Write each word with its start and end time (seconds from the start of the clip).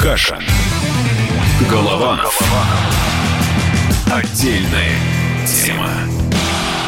Кашин. 0.00 0.38
Голованов. 1.68 2.38
Отдельная 4.06 4.94
тема. 5.44 5.90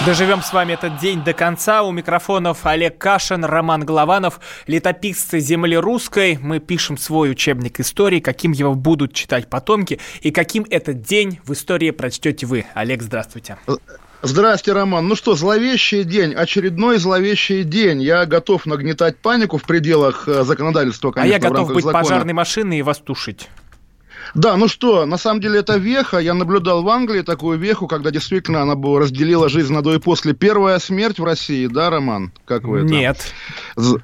Доживем 0.06 0.42
с 0.42 0.52
вами 0.52 0.74
этот 0.74 0.96
день 0.98 1.24
до 1.24 1.32
конца. 1.32 1.82
У 1.82 1.90
микрофонов 1.90 2.64
Олег 2.64 2.98
Кашин, 2.98 3.44
Роман 3.44 3.84
Голованов, 3.84 4.38
летописцы 4.68 5.40
земли 5.40 5.76
русской. 5.76 6.38
Мы 6.40 6.60
пишем 6.60 6.96
свой 6.96 7.32
учебник 7.32 7.80
истории, 7.80 8.20
каким 8.20 8.52
его 8.52 8.76
будут 8.76 9.12
читать 9.12 9.50
потомки 9.50 9.98
и 10.20 10.30
каким 10.30 10.64
этот 10.70 11.02
день 11.02 11.40
в 11.44 11.52
истории 11.52 11.90
прочтете 11.90 12.46
вы. 12.46 12.64
Олег, 12.74 13.02
здравствуйте. 13.02 13.56
Здрасте, 14.22 14.72
Роман. 14.72 15.08
Ну 15.08 15.16
что, 15.16 15.34
зловещий 15.34 16.04
день, 16.04 16.34
очередной 16.34 16.98
зловещий 16.98 17.64
день. 17.64 18.02
Я 18.02 18.26
готов 18.26 18.66
нагнетать 18.66 19.16
панику 19.18 19.56
в 19.56 19.62
пределах 19.62 20.28
э, 20.28 20.44
законодательства, 20.44 21.10
конечно, 21.10 21.34
А 21.34 21.38
я 21.38 21.48
готов 21.50 21.68
быть 21.68 21.84
закона. 21.84 22.02
пожарной 22.02 22.34
машиной 22.34 22.78
и 22.78 22.82
вас 22.82 22.98
тушить. 22.98 23.48
Да, 24.34 24.56
ну 24.56 24.68
что, 24.68 25.06
на 25.06 25.16
самом 25.16 25.40
деле 25.40 25.60
это 25.60 25.76
веха. 25.76 26.18
Я 26.18 26.34
наблюдал 26.34 26.82
в 26.82 26.88
Англии 26.90 27.22
такую 27.22 27.58
веху, 27.58 27.88
когда 27.88 28.10
действительно 28.10 28.60
она 28.62 28.74
бы 28.74 28.98
разделила 29.00 29.48
жизнь 29.48 29.72
на 29.72 29.82
до 29.82 29.94
и 29.94 29.98
после. 29.98 30.34
Первая 30.34 30.78
смерть 30.78 31.18
в 31.18 31.24
России, 31.24 31.66
да, 31.66 31.88
Роман? 31.90 32.30
Как 32.44 32.64
вы 32.64 32.80
это? 32.80 32.86
Нет. 32.88 33.32
З- 33.76 34.00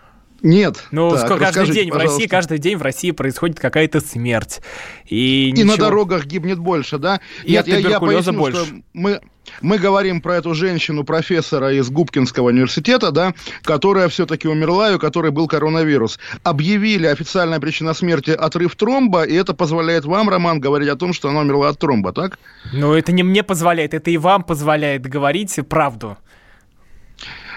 Нет. 0.47 0.85
Ну, 0.93 1.11
Так, 1.11 1.27
сколько- 1.27 1.45
каждый 1.47 1.75
день 1.75 1.91
в 1.91 1.95
России, 1.95 2.07
пожалуйста. 2.07 2.29
каждый 2.29 2.59
день 2.59 2.77
в 2.77 2.83
России 2.83 3.11
происходит 3.11 3.59
какая-то 3.59 4.01
смерть. 4.01 4.61
И, 5.09 5.49
И 5.49 5.53
ничего. 5.53 5.73
на 5.73 5.77
дорогах 5.77 6.25
гибнет 6.25 6.59
больше, 6.61 6.99
да? 6.99 7.21
И 7.45 7.57
от 7.57 7.67
туберкулеза 7.67 8.33
поясню, 8.33 8.39
больше. 8.39 8.65
что 8.65 8.75
Мы, 8.93 9.21
мы 9.61 9.79
говорим 9.79 10.21
про 10.21 10.37
эту 10.37 10.55
женщину, 10.55 11.03
профессора 11.03 11.73
из 11.73 11.91
Губкинского 11.91 12.49
университета, 12.49 13.11
да, 13.11 13.35
которая 13.63 14.09
все-таки 14.09 14.47
умерла, 14.47 14.93
и 14.93 14.95
у 14.95 14.99
которой 15.01 15.33
был 15.33 15.49
коронавирус. 15.49 16.19
Объявили 16.45 17.07
официальная 17.07 17.59
причина 17.59 17.93
смерти 17.93 18.31
отрыв 18.31 18.77
тромба, 18.77 19.25
и 19.25 19.35
это 19.35 19.53
позволяет 19.53 20.05
вам, 20.05 20.29
Роман, 20.29 20.61
говорить 20.61 20.89
о 20.89 20.97
том, 20.97 21.13
что 21.13 21.29
она 21.29 21.41
умерла 21.41 21.71
от 21.71 21.79
тромба, 21.81 22.13
так? 22.13 22.39
Но 22.73 22.97
это 22.97 23.11
не 23.11 23.25
мне 23.25 23.43
позволяет, 23.43 23.95
это 23.95 24.11
и 24.13 24.17
вам 24.17 24.45
позволяет 24.45 25.07
говорить 25.07 25.59
правду. 25.69 26.17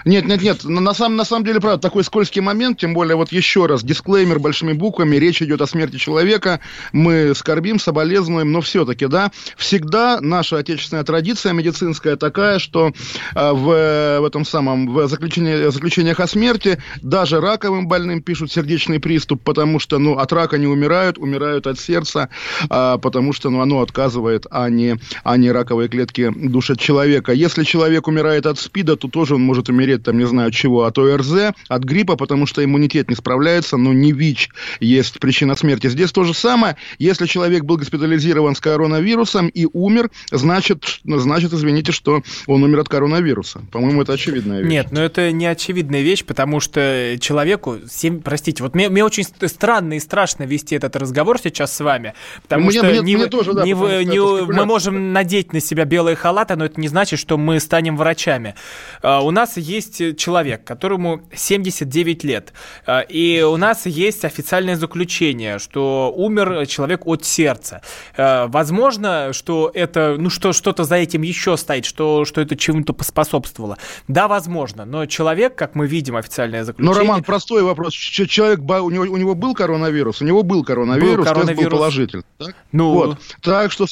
Нет, 0.04 0.24
нет, 0.26 0.42
нет, 0.42 0.64
на, 0.64 0.94
самом, 0.94 1.16
на 1.16 1.24
самом 1.24 1.44
деле, 1.44 1.60
правда, 1.60 1.80
такой 1.80 2.04
скользкий 2.04 2.40
момент, 2.40 2.78
тем 2.78 2.94
более, 2.94 3.16
вот 3.16 3.32
еще 3.32 3.66
раз, 3.66 3.82
дисклеймер 3.82 4.38
большими 4.38 4.72
буквами, 4.72 5.16
речь 5.16 5.42
идет 5.42 5.60
о 5.60 5.66
смерти 5.66 5.96
человека, 5.96 6.60
мы 6.92 7.34
скорбим, 7.34 7.78
соболезнуем, 7.78 8.52
но 8.52 8.60
все-таки, 8.60 9.06
да, 9.06 9.30
всегда 9.56 10.20
наша 10.20 10.58
отечественная 10.58 11.04
традиция 11.04 11.52
медицинская 11.52 12.16
такая, 12.16 12.58
что 12.58 12.92
э, 13.34 13.52
в, 13.52 14.20
в 14.20 14.24
этом 14.24 14.44
самом, 14.44 14.92
в 14.92 15.08
заключении, 15.08 15.70
заключениях 15.70 16.20
о 16.20 16.26
смерти 16.26 16.78
даже 17.02 17.40
раковым 17.40 17.88
больным 17.88 18.22
пишут 18.22 18.52
сердечный 18.52 19.00
приступ, 19.00 19.42
потому 19.42 19.78
что, 19.78 19.98
ну, 19.98 20.18
от 20.18 20.32
рака 20.32 20.58
не 20.58 20.66
умирают, 20.66 21.18
умирают 21.18 21.66
от 21.66 21.78
сердца, 21.78 22.28
а, 22.68 22.98
потому 22.98 23.32
что, 23.32 23.50
ну, 23.50 23.60
оно 23.60 23.80
отказывает, 23.80 24.46
а 24.50 24.68
не, 24.70 24.96
а 25.24 25.36
не 25.36 25.50
раковые 25.50 25.88
клетки 25.88 26.32
душат 26.34 26.78
человека. 26.78 27.32
Если 27.32 27.64
человек 27.64 28.08
умирает 28.08 28.46
от 28.46 28.58
СПИДа, 28.58 28.96
то 28.96 29.08
тоже 29.08 29.34
он 29.34 29.42
может 29.42 29.68
умереть, 29.68 29.89
там, 29.98 30.18
не 30.18 30.26
знаю, 30.26 30.50
чего, 30.50 30.84
от 30.84 30.98
ОРЗ, 30.98 31.52
от 31.68 31.84
гриппа, 31.84 32.16
потому 32.16 32.46
что 32.46 32.64
иммунитет 32.64 33.08
не 33.10 33.16
справляется, 33.16 33.76
но 33.76 33.92
не 33.92 34.12
ВИЧ 34.12 34.50
есть 34.80 35.18
причина 35.20 35.56
смерти. 35.56 35.88
Здесь 35.88 36.12
то 36.12 36.24
же 36.24 36.34
самое. 36.34 36.76
Если 36.98 37.26
человек 37.26 37.64
был 37.64 37.76
госпитализирован 37.76 38.54
с 38.54 38.60
коронавирусом 38.60 39.48
и 39.48 39.66
умер, 39.72 40.10
значит, 40.30 41.00
ну, 41.04 41.18
значит, 41.18 41.52
извините, 41.52 41.92
что 41.92 42.22
он 42.46 42.62
умер 42.62 42.80
от 42.80 42.88
коронавируса. 42.88 43.62
По-моему, 43.70 44.02
это 44.02 44.12
очевидная 44.14 44.60
вещь. 44.62 44.70
Нет, 44.70 44.88
но 44.90 45.02
это 45.02 45.32
не 45.32 45.46
очевидная 45.46 46.02
вещь, 46.02 46.24
потому 46.24 46.60
что 46.60 47.16
человеку, 47.20 47.76
семь- 47.90 48.20
простите, 48.20 48.62
вот 48.62 48.74
мне, 48.74 48.88
мне 48.88 49.04
очень 49.04 49.24
ст- 49.24 49.48
странно 49.48 49.94
и 49.94 50.00
страшно 50.00 50.44
вести 50.44 50.74
этот 50.74 50.96
разговор 50.96 51.38
сейчас 51.42 51.74
с 51.76 51.80
вами, 51.80 52.14
потому 52.42 52.66
Мне- 52.66 52.78
что 52.78 52.88
мне- 52.88 52.98
не 53.00 53.16
мне 53.16 53.26
тоже, 53.26 53.52
да, 53.52 53.64
не 53.64 53.74
потому 53.74 54.00
не 54.00 54.52
мы 54.52 54.64
можем 54.66 55.12
надеть 55.12 55.52
на 55.52 55.60
себя 55.60 55.84
белые 55.84 56.16
халаты, 56.16 56.56
но 56.56 56.64
это 56.64 56.80
не 56.80 56.88
значит, 56.88 57.18
что 57.18 57.36
мы 57.38 57.60
станем 57.60 57.96
врачами. 57.96 58.54
А, 59.02 59.20
У 59.22 59.30
нас 59.30 59.56
есть 59.56 59.79
человек, 60.16 60.64
которому 60.64 61.22
79 61.34 62.24
лет, 62.24 62.52
а, 62.86 63.00
и 63.00 63.42
у 63.42 63.56
нас 63.56 63.86
есть 63.86 64.24
официальное 64.24 64.76
заключение, 64.76 65.58
что 65.58 66.12
умер 66.16 66.66
человек 66.66 67.06
от 67.06 67.24
сердца. 67.24 67.82
А, 68.16 68.46
Возможно, 68.48 69.32
что 69.32 69.70
это, 69.72 70.16
ну 70.18 70.30
что, 70.30 70.52
что-то 70.52 70.84
за 70.84 70.96
этим 70.96 71.22
еще 71.22 71.56
стоит, 71.56 71.84
что, 71.84 72.24
что 72.24 72.40
это 72.40 72.56
чему-то 72.56 72.92
поспособствовало. 72.92 73.76
Да, 74.08 74.28
возможно, 74.28 74.84
но 74.84 75.06
человек, 75.06 75.54
как 75.56 75.74
мы 75.74 75.86
видим, 75.86 76.16
официальное 76.16 76.60
Ну, 76.60 76.66
заключение... 76.66 76.98
Роман, 77.00 77.22
простой 77.24 77.62
вопрос. 77.62 77.94
Человек, 77.94 78.60
у 78.60 78.90
него, 78.90 79.04
у 79.04 79.16
него 79.16 79.34
был 79.34 79.54
коронавирус? 79.54 80.20
У 80.20 80.24
него 80.24 80.42
был 80.42 80.64
коронавирус, 80.64 81.16
Был 81.16 81.24
тест 81.24 81.34
коронавирус. 81.34 81.64
был 81.64 81.78
положительный. 81.78 82.24
Так? 82.38 82.54
Ну, 82.72 82.92
Вот. 82.92 83.18
Так 83.42 83.72
что, 83.72 83.86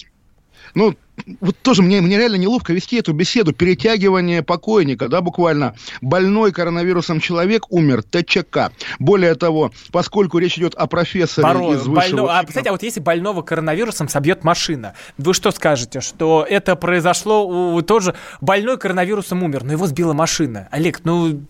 ну, 0.74 0.94
вот 1.40 1.56
тоже 1.62 1.82
мне, 1.82 2.00
мне 2.00 2.16
реально 2.16 2.36
неловко 2.36 2.72
вести 2.72 2.96
эту 2.98 3.12
беседу. 3.12 3.52
Перетягивание 3.52 4.42
покойника, 4.42 5.08
да, 5.08 5.20
буквально. 5.20 5.74
Больной 6.00 6.52
коронавирусом 6.52 7.20
человек 7.20 7.64
умер, 7.70 8.02
ТЧК. 8.04 8.70
Более 8.98 9.34
того, 9.34 9.72
поскольку 9.90 10.38
речь 10.38 10.56
идет 10.58 10.74
о 10.74 10.86
профессоре 10.86 11.46
Боро- 11.48 11.74
из 11.74 11.86
высшего... 11.86 12.16
больно- 12.20 12.38
А, 12.38 12.42
представьте, 12.42 12.70
а 12.70 12.72
вот 12.72 12.82
если 12.82 13.00
больного 13.00 13.42
коронавирусом 13.42 14.08
собьет 14.08 14.44
машина, 14.44 14.94
вы 15.16 15.34
что 15.34 15.50
скажете, 15.50 16.00
что 16.00 16.46
это 16.48 16.76
произошло 16.76 17.46
у 17.74 17.82
тоже 17.82 18.14
больной 18.40 18.78
коронавирусом 18.78 19.42
умер, 19.42 19.64
но 19.64 19.72
его 19.72 19.86
сбила 19.86 20.12
машина? 20.12 20.68
Олег, 20.70 21.00
ну 21.04 21.40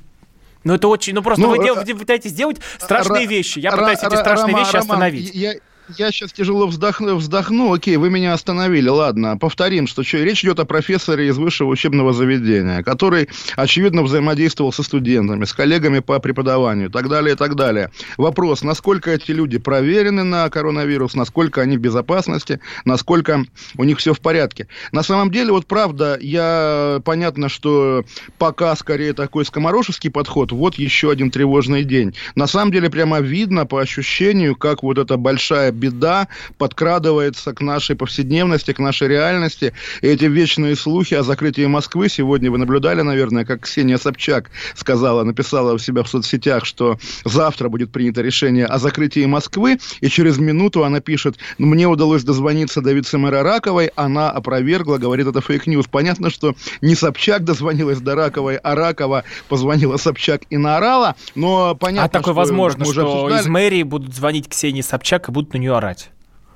ну 0.64 0.74
это 0.74 0.88
очень, 0.88 1.14
ну 1.14 1.22
просто 1.22 1.42
Ну, 1.42 1.50
вы, 1.50 1.58
э, 1.58 1.64
дел- 1.64 1.76
вы 1.76 1.94
пытаетесь 2.00 2.30
сделать 2.30 2.58
страшные 2.78 3.26
Ра- 3.26 3.28
вещи. 3.28 3.58
Я 3.60 3.70
Ра- 3.70 3.76
пытаюсь 3.76 3.98
эти 4.00 4.06
Ра- 4.14 4.20
страшные 4.20 4.54
Рома- 4.54 4.58
вещи 4.60 4.72
Роман, 4.72 4.80
остановить. 4.90 5.34
Я, 5.34 5.54
я 5.96 6.10
сейчас 6.12 6.32
тяжело 6.32 6.66
вздохну, 6.66 7.16
вздохну. 7.16 7.72
Окей, 7.72 7.96
вы 7.96 8.10
меня 8.10 8.34
остановили. 8.34 8.88
Ладно, 8.88 9.38
повторим, 9.38 9.86
что 9.86 10.02
чё, 10.02 10.22
речь 10.22 10.44
идет 10.44 10.60
о 10.60 10.64
профессоре 10.64 11.28
из 11.28 11.38
высшего 11.38 11.68
учебного 11.68 12.12
заведения, 12.12 12.82
который, 12.82 13.28
очевидно, 13.56 14.02
взаимодействовал 14.02 14.72
со 14.72 14.82
студентами, 14.82 15.44
с 15.44 15.52
коллегами 15.52 16.00
по 16.00 16.18
преподаванию 16.18 16.88
и 16.88 16.92
так 16.92 17.08
далее, 17.08 17.34
и 17.34 17.36
так 17.36 17.54
далее. 17.54 17.90
Вопрос, 18.16 18.62
насколько 18.62 19.10
эти 19.10 19.30
люди 19.30 19.58
проверены 19.58 20.24
на 20.24 20.48
коронавирус, 20.50 21.14
насколько 21.14 21.62
они 21.62 21.78
в 21.78 21.80
безопасности, 21.80 22.60
насколько 22.84 23.44
у 23.76 23.84
них 23.84 23.98
все 23.98 24.12
в 24.12 24.20
порядке. 24.20 24.68
На 24.92 25.02
самом 25.02 25.30
деле, 25.30 25.52
вот 25.52 25.66
правда, 25.66 26.18
я 26.20 27.00
понятно, 27.04 27.48
что 27.48 28.04
пока 28.38 28.76
скорее 28.76 29.14
такой 29.14 29.44
скоморошеский 29.44 30.10
подход, 30.10 30.52
вот 30.52 30.74
еще 30.74 31.10
один 31.10 31.30
тревожный 31.30 31.84
день. 31.84 32.14
На 32.34 32.46
самом 32.46 32.72
деле, 32.72 32.90
прямо 32.90 33.20
видно 33.20 33.64
по 33.64 33.80
ощущению, 33.80 34.54
как 34.56 34.82
вот 34.82 34.98
эта 34.98 35.16
большая 35.16 35.72
беда 35.78 36.28
подкрадывается 36.58 37.54
к 37.54 37.60
нашей 37.60 37.96
повседневности, 37.96 38.72
к 38.72 38.78
нашей 38.78 39.08
реальности. 39.08 39.72
И 40.02 40.06
эти 40.06 40.24
вечные 40.24 40.76
слухи 40.76 41.14
о 41.14 41.22
закрытии 41.22 41.66
Москвы, 41.66 42.08
сегодня 42.08 42.50
вы 42.50 42.58
наблюдали, 42.58 43.02
наверное, 43.02 43.44
как 43.44 43.62
Ксения 43.62 43.96
Собчак 43.96 44.50
сказала, 44.74 45.22
написала 45.22 45.72
у 45.72 45.78
себя 45.78 46.02
в 46.02 46.08
соцсетях, 46.08 46.64
что 46.64 46.98
завтра 47.24 47.68
будет 47.68 47.92
принято 47.92 48.20
решение 48.20 48.66
о 48.66 48.78
закрытии 48.78 49.24
Москвы, 49.26 49.78
и 50.00 50.08
через 50.08 50.38
минуту 50.38 50.84
она 50.84 51.00
пишет, 51.00 51.36
«Ну, 51.58 51.66
мне 51.66 51.86
удалось 51.86 52.24
дозвониться 52.24 52.80
до 52.80 52.92
вице-мэра 52.92 53.42
Раковой, 53.42 53.90
она 53.94 54.30
опровергла, 54.30 54.98
говорит, 54.98 55.26
это 55.26 55.40
fake 55.40 55.60
news. 55.60 55.86
Понятно, 55.90 56.30
что 56.30 56.54
не 56.80 56.94
Собчак 56.94 57.44
дозвонилась 57.44 58.00
до 58.00 58.14
Раковой, 58.14 58.56
а 58.56 58.74
Ракова 58.74 59.24
позвонила 59.48 59.96
Собчак 59.96 60.42
и 60.50 60.56
наорала, 60.56 61.16
но 61.34 61.74
понятно, 61.74 62.04
а 62.04 62.08
такое 62.08 62.34
что, 62.34 62.40
возможно, 62.40 62.84
что 62.84 63.02
обсуждали, 63.02 63.42
из 63.42 63.46
мэрии 63.46 63.82
будут 63.82 64.14
звонить 64.14 64.48
Ксении 64.48 64.82
Собчак 64.82 65.28
и 65.28 65.32
будут 65.32 65.52
на 65.52 65.58
нее 65.58 65.67
орать. 65.74 66.10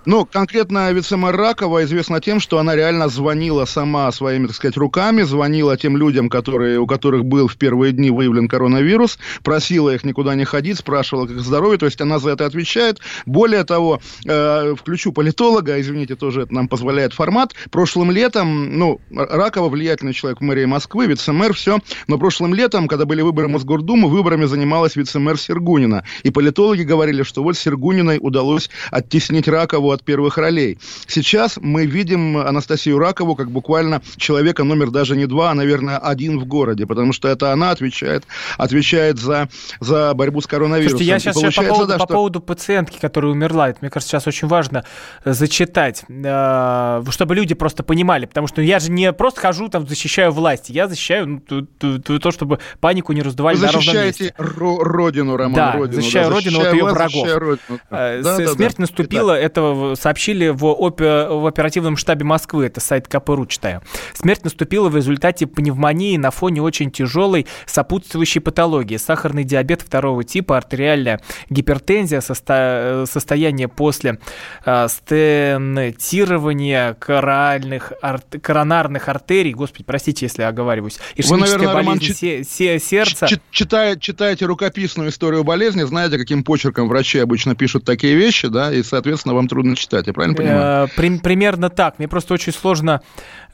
Ну, 0.05 0.27
конкретно 0.27 0.91
вице-мэр 0.93 1.37
Ракова 1.37 1.85
известна 1.85 2.21
тем, 2.21 2.41
что 2.41 2.59
она 2.59 2.75
реально 2.75 3.09
звонила 3.09 3.67
сама 3.67 4.11
своими, 4.11 4.49
так 4.49 4.57
сказать, 4.57 4.77
руками, 4.77 5.23
звонила 5.23 5.77
тем 5.77 5.97
людям, 5.97 6.29
которые, 6.29 6.81
у 6.81 6.89
которых 6.89 7.25
был 7.25 7.47
в 7.47 7.57
первые 7.57 7.93
дни 7.93 8.11
выявлен 8.11 8.49
коронавирус, 8.49 9.21
просила 9.45 9.95
их 9.95 10.03
никуда 10.03 10.35
не 10.35 10.45
ходить, 10.45 10.79
спрашивала, 10.79 11.29
как 11.29 11.39
здоровье, 11.39 11.79
то 11.79 11.87
есть 11.87 12.01
она 12.01 12.19
за 12.19 12.31
это 12.31 12.47
отвечает. 12.47 12.99
Более 13.27 13.63
того, 13.63 14.01
э, 14.27 14.75
включу 14.77 15.13
политолога, 15.13 15.81
извините, 15.81 16.17
тоже 16.17 16.43
это 16.43 16.55
нам 16.55 16.67
позволяет 16.67 17.13
формат. 17.13 17.55
Прошлым 17.71 18.11
летом, 18.11 18.77
ну, 18.77 19.01
Ракова 19.13 19.69
влиятельный 19.69 20.15
человек 20.15 20.41
в 20.41 20.43
мэрии 20.43 20.65
Москвы, 20.65 21.07
вице-мэр, 21.07 21.53
все, 21.55 21.79
но 22.09 22.19
прошлым 22.19 22.55
летом, 22.55 22.89
когда 22.89 23.05
были 23.05 23.23
выборы 23.23 23.47
Мосгордумы, 23.47 24.09
выборами 24.09 24.47
занималась 24.47 24.97
вице-мэр 24.97 25.39
Сергунина. 25.39 26.05
И 26.25 26.31
политологи 26.31 26.83
говорили, 26.83 27.23
что 27.23 27.45
вот 27.45 27.57
Сергуниной 27.57 28.19
удалось 28.21 28.69
оттеснить 28.91 29.47
Ракову 29.47 29.92
от 29.93 30.03
первых 30.03 30.39
ролей. 30.39 30.79
Сейчас 31.07 31.59
мы 31.61 31.87
видим 31.87 32.37
Анастасию 32.37 32.99
Ракову 32.99 33.37
как 33.37 33.51
буквально 33.51 34.03
человека 34.17 34.65
номер 34.65 34.91
даже 34.91 35.17
не 35.17 35.27
два, 35.27 35.51
а, 35.51 35.55
наверное, 35.55 35.99
один 35.99 36.39
в 36.39 36.47
городе, 36.47 36.87
потому 36.87 37.13
что 37.13 37.29
это 37.29 37.53
она 37.53 37.71
отвечает, 37.71 38.25
отвечает 38.59 39.19
за, 39.19 39.49
за 39.81 40.15
борьбу 40.15 40.41
с 40.41 40.47
коронавирусом. 40.47 40.99
Слушайте, 40.99 41.11
я 41.11 41.19
сейчас, 41.19 41.37
сейчас 41.37 41.55
по, 41.55 41.63
поводу, 41.63 41.87
да, 41.87 41.99
по 41.99 42.05
что... 42.05 42.15
поводу 42.15 42.41
пациентки, 42.41 42.99
которая 42.99 43.33
умерла, 43.33 43.69
это, 43.69 43.79
мне 43.83 43.91
кажется, 43.91 44.13
сейчас 44.13 44.27
очень 44.27 44.49
важно 44.49 44.85
э, 45.25 45.33
зачитать, 45.33 46.05
э, 46.09 47.03
чтобы 47.11 47.35
люди 47.35 47.55
просто 47.55 47.83
понимали, 47.83 48.27
потому 48.27 48.47
что 48.47 48.63
я 48.63 48.79
же 48.79 48.91
не 48.91 49.13
просто 49.13 49.41
хожу 49.41 49.69
там 49.69 49.87
защищаю 49.87 50.33
власть, 50.33 50.71
я 50.71 50.89
защищаю 50.89 51.27
ну, 51.27 51.41
то, 51.41 51.99
то, 51.99 52.19
то, 52.19 52.31
чтобы 52.31 52.59
панику 52.81 53.13
не 53.13 53.23
раздували 53.23 53.57
Вы 53.57 53.67
защищаете 53.67 54.35
родину, 54.39 55.37
Роман, 55.37 55.55
да, 55.55 55.73
родину. 55.73 56.01
защищаю 56.01 56.29
да, 56.29 56.35
родину 56.35 56.61
от 56.61 56.73
ее 56.73 56.85
врагов. 56.85 57.29
Родину. 57.37 57.81
Э, 57.91 58.23
да, 58.23 58.37
Смерть 58.37 58.77
да, 58.77 58.83
наступила, 58.83 59.35
да. 59.35 59.39
это 59.39 59.61
сообщили 59.95 60.49
в, 60.49 60.67
опи, 60.67 61.05
в 61.05 61.47
оперативном 61.47 61.97
штабе 61.97 62.25
Москвы, 62.25 62.67
это 62.67 62.81
сайт 62.81 63.09
КПРУ 63.09 63.47
читаю. 63.47 63.83
Смерть 64.15 64.45
наступила 64.45 64.89
в 64.89 64.97
результате 64.97 65.47
пневмонии 65.47 66.17
на 66.17 66.31
фоне 66.31 66.63
очень 66.63 66.91
тяжелой 66.91 67.47
сопутствующей 67.67 68.41
патологии. 68.41 68.97
Сахарный 68.97 69.45
диабет 69.45 69.83
второго 69.83 70.25
типа, 70.25 70.57
артериальная 70.57 71.21
гипертензия, 71.51 72.21
состо... 72.21 73.05
состояние 73.09 73.69
после 73.69 74.19
э, 74.65 74.87
стентирования 74.89 76.95
коральных, 76.95 77.93
ар... 78.03 78.21
коронарных 78.41 79.09
артерий, 79.09 79.53
господи, 79.53 79.85
простите, 79.85 80.27
если 80.27 80.43
оговариваюсь, 80.43 80.99
ишемическая 81.17 81.59
Вы, 81.59 81.65
наверное, 81.65 81.75
болезнь 81.75 82.27
Роман, 82.27 82.45
се... 82.45 82.79
сердца. 82.79 83.29
Читая, 83.51 83.97
читаете 83.97 84.47
рукописную 84.47 85.11
историю 85.11 85.45
болезни, 85.45 85.83
знаете, 85.83 86.19
каким 86.19 86.45
почерком 86.45 86.89
врачи 86.89 87.19
обычно 87.19 87.55
пишут 87.55 87.85
такие 87.85 88.15
вещи, 88.15 88.49
да, 88.49 88.73
и, 88.73 88.83
соответственно, 88.83 89.35
вам 89.35 89.49
трудно 89.49 89.72
читать, 89.75 90.07
я 90.07 90.13
правильно 90.13 90.37
понимаю? 90.37 90.89
Э, 90.97 91.19
примерно 91.19 91.71
так. 91.71 91.99
Мне 91.99 92.09
просто 92.09 92.35
очень 92.35 92.53
сложно 92.53 93.03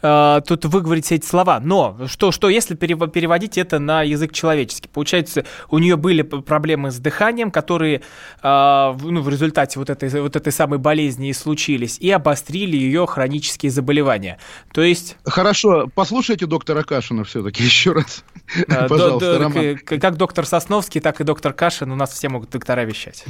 э, 0.02 0.40
тут 0.46 0.64
выговорить 0.64 1.10
эти 1.12 1.26
слова. 1.26 1.60
Но 1.60 2.06
что, 2.06 2.32
что 2.32 2.48
если 2.48 2.74
переводить 2.74 3.58
это 3.58 3.78
на 3.78 4.02
язык 4.02 4.32
человеческий? 4.32 4.88
Получается, 4.88 5.44
у 5.70 5.78
нее 5.78 5.96
были 5.96 6.22
проблемы 6.22 6.90
с 6.90 6.98
дыханием, 6.98 7.50
которые 7.50 8.02
э, 8.42 8.96
ну, 9.00 9.20
в 9.20 9.28
результате 9.28 9.78
вот 9.78 9.90
этой, 9.90 10.08
вот 10.20 10.36
этой 10.36 10.52
самой 10.52 10.78
болезни 10.78 11.28
и 11.28 11.32
случились, 11.32 11.98
и 11.98 12.10
обострили 12.10 12.76
ее 12.76 13.06
хронические 13.06 13.70
заболевания. 13.70 14.38
То 14.72 14.82
есть... 14.82 15.16
Хорошо, 15.24 15.88
послушайте 15.94 16.46
доктора 16.46 16.82
Кашина 16.82 17.24
все-таки 17.24 17.62
еще 17.64 17.92
раз. 17.92 18.24
Пожалуйста, 18.88 19.76
Как 19.84 20.16
доктор 20.16 20.46
Сосновский, 20.46 21.00
так 21.00 21.20
и 21.20 21.24
доктор 21.24 21.52
Кашин 21.52 21.90
у 21.90 21.96
нас 21.96 22.12
все 22.12 22.28
могут 22.28 22.50
доктора 22.50 22.84
вещать. 22.84 23.24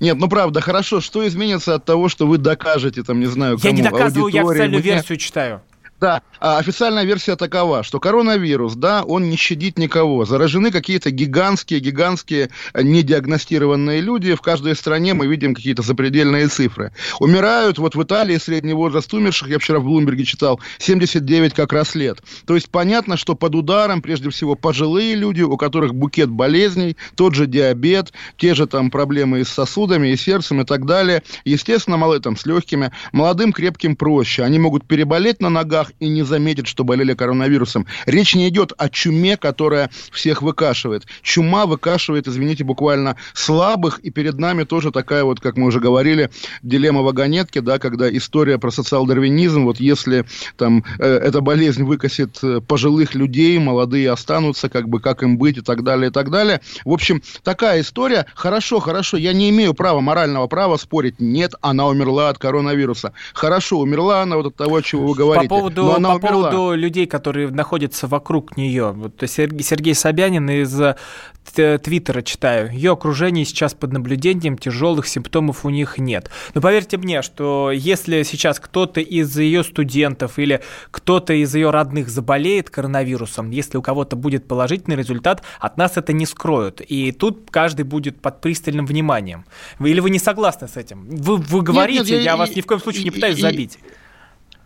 Нет, 0.00 0.16
ну 0.18 0.28
правда, 0.28 0.60
хорошо. 0.60 1.00
Что 1.00 1.26
изменится 1.26 1.74
от 1.74 1.84
того, 1.84 2.08
что 2.08 2.26
вы 2.26 2.38
докажете, 2.38 3.02
там, 3.02 3.20
не 3.20 3.26
знаю, 3.26 3.58
кому, 3.58 3.74
Я 3.74 3.76
не 3.76 3.82
доказываю, 3.82 4.32
я 4.32 4.42
официальную 4.42 4.82
версию 4.82 5.18
читаю. 5.18 5.62
Да, 6.00 6.22
а 6.40 6.58
официальная 6.58 7.04
версия 7.04 7.36
такова, 7.36 7.82
что 7.82 8.00
коронавирус, 8.00 8.74
да, 8.74 9.04
он 9.04 9.30
не 9.30 9.36
щадит 9.36 9.78
никого. 9.78 10.24
Заражены 10.24 10.70
какие-то 10.70 11.10
гигантские, 11.10 11.80
гигантские 11.80 12.50
э, 12.74 12.82
недиагностированные 12.82 14.00
люди. 14.00 14.34
В 14.34 14.42
каждой 14.42 14.74
стране 14.74 15.14
мы 15.14 15.26
видим 15.26 15.54
какие-то 15.54 15.82
запредельные 15.82 16.48
цифры. 16.48 16.92
Умирают, 17.20 17.78
вот 17.78 17.94
в 17.94 18.02
Италии 18.02 18.36
средний 18.38 18.74
возраст 18.74 19.12
умерших, 19.14 19.48
я 19.48 19.58
вчера 19.58 19.78
в 19.78 19.84
Блумберге 19.84 20.24
читал, 20.24 20.60
79 20.78 21.54
как 21.54 21.72
раз 21.72 21.94
лет. 21.94 22.18
То 22.46 22.54
есть 22.56 22.68
понятно, 22.68 23.16
что 23.16 23.34
под 23.34 23.54
ударом 23.54 24.02
прежде 24.02 24.30
всего 24.30 24.56
пожилые 24.56 25.14
люди, 25.14 25.42
у 25.42 25.56
которых 25.56 25.94
букет 25.94 26.28
болезней, 26.28 26.96
тот 27.14 27.34
же 27.34 27.46
диабет, 27.46 28.12
те 28.36 28.54
же 28.54 28.66
там 28.66 28.90
проблемы 28.90 29.40
и 29.40 29.44
с 29.44 29.48
сосудами, 29.48 30.08
и 30.08 30.16
сердцем 30.16 30.60
и 30.60 30.64
так 30.64 30.86
далее. 30.86 31.22
Естественно, 31.44 31.96
мало 31.96 32.18
там 32.20 32.36
с 32.36 32.44
легкими. 32.44 32.90
Молодым 33.12 33.52
крепким 33.52 33.96
проще. 33.96 34.42
Они 34.42 34.58
могут 34.58 34.86
переболеть 34.86 35.40
на 35.40 35.48
ногах, 35.48 35.83
и 36.00 36.08
не 36.08 36.22
заметят, 36.22 36.66
что 36.66 36.84
болели 36.84 37.14
коронавирусом. 37.14 37.86
Речь 38.06 38.34
не 38.34 38.48
идет 38.48 38.72
о 38.76 38.88
чуме, 38.88 39.36
которая 39.36 39.90
всех 40.12 40.42
выкашивает. 40.42 41.06
Чума 41.22 41.66
выкашивает, 41.66 42.28
извините, 42.28 42.64
буквально 42.64 43.16
слабых, 43.32 43.98
и 44.00 44.10
перед 44.10 44.38
нами 44.38 44.64
тоже 44.64 44.90
такая 44.90 45.24
вот, 45.24 45.40
как 45.40 45.56
мы 45.56 45.66
уже 45.66 45.80
говорили, 45.80 46.30
дилемма 46.62 47.02
вагонетки, 47.02 47.58
да, 47.58 47.78
когда 47.78 48.14
история 48.14 48.58
про 48.58 48.70
социал-дарвинизм, 48.70 49.64
вот 49.64 49.80
если 49.80 50.24
там 50.56 50.84
э, 50.98 51.06
эта 51.06 51.40
болезнь 51.40 51.84
выкосит 51.84 52.38
э, 52.42 52.60
пожилых 52.60 53.14
людей, 53.14 53.58
молодые 53.58 54.10
останутся, 54.10 54.68
как 54.68 54.88
бы, 54.88 55.00
как 55.00 55.22
им 55.22 55.38
быть 55.38 55.58
и 55.58 55.60
так 55.60 55.82
далее, 55.82 56.10
и 56.10 56.12
так 56.12 56.30
далее. 56.30 56.60
В 56.84 56.92
общем, 56.92 57.22
такая 57.42 57.80
история. 57.80 58.26
Хорошо, 58.34 58.80
хорошо, 58.80 59.16
я 59.16 59.32
не 59.32 59.50
имею 59.50 59.74
права, 59.74 60.00
морального 60.00 60.46
права 60.46 60.76
спорить. 60.76 61.16
Нет, 61.18 61.54
она 61.60 61.86
умерла 61.86 62.28
от 62.28 62.38
коронавируса. 62.38 63.12
Хорошо, 63.32 63.80
умерла 63.80 64.22
она 64.22 64.36
вот 64.36 64.46
от 64.46 64.56
того, 64.56 64.80
чего 64.80 65.08
вы 65.08 65.14
говорите. 65.14 65.48
По 65.48 65.56
поводу 65.56 65.73
поводу, 65.82 66.20
по 66.20 66.26
умерла. 66.26 66.50
поводу 66.50 66.74
людей, 66.74 67.06
которые 67.06 67.50
находятся 67.50 68.06
вокруг 68.06 68.56
нее. 68.56 68.92
Вот 68.92 69.22
Сергей, 69.26 69.62
Сергей 69.62 69.94
Собянин 69.94 70.48
из 70.50 70.80
э, 70.80 71.78
Твиттера 71.78 72.22
читаю. 72.22 72.72
Ее 72.72 72.92
окружение 72.92 73.44
сейчас 73.44 73.74
под 73.74 73.92
наблюдением, 73.92 74.58
тяжелых 74.58 75.06
симптомов 75.06 75.64
у 75.64 75.70
них 75.70 75.98
нет. 75.98 76.30
Но 76.54 76.60
поверьте 76.60 76.96
мне, 76.96 77.22
что 77.22 77.70
если 77.70 78.22
сейчас 78.22 78.58
кто-то 78.58 79.00
из 79.00 79.36
ее 79.38 79.62
студентов 79.62 80.38
или 80.38 80.62
кто-то 80.90 81.32
из 81.32 81.54
ее 81.54 81.70
родных 81.70 82.08
заболеет 82.08 82.70
коронавирусом, 82.70 83.50
если 83.50 83.76
у 83.76 83.82
кого-то 83.82 84.16
будет 84.16 84.48
положительный 84.48 84.96
результат, 84.96 85.42
от 85.60 85.76
нас 85.76 85.96
это 85.96 86.12
не 86.12 86.26
скроют. 86.26 86.80
И 86.80 87.12
тут 87.12 87.50
каждый 87.50 87.84
будет 87.84 88.20
под 88.20 88.40
пристальным 88.40 88.86
вниманием. 88.86 89.44
Вы, 89.78 89.90
или 89.90 90.00
вы 90.00 90.10
не 90.10 90.18
согласны 90.18 90.68
с 90.68 90.76
этим? 90.76 91.06
Вы, 91.08 91.36
вы 91.36 91.62
говорите, 91.62 92.00
нет, 92.00 92.10
нет, 92.10 92.18
я, 92.20 92.32
я 92.32 92.36
вас 92.36 92.54
ни 92.54 92.60
в 92.60 92.66
коем 92.66 92.80
случае 92.80 93.04
не 93.04 93.10
пытаюсь 93.10 93.40
забить. 93.40 93.78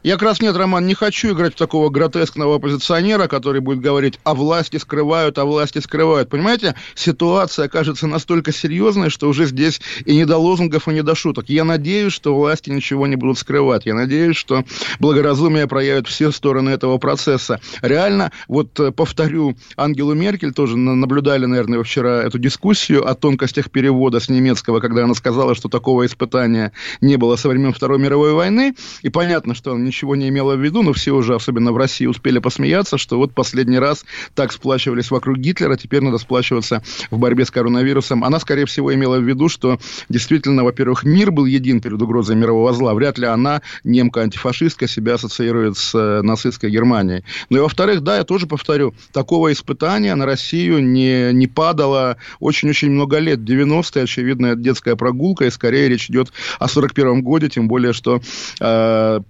Я 0.05 0.13
как 0.13 0.23
раз 0.23 0.41
нет, 0.41 0.57
Роман, 0.57 0.87
не 0.87 0.95
хочу 0.95 1.33
играть 1.33 1.55
в 1.55 1.59
такого 1.59 1.91
гротескного 1.91 2.55
оппозиционера, 2.55 3.27
который 3.27 3.61
будет 3.61 3.81
говорить, 3.81 4.21
а 4.23 4.35
власти 4.35 4.77
скрывают, 4.77 5.39
а 5.39 5.45
власти 5.45 5.81
скрывают. 5.81 6.29
Понимаете, 6.29 6.77
ситуация 6.95 7.69
кажется 7.69 8.07
настолько 8.07 8.53
серьезной, 8.53 9.11
что 9.11 9.29
уже 9.29 9.47
здесь 9.47 9.81
и 10.05 10.15
не 10.15 10.25
до 10.25 10.37
лозунгов, 10.37 10.87
и 10.87 10.93
не 10.93 11.03
до 11.03 11.17
шуток. 11.17 11.49
Я 11.49 11.65
надеюсь, 11.65 12.13
что 12.13 12.33
власти 12.33 12.71
ничего 12.71 13.09
не 13.09 13.17
будут 13.17 13.39
скрывать. 13.39 13.87
Я 13.87 13.95
надеюсь, 13.95 14.37
что 14.37 14.63
благоразумие 15.01 15.67
проявит 15.67 16.07
все 16.07 16.31
стороны 16.31 16.71
этого 16.71 16.99
процесса. 16.99 17.61
Реально, 17.83 18.31
вот 18.47 18.79
э, 18.79 18.93
повторю, 18.93 19.57
Ангелу 19.77 20.15
Меркель 20.15 20.53
тоже 20.53 20.77
наблюдали, 20.77 21.47
наверное, 21.47 21.83
вчера 21.83 22.23
эту 22.23 22.39
дискуссию 22.39 23.05
о 23.05 23.17
тонкостях 23.17 23.69
перевода 23.73 24.21
с 24.21 24.29
немецкого, 24.29 24.79
когда 24.79 25.03
она 25.03 25.15
сказала, 25.15 25.57
что 25.57 25.69
такого 25.69 26.07
испытания 26.07 26.71
не 27.01 27.17
было 27.17 27.35
со 27.35 27.49
времен 27.49 27.73
Второй 27.73 27.99
мировой 27.99 28.33
войны. 28.33 28.77
И 29.03 29.09
понятно, 29.09 29.57
что 29.57 29.73
он 29.73 29.88
ничего 29.89 30.15
не 30.17 30.29
имела 30.29 30.55
в 30.55 30.61
виду, 30.61 30.83
но 30.83 30.93
все 30.93 31.13
уже, 31.13 31.35
особенно 31.35 31.73
в 31.73 31.77
России, 31.77 32.07
успели 32.07 32.39
посмеяться, 32.39 32.99
что 32.99 33.19
вот 33.19 33.35
последний 33.35 33.79
раз 33.79 34.05
так 34.35 34.53
сплачивались 34.53 35.11
вокруг 35.11 35.39
Гитлера, 35.39 35.77
теперь 35.77 36.03
надо 36.03 36.19
сплачиваться 36.19 36.83
в 37.11 37.19
борьбе 37.19 37.45
с 37.45 37.51
коронавирусом. 37.51 38.25
Она, 38.25 38.39
скорее 38.39 38.67
всего, 38.67 38.95
имела 38.95 39.19
в 39.19 39.23
виду, 39.23 39.49
что 39.49 39.79
действительно, 40.09 40.65
во-первых, 40.65 41.05
мир 41.05 41.31
был 41.31 41.47
един 41.47 41.81
перед 41.81 42.01
угрозой 42.01 42.37
мирового 42.37 42.73
зла. 42.73 42.95
Вряд 42.95 43.19
ли 43.19 43.27
она, 43.27 43.63
немка-антифашистка, 43.85 44.87
себя 44.87 45.15
ассоциирует 45.15 45.77
с 45.77 45.95
э, 45.95 46.23
нацистской 46.23 46.71
Германией. 46.71 47.25
Ну 47.51 47.59
и, 47.59 47.61
во-вторых, 47.61 48.03
да, 48.03 48.19
я 48.19 48.25
тоже 48.25 48.47
повторю, 48.47 48.95
такого 49.13 49.53
испытания 49.53 50.15
на 50.15 50.27
Россию 50.27 50.85
не, 50.85 51.33
не 51.33 51.47
падало 51.47 52.17
очень-очень 52.41 52.91
много 52.91 53.19
лет. 53.19 53.41
90-е, 53.41 54.05
очевидно, 54.05 54.55
детская 54.55 54.97
прогулка, 54.97 55.47
и 55.47 55.51
скорее 55.51 55.89
речь 55.89 56.11
идет 56.11 56.33
о 56.59 56.67
41-м 56.67 57.23
годе, 57.23 57.49
тем 57.49 57.69
более, 57.69 57.93
что 57.93 58.21
э, 58.61 59.21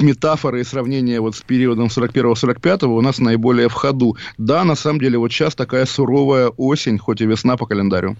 метафоры 0.00 0.60
и 0.60 0.64
сравнения 0.64 1.20
вот 1.20 1.36
с 1.36 1.40
периодом 1.40 1.86
41-45 1.86 2.86
у 2.86 3.00
нас 3.00 3.18
наиболее 3.18 3.68
в 3.68 3.72
ходу. 3.72 4.16
Да, 4.36 4.64
на 4.64 4.74
самом 4.74 5.00
деле, 5.00 5.18
вот 5.18 5.32
сейчас 5.32 5.54
такая 5.54 5.86
суровая 5.86 6.48
осень, 6.48 6.98
хоть 6.98 7.20
и 7.20 7.26
весна 7.26 7.56
по 7.56 7.66
календарю. 7.66 8.16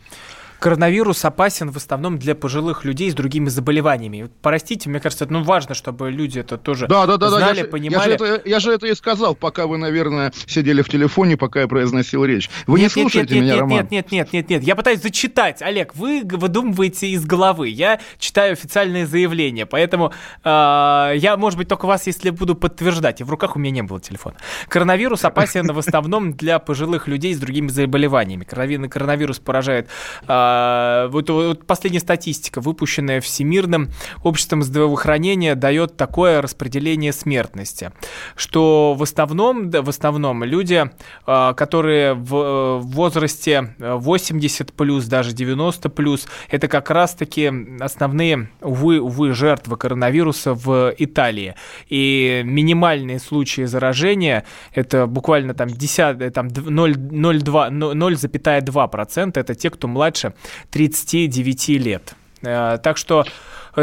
Коронавирус 0.58 1.24
опасен 1.24 1.70
в 1.70 1.76
основном 1.76 2.18
для 2.18 2.34
пожилых 2.34 2.84
людей 2.84 3.10
с 3.10 3.14
другими 3.14 3.48
заболеваниями. 3.48 4.28
Простите, 4.42 4.90
мне 4.90 4.98
кажется, 5.00 5.26
ну, 5.28 5.42
важно, 5.42 5.74
чтобы 5.74 6.10
люди 6.10 6.40
это 6.40 6.58
тоже 6.58 6.86
да, 6.88 7.06
да, 7.06 7.16
да, 7.16 7.30
знали, 7.30 7.62
да, 7.62 7.68
понимали. 7.68 8.10
Я 8.10 8.18
же, 8.18 8.24
это, 8.24 8.48
я 8.48 8.60
же 8.60 8.72
это 8.72 8.86
и 8.86 8.94
сказал, 8.94 9.34
пока 9.34 9.66
вы, 9.66 9.78
наверное, 9.78 10.32
сидели 10.46 10.82
в 10.82 10.88
телефоне, 10.88 11.36
пока 11.36 11.60
я 11.60 11.68
произносил 11.68 12.24
речь. 12.24 12.50
Вы 12.66 12.80
нет, 12.80 12.96
не 12.96 13.02
слушаете 13.02 13.34
нет, 13.34 13.42
меня, 13.42 13.52
нет, 13.52 13.60
Роман? 13.60 13.76
Нет, 13.76 13.90
нет, 13.90 14.12
нет, 14.12 14.32
нет, 14.32 14.50
нет. 14.50 14.62
Я 14.64 14.74
пытаюсь 14.74 15.00
зачитать. 15.00 15.62
Олег, 15.62 15.94
вы 15.94 16.22
выдумываете 16.24 17.08
из 17.08 17.24
головы. 17.24 17.68
Я 17.68 18.00
читаю 18.18 18.54
официальные 18.54 19.06
заявления, 19.06 19.66
поэтому 19.66 20.12
э, 20.42 20.48
я, 20.48 21.36
может 21.36 21.58
быть, 21.58 21.68
только 21.68 21.86
вас, 21.86 22.06
если 22.06 22.30
буду 22.30 22.56
подтверждать. 22.56 23.20
И 23.20 23.24
в 23.24 23.30
руках 23.30 23.54
у 23.54 23.58
меня 23.58 23.70
не 23.70 23.82
было 23.82 24.00
телефона. 24.00 24.36
Коронавирус 24.68 25.24
опасен 25.24 25.70
в 25.72 25.78
основном 25.78 26.32
для 26.32 26.58
пожилых 26.58 27.06
людей 27.06 27.34
с 27.34 27.38
другими 27.38 27.68
заболеваниями. 27.68 28.44
Коронавирус 28.44 29.38
поражает 29.38 29.88
э, 30.26 30.47
А, 30.48 31.08
вот, 31.08 31.28
вот 31.28 31.66
последняя 31.66 32.00
статистика, 32.00 32.62
выпущенная 32.62 33.20
Всемирным 33.20 33.90
обществом 34.22 34.62
здравоохранения, 34.62 35.54
дает 35.54 35.96
такое 35.96 36.40
распределение 36.40 37.12
смертности, 37.12 37.92
что 38.34 38.94
в 38.94 39.02
основном, 39.02 39.70
в 39.70 39.88
основном 39.88 40.44
люди, 40.44 40.90
а, 41.26 41.52
которые 41.52 42.14
в 42.14 42.80
возрасте 42.80 43.74
80 43.78 44.72
плюс, 44.72 45.04
даже 45.04 45.32
90 45.32 45.90
плюс, 45.90 46.26
это 46.48 46.68
как 46.68 46.90
раз-таки 46.90 47.52
основные, 47.80 48.48
увы, 48.62 49.00
увы, 49.00 49.34
жертвы 49.34 49.76
коронавируса 49.76 50.54
в 50.54 50.94
Италии. 50.96 51.56
И 51.88 52.40
минимальные 52.44 53.18
случаи 53.18 53.66
заражения, 53.66 54.44
это 54.72 55.06
буквально 55.06 55.52
там 55.52 55.68
10, 55.68 56.32
там 56.32 56.46
0,2%, 56.48 59.32
это 59.34 59.54
те, 59.54 59.70
кто 59.70 59.88
младше 59.88 60.32
39 60.70 61.68
лет. 61.68 62.14
Э, 62.42 62.78
так 62.82 62.96
что 62.96 63.24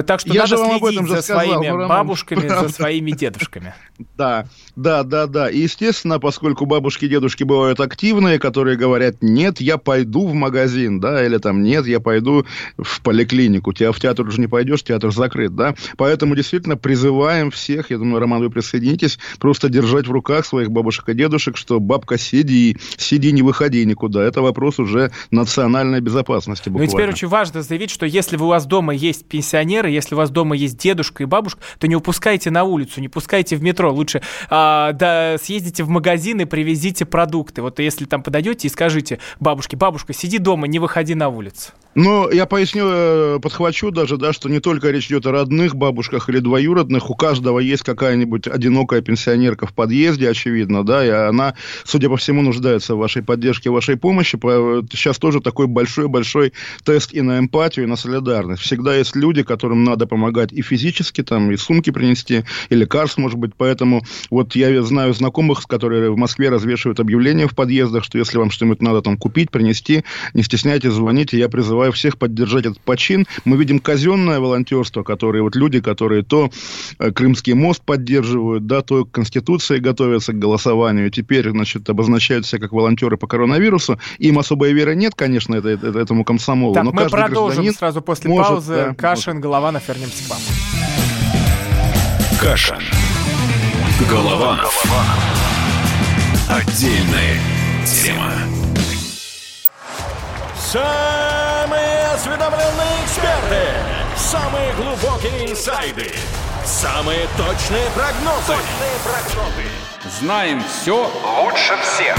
так 0.04 0.20
что 0.20 0.30
Я 0.34 0.42
надо 0.42 0.48
же 0.48 0.58
вам 0.58 0.66
следить 0.80 0.82
об 0.84 0.90
этом 0.90 1.08
за 1.08 1.22
сказал, 1.22 1.46
своими 1.46 1.68
Роман. 1.68 1.88
бабушками, 1.88 2.48
Правда. 2.48 2.68
за 2.68 2.74
своими 2.74 3.12
дедушками. 3.12 3.74
Да, 4.18 4.46
да, 4.76 5.04
да, 5.04 5.26
да. 5.26 5.50
И, 5.50 5.60
естественно, 5.60 6.20
поскольку 6.20 6.66
бабушки 6.66 7.06
и 7.06 7.08
дедушки 7.08 7.44
бывают 7.44 7.80
активные, 7.80 8.40
которые 8.40 8.76
говорят, 8.78 9.18
нет, 9.22 9.62
я 9.62 9.78
пойду 9.78 10.28
в 10.28 10.34
магазин, 10.34 11.00
да, 11.00 11.26
или 11.26 11.38
там, 11.38 11.64
нет, 11.64 11.88
я 11.88 12.02
пойду 12.02 12.46
в 12.78 13.02
поликлинику. 13.02 13.72
Тебя 13.72 13.94
в 13.94 14.00
театр 14.02 14.28
уже 14.28 14.42
не 14.42 14.48
пойдешь, 14.48 14.84
театр 14.84 15.14
закрыт, 15.14 15.56
да. 15.56 15.76
Поэтому 15.98 16.36
действительно 16.36 16.76
призываем 16.76 17.52
всех, 17.52 17.90
я 17.90 17.98
думаю, 17.98 18.20
Роман, 18.20 18.42
вы 18.42 18.50
присоединитесь, 18.50 19.18
просто 19.40 19.70
держать 19.70 20.08
в 20.08 20.12
руках 20.12 20.46
своих 20.46 20.72
бабушек 20.72 21.08
и 21.10 21.14
дедушек, 21.14 21.56
что 21.56 21.80
бабка, 21.80 22.18
сиди, 22.18 22.78
сиди, 22.98 23.32
не 23.32 23.44
выходи 23.44 23.86
никуда. 23.86 24.24
Это 24.24 24.42
вопрос 24.42 24.78
уже 24.80 25.12
национальной 25.32 26.02
безопасности 26.02 26.68
Ну 26.70 26.80
и 26.80 26.86
буквально. 26.86 26.92
теперь 26.92 27.10
очень 27.14 27.28
важно 27.30 27.62
заявить, 27.62 27.92
что 27.92 28.06
если 28.06 28.36
у 28.36 28.48
вас 28.48 28.66
дома 28.66 28.94
есть 28.94 29.26
пенсионеры, 29.26 29.85
если 29.88 30.16
у 30.16 30.18
вас 30.18 30.30
дома 30.30 30.56
есть 30.56 30.78
дедушка 30.78 31.24
и 31.24 31.26
бабушка, 31.26 31.62
то 31.80 31.88
не 31.88 31.96
упускайте 31.96 32.52
на 32.52 32.64
улицу, 32.64 33.02
не 33.02 33.08
пускайте 33.10 33.56
в 33.56 33.64
метро. 33.64 33.92
Лучше 33.92 34.22
а, 34.50 34.94
да, 34.94 35.38
съездите 35.42 35.84
в 35.84 35.90
магазин 35.90 36.42
и 36.42 36.46
привезите 36.46 37.06
продукты. 37.06 37.62
Вот 37.62 37.80
если 37.80 38.06
там 38.06 38.24
подойдете 38.24 38.68
и 38.68 38.72
скажите 38.72 39.20
бабушке, 39.40 39.78
бабушка, 39.78 40.14
сиди 40.14 40.38
дома, 40.38 40.68
не 40.68 40.80
выходи 40.80 41.16
на 41.16 41.30
улицу. 41.30 41.72
Ну, 41.96 42.30
я 42.30 42.46
поясню, 42.46 42.84
э, 42.88 43.40
подхвачу 43.42 43.90
даже, 43.90 44.18
да, 44.18 44.34
что 44.34 44.50
не 44.50 44.60
только 44.60 44.92
речь 44.92 45.08
идет 45.08 45.26
о 45.28 45.32
родных 45.32 45.78
бабушках 45.78 46.28
или 46.28 46.40
двоюродных, 46.40 47.10
у 47.10 47.16
каждого 47.16 47.60
есть 47.60 47.84
какая-нибудь 47.84 48.48
одинокая 48.48 49.00
пенсионерка 49.00 49.66
в 49.66 49.74
подъезде, 49.74 50.30
очевидно, 50.30 50.86
да, 50.86 51.06
и 51.06 51.10
она, 51.10 51.54
судя 51.86 52.10
по 52.10 52.18
всему, 52.18 52.42
нуждается 52.42 52.96
в 52.96 52.98
вашей 52.98 53.24
поддержке, 53.24 53.70
в 53.70 53.74
вашей 53.74 53.96
помощи. 53.96 54.38
По- 54.38 54.84
Сейчас 54.92 55.18
тоже 55.18 55.40
такой 55.40 55.68
большой-большой 55.68 56.52
тест 56.84 57.14
и 57.14 57.22
на 57.22 57.40
эмпатию, 57.40 57.86
и 57.86 57.88
на 57.88 57.96
солидарность. 57.96 58.62
Всегда 58.62 58.94
есть 58.94 59.16
люди, 59.16 59.44
которым 59.44 59.75
надо 59.84 60.08
помогать 60.08 60.52
и 60.54 60.62
физически, 60.62 61.22
там, 61.24 61.52
и 61.52 61.58
сумки 61.58 61.90
принести, 61.90 62.44
и 62.70 62.76
лекарств, 62.76 63.18
может 63.18 63.38
быть, 63.38 63.52
поэтому 63.56 64.04
вот 64.30 64.56
я 64.56 64.82
знаю 64.84 65.14
знакомых, 65.14 65.62
с 65.62 65.66
которые 65.66 66.10
в 66.12 66.18
Москве 66.18 66.50
развешивают 66.50 67.00
объявления 67.00 67.48
в 67.48 67.56
подъездах, 67.56 68.04
что 68.04 68.18
если 68.18 68.38
вам 68.38 68.52
что-нибудь 68.52 68.82
надо 68.82 69.02
там 69.02 69.18
купить, 69.18 69.52
принести, 69.52 70.04
не 70.34 70.44
стесняйтесь, 70.44 70.92
звоните, 70.94 71.38
я 71.38 71.50
призываю 71.50 71.92
всех 71.92 72.18
поддержать 72.18 72.66
этот 72.66 72.80
почин. 72.82 73.26
Мы 73.46 73.58
видим 73.58 73.80
казенное 73.80 74.40
волонтерство, 74.40 75.04
которые 75.04 75.42
вот 75.44 75.56
люди, 75.56 75.82
которые 75.82 76.24
то 76.24 76.50
э, 77.00 77.12
Крымский 77.12 77.54
мост 77.54 77.82
поддерживают, 77.84 78.68
да, 78.68 78.82
то 78.82 79.06
к 79.06 79.12
Конституции 79.12 79.80
готовятся 79.80 80.34
к 80.34 80.40
голосованию, 80.40 81.10
теперь, 81.10 81.50
значит, 81.50 81.90
обозначают 81.90 82.46
себя 82.46 82.62
как 82.62 82.72
волонтеры 82.72 83.18
по 83.18 83.28
коронавирусу. 83.28 84.00
Им 84.20 84.40
особой 84.40 84.74
веры 84.74 84.96
нет, 84.96 85.14
конечно, 85.16 85.56
это, 85.56 85.70
это- 85.70 85.98
этому 86.00 86.24
комсомолу, 86.24 86.74
Так, 86.74 86.84
но 86.84 86.92
мы 86.92 87.10
продолжим 87.10 87.72
сразу 87.74 88.02
после 88.02 88.30
может, 88.30 88.48
паузы. 88.50 88.74
да, 88.76 88.94
Кашин, 88.94 89.40
Голованов, 89.56 89.88
вернемся 89.88 90.22
к 90.26 90.30
вам. 90.32 90.40
Кашин. 92.42 92.84
Голованов. 94.10 94.84
Отдельная 96.50 97.40
тема. 97.86 98.34
Самые 100.60 102.08
осведомленные 102.14 103.06
эксперты, 103.06 103.64
самые 104.18 104.74
глубокие 104.74 105.50
инсайды, 105.50 106.12
самые 106.66 107.26
точные 107.38 107.90
прогнозы. 107.92 108.58
Знаем 110.20 110.62
все 110.66 111.10
лучше 111.42 111.78
всех. 111.82 112.18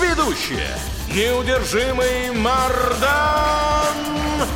Ведущие. 0.00 0.68
Неудержимый 1.12 2.30
Мардан 2.30 4.25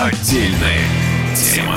Отдельная 0.00 0.86
тема. 1.34 1.76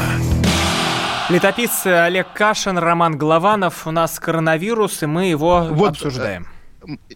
Летописцы 1.30 1.88
Олег 1.88 2.27
Кашин, 2.34 2.77
Роман 2.77 3.18
Голованов. 3.18 3.86
У 3.86 3.92
нас 3.92 4.18
коронавирус, 4.18 5.03
и 5.03 5.08
мы 5.08 5.25
его 5.25 5.68
Вот, 5.70 5.89
обсуждаем. 5.89 6.48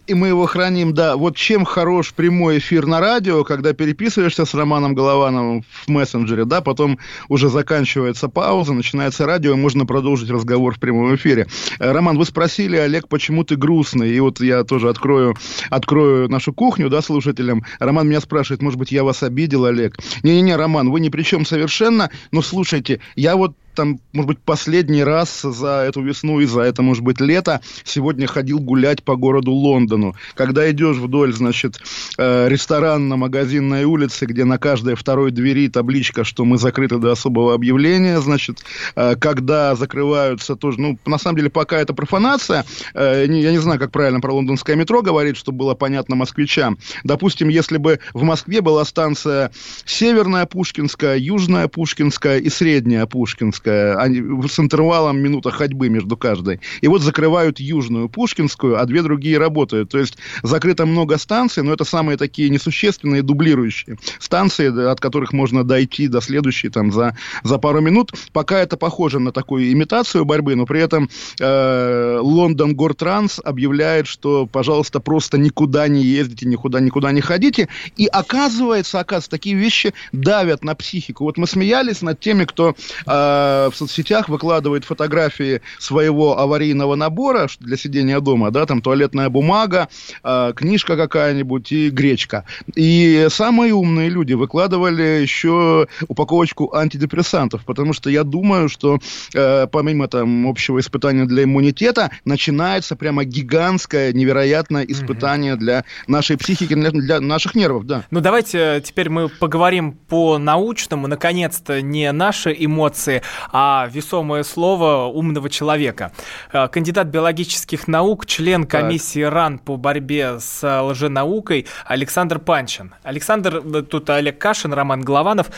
И 0.06 0.14
мы 0.14 0.28
его 0.28 0.46
храним, 0.46 0.94
да. 0.94 1.16
Вот 1.16 1.36
чем 1.36 1.64
хорош 1.64 2.12
прямой 2.12 2.58
эфир 2.58 2.86
на 2.86 3.00
радио, 3.00 3.44
когда 3.44 3.72
переписываешься 3.72 4.44
с 4.44 4.54
Романом 4.54 4.94
Головановым 4.94 5.62
в 5.62 5.88
мессенджере, 5.88 6.44
да, 6.44 6.60
потом 6.60 6.98
уже 7.28 7.48
заканчивается 7.48 8.28
пауза, 8.28 8.72
начинается 8.72 9.26
радио, 9.26 9.52
и 9.52 9.56
можно 9.56 9.86
продолжить 9.86 10.30
разговор 10.30 10.74
в 10.74 10.80
прямом 10.80 11.14
эфире. 11.16 11.46
Э, 11.78 11.92
Роман, 11.92 12.16
вы 12.18 12.24
спросили, 12.24 12.76
Олег, 12.76 13.08
почему 13.08 13.44
ты 13.44 13.56
грустный? 13.56 14.10
И 14.10 14.20
вот 14.20 14.40
я 14.40 14.64
тоже 14.64 14.88
открою, 14.88 15.36
открою 15.70 16.28
нашу 16.28 16.52
кухню, 16.52 16.88
да, 16.88 17.02
слушателям. 17.02 17.64
Роман 17.78 18.08
меня 18.08 18.20
спрашивает, 18.20 18.62
может 18.62 18.78
быть, 18.78 18.92
я 18.92 19.04
вас 19.04 19.22
обидел, 19.22 19.64
Олег? 19.64 19.96
Не-не-не, 20.22 20.56
Роман, 20.56 20.90
вы 20.90 21.00
ни 21.00 21.08
при 21.08 21.22
чем 21.22 21.44
совершенно, 21.44 22.10
но 22.32 22.42
слушайте, 22.42 23.00
я 23.16 23.36
вот 23.36 23.54
там, 23.78 24.00
может 24.12 24.26
быть, 24.26 24.38
последний 24.40 25.04
раз 25.04 25.42
за 25.42 25.84
эту 25.86 26.02
весну 26.02 26.40
и 26.40 26.46
за 26.46 26.62
это, 26.62 26.82
может 26.82 27.04
быть, 27.04 27.20
лето 27.20 27.60
сегодня 27.84 28.26
ходил 28.26 28.58
гулять 28.58 29.04
по 29.04 29.14
городу 29.14 29.52
Лондону. 29.52 30.16
Когда 30.34 30.68
идешь 30.68 30.96
вдоль, 30.96 31.32
значит, 31.32 31.80
э, 32.18 32.48
ресторанно-магазинной 32.48 33.84
улицы, 33.84 34.26
где 34.26 34.44
на 34.44 34.58
каждой 34.58 34.96
второй 34.96 35.30
двери 35.30 35.68
табличка, 35.68 36.24
что 36.24 36.44
мы 36.44 36.58
закрыты 36.58 36.98
до 36.98 37.12
особого 37.12 37.54
объявления, 37.54 38.20
значит, 38.20 38.64
э, 38.96 39.14
когда 39.14 39.76
закрываются 39.76 40.56
тоже, 40.56 40.80
ну, 40.80 40.98
на 41.06 41.18
самом 41.18 41.36
деле, 41.36 41.48
пока 41.48 41.78
это 41.78 41.94
профанация, 41.94 42.64
э, 42.94 43.26
я 43.28 43.52
не 43.52 43.58
знаю, 43.58 43.78
как 43.78 43.92
правильно 43.92 44.18
про 44.18 44.32
лондонское 44.32 44.74
метро 44.74 45.02
говорить, 45.02 45.36
чтобы 45.36 45.58
было 45.58 45.74
понятно 45.76 46.16
москвичам. 46.16 46.78
Допустим, 47.04 47.48
если 47.48 47.76
бы 47.76 48.00
в 48.12 48.24
Москве 48.24 48.60
была 48.60 48.84
станция 48.84 49.52
Северная 49.84 50.46
Пушкинская, 50.46 51.16
Южная 51.16 51.68
Пушкинская 51.68 52.38
и 52.38 52.48
Средняя 52.48 53.06
Пушкинская, 53.06 53.67
они 53.68 54.48
с 54.48 54.58
интервалом 54.58 55.18
минута 55.18 55.50
ходьбы 55.50 55.88
между 55.88 56.16
каждой. 56.16 56.60
И 56.80 56.88
вот 56.88 57.02
закрывают 57.02 57.60
Южную 57.60 58.08
Пушкинскую, 58.08 58.80
а 58.80 58.84
две 58.86 59.02
другие 59.02 59.38
работают. 59.38 59.90
То 59.90 59.98
есть 59.98 60.18
закрыто 60.42 60.86
много 60.86 61.18
станций, 61.18 61.62
но 61.62 61.72
это 61.72 61.84
самые 61.84 62.16
такие 62.16 62.50
несущественные, 62.50 63.22
дублирующие 63.22 63.98
станции, 64.18 64.90
от 64.90 65.00
которых 65.00 65.32
можно 65.32 65.64
дойти 65.64 66.08
до 66.08 66.20
следующей 66.20 66.68
там 66.68 66.92
за, 66.92 67.16
за 67.42 67.58
пару 67.58 67.80
минут. 67.80 68.12
Пока 68.32 68.58
это 68.58 68.76
похоже 68.76 69.18
на 69.18 69.32
такую 69.32 69.72
имитацию 69.72 70.24
борьбы, 70.24 70.54
но 70.56 70.66
при 70.66 70.80
этом 70.80 71.08
э, 71.40 72.18
Лондон 72.20 72.74
Гортранс 72.74 73.40
объявляет, 73.44 74.06
что, 74.06 74.46
пожалуйста, 74.46 75.00
просто 75.00 75.38
никуда 75.38 75.88
не 75.88 76.02
ездите, 76.02 76.46
никуда, 76.46 76.80
никуда 76.80 77.12
не 77.12 77.20
ходите. 77.20 77.68
И 77.96 78.06
оказывается, 78.06 79.00
оказывается, 79.00 79.30
такие 79.30 79.56
вещи 79.56 79.94
давят 80.12 80.64
на 80.64 80.74
психику. 80.74 81.24
Вот 81.24 81.36
мы 81.38 81.46
смеялись 81.46 82.02
над 82.02 82.20
теми, 82.20 82.44
кто 82.44 82.74
э, 83.06 83.57
в 83.70 83.72
соцсетях 83.74 84.28
выкладывает 84.28 84.84
фотографии 84.84 85.60
своего 85.78 86.38
аварийного 86.38 86.94
набора 86.94 87.48
для 87.60 87.76
сидения 87.76 88.20
дома, 88.20 88.50
да, 88.50 88.66
там 88.66 88.82
туалетная 88.82 89.28
бумага, 89.28 89.88
книжка 90.22 90.96
какая-нибудь 90.96 91.72
и 91.72 91.90
гречка. 91.90 92.44
И 92.74 93.26
самые 93.30 93.74
умные 93.74 94.08
люди 94.08 94.34
выкладывали 94.34 95.02
еще 95.02 95.86
упаковочку 96.08 96.74
антидепрессантов, 96.74 97.64
потому 97.64 97.92
что 97.92 98.10
я 98.10 98.24
думаю, 98.24 98.68
что 98.68 98.98
помимо 99.32 100.08
там 100.08 100.46
общего 100.46 100.78
испытания 100.80 101.24
для 101.24 101.44
иммунитета, 101.44 102.10
начинается 102.24 102.96
прямо 102.96 103.24
гигантское, 103.24 104.12
невероятное 104.12 104.84
испытание 104.84 105.54
угу. 105.54 105.60
для 105.60 105.84
нашей 106.06 106.36
психики, 106.36 106.74
для, 106.74 106.90
для 106.90 107.20
наших 107.20 107.54
нервов, 107.54 107.84
да. 107.84 108.04
Ну, 108.10 108.20
давайте 108.20 108.82
теперь 108.84 109.08
мы 109.08 109.28
поговорим 109.28 109.92
по-научному, 109.92 111.06
наконец-то, 111.06 111.82
не 111.82 112.10
наши 112.12 112.54
эмоции, 112.58 113.22
а 113.52 113.88
весомое 113.90 114.42
слово 114.42 115.06
умного 115.06 115.50
человека. 115.50 116.12
Э, 116.52 116.68
кандидат 116.68 117.08
биологических 117.08 117.88
наук, 117.88 118.26
член 118.26 118.64
комиссии 118.64 119.24
так. 119.24 119.32
РАН 119.32 119.58
по 119.58 119.76
борьбе 119.76 120.40
с 120.40 120.82
лженаукой 120.82 121.66
Александр 121.84 122.38
Панчин. 122.38 122.94
Александр, 123.02 123.62
э, 123.64 123.82
тут 123.82 124.10
Олег 124.10 124.38
Кашин, 124.38 124.72
Роман 124.72 125.02
Голованов. 125.02 125.48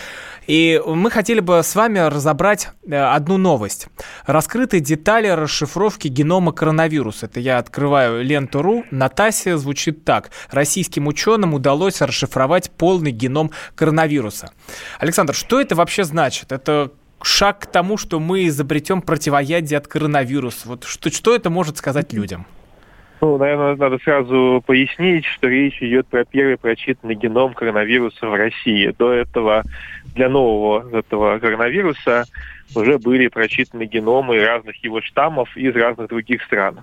И 0.46 0.80
мы 0.84 1.10
хотели 1.10 1.40
бы 1.40 1.62
с 1.62 1.74
вами 1.74 1.98
разобрать 1.98 2.70
э, 2.86 2.96
одну 2.96 3.36
новость. 3.36 3.88
Раскрыты 4.26 4.80
детали 4.80 5.28
расшифровки 5.28 6.08
генома 6.08 6.52
коронавируса. 6.52 7.26
Это 7.26 7.40
я 7.40 7.58
открываю 7.58 8.24
ленту.ру. 8.24 8.84
На 8.90 9.08
ТАССе 9.08 9.56
звучит 9.56 10.04
так. 10.04 10.30
Российским 10.50 11.06
ученым 11.06 11.54
удалось 11.54 12.00
расшифровать 12.00 12.70
полный 12.70 13.12
геном 13.12 13.50
коронавируса. 13.74 14.50
Александр, 14.98 15.34
что 15.34 15.60
это 15.60 15.74
вообще 15.74 16.04
значит? 16.04 16.52
Это 16.52 16.90
шаг 17.22 17.60
к 17.60 17.66
тому, 17.66 17.96
что 17.96 18.20
мы 18.20 18.46
изобретем 18.46 19.02
противоядие 19.02 19.78
от 19.78 19.86
коронавируса. 19.86 20.68
Вот 20.68 20.84
что, 20.84 21.10
что 21.10 21.34
это 21.34 21.50
может 21.50 21.76
сказать 21.76 22.12
людям? 22.12 22.46
Ну, 23.20 23.36
наверное, 23.36 23.76
надо 23.76 23.98
сразу 23.98 24.62
пояснить, 24.66 25.26
что 25.26 25.48
речь 25.48 25.82
идет 25.82 26.06
про 26.06 26.24
первый 26.24 26.56
прочитанный 26.56 27.14
геном 27.14 27.52
коронавируса 27.52 28.26
в 28.26 28.34
России. 28.34 28.94
До 28.98 29.12
этого 29.12 29.62
для 30.14 30.30
нового 30.30 30.98
этого 30.98 31.38
коронавируса 31.38 32.24
уже 32.74 32.98
были 32.98 33.28
прочитаны 33.28 33.84
геномы 33.84 34.42
разных 34.42 34.82
его 34.82 35.02
штаммов 35.02 35.54
из 35.56 35.74
разных 35.76 36.08
других 36.08 36.42
стран. 36.44 36.80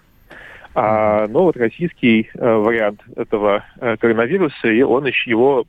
А, 0.76 1.26
но 1.28 1.46
вот 1.46 1.58
российский 1.58 2.30
э, 2.36 2.54
вариант 2.56 3.02
этого 3.16 3.66
э, 3.80 3.98
коронавируса, 3.98 4.68
и 4.68 4.84
он 4.84 5.08
еще 5.08 5.32
его 5.32 5.66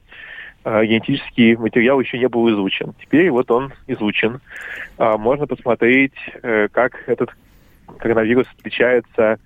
генетический 0.85 1.57
материал 1.57 2.01
еще 2.01 2.19
не 2.19 2.29
был 2.29 2.51
изучен. 2.51 2.95
Теперь 3.01 3.31
вот 3.31 3.51
он 3.51 3.73
изучен. 3.87 4.41
А, 4.99 5.17
можно 5.17 5.47
посмотреть, 5.47 6.15
э, 6.43 6.69
как 6.71 7.03
этот 7.07 7.31
коронавирус 7.99 8.47
отличается 8.59 9.39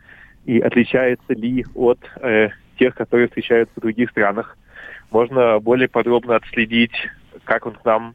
и 0.44 0.58
отличается 0.58 1.34
ли 1.34 1.64
от 1.74 1.98
э, 2.20 2.48
тех, 2.78 2.94
которые 2.94 3.28
встречаются 3.28 3.74
в 3.76 3.82
других 3.82 4.10
странах. 4.10 4.56
Можно 5.10 5.60
более 5.60 5.88
подробно 5.88 6.36
отследить, 6.36 6.94
как 7.44 7.66
он 7.66 7.74
к 7.74 7.84
нам, 7.84 8.14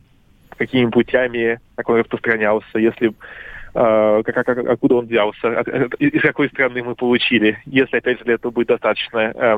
какими 0.57 0.89
путями, 0.89 1.59
как 1.75 1.89
он 1.89 1.99
распространялся, 1.99 2.79
если 2.79 3.09
э, 3.09 4.23
как, 4.25 4.45
как, 4.45 4.57
откуда 4.57 4.95
он 4.95 5.05
взялся, 5.05 5.59
от, 5.59 5.67
из 5.99 6.21
какой 6.21 6.49
страны 6.49 6.83
мы 6.83 6.95
получили, 6.95 7.59
если, 7.65 7.97
опять 7.97 8.17
же, 8.17 8.25
для 8.25 8.33
этого 8.33 8.51
будет 8.51 8.67
достаточно 8.67 9.19
э, 9.19 9.57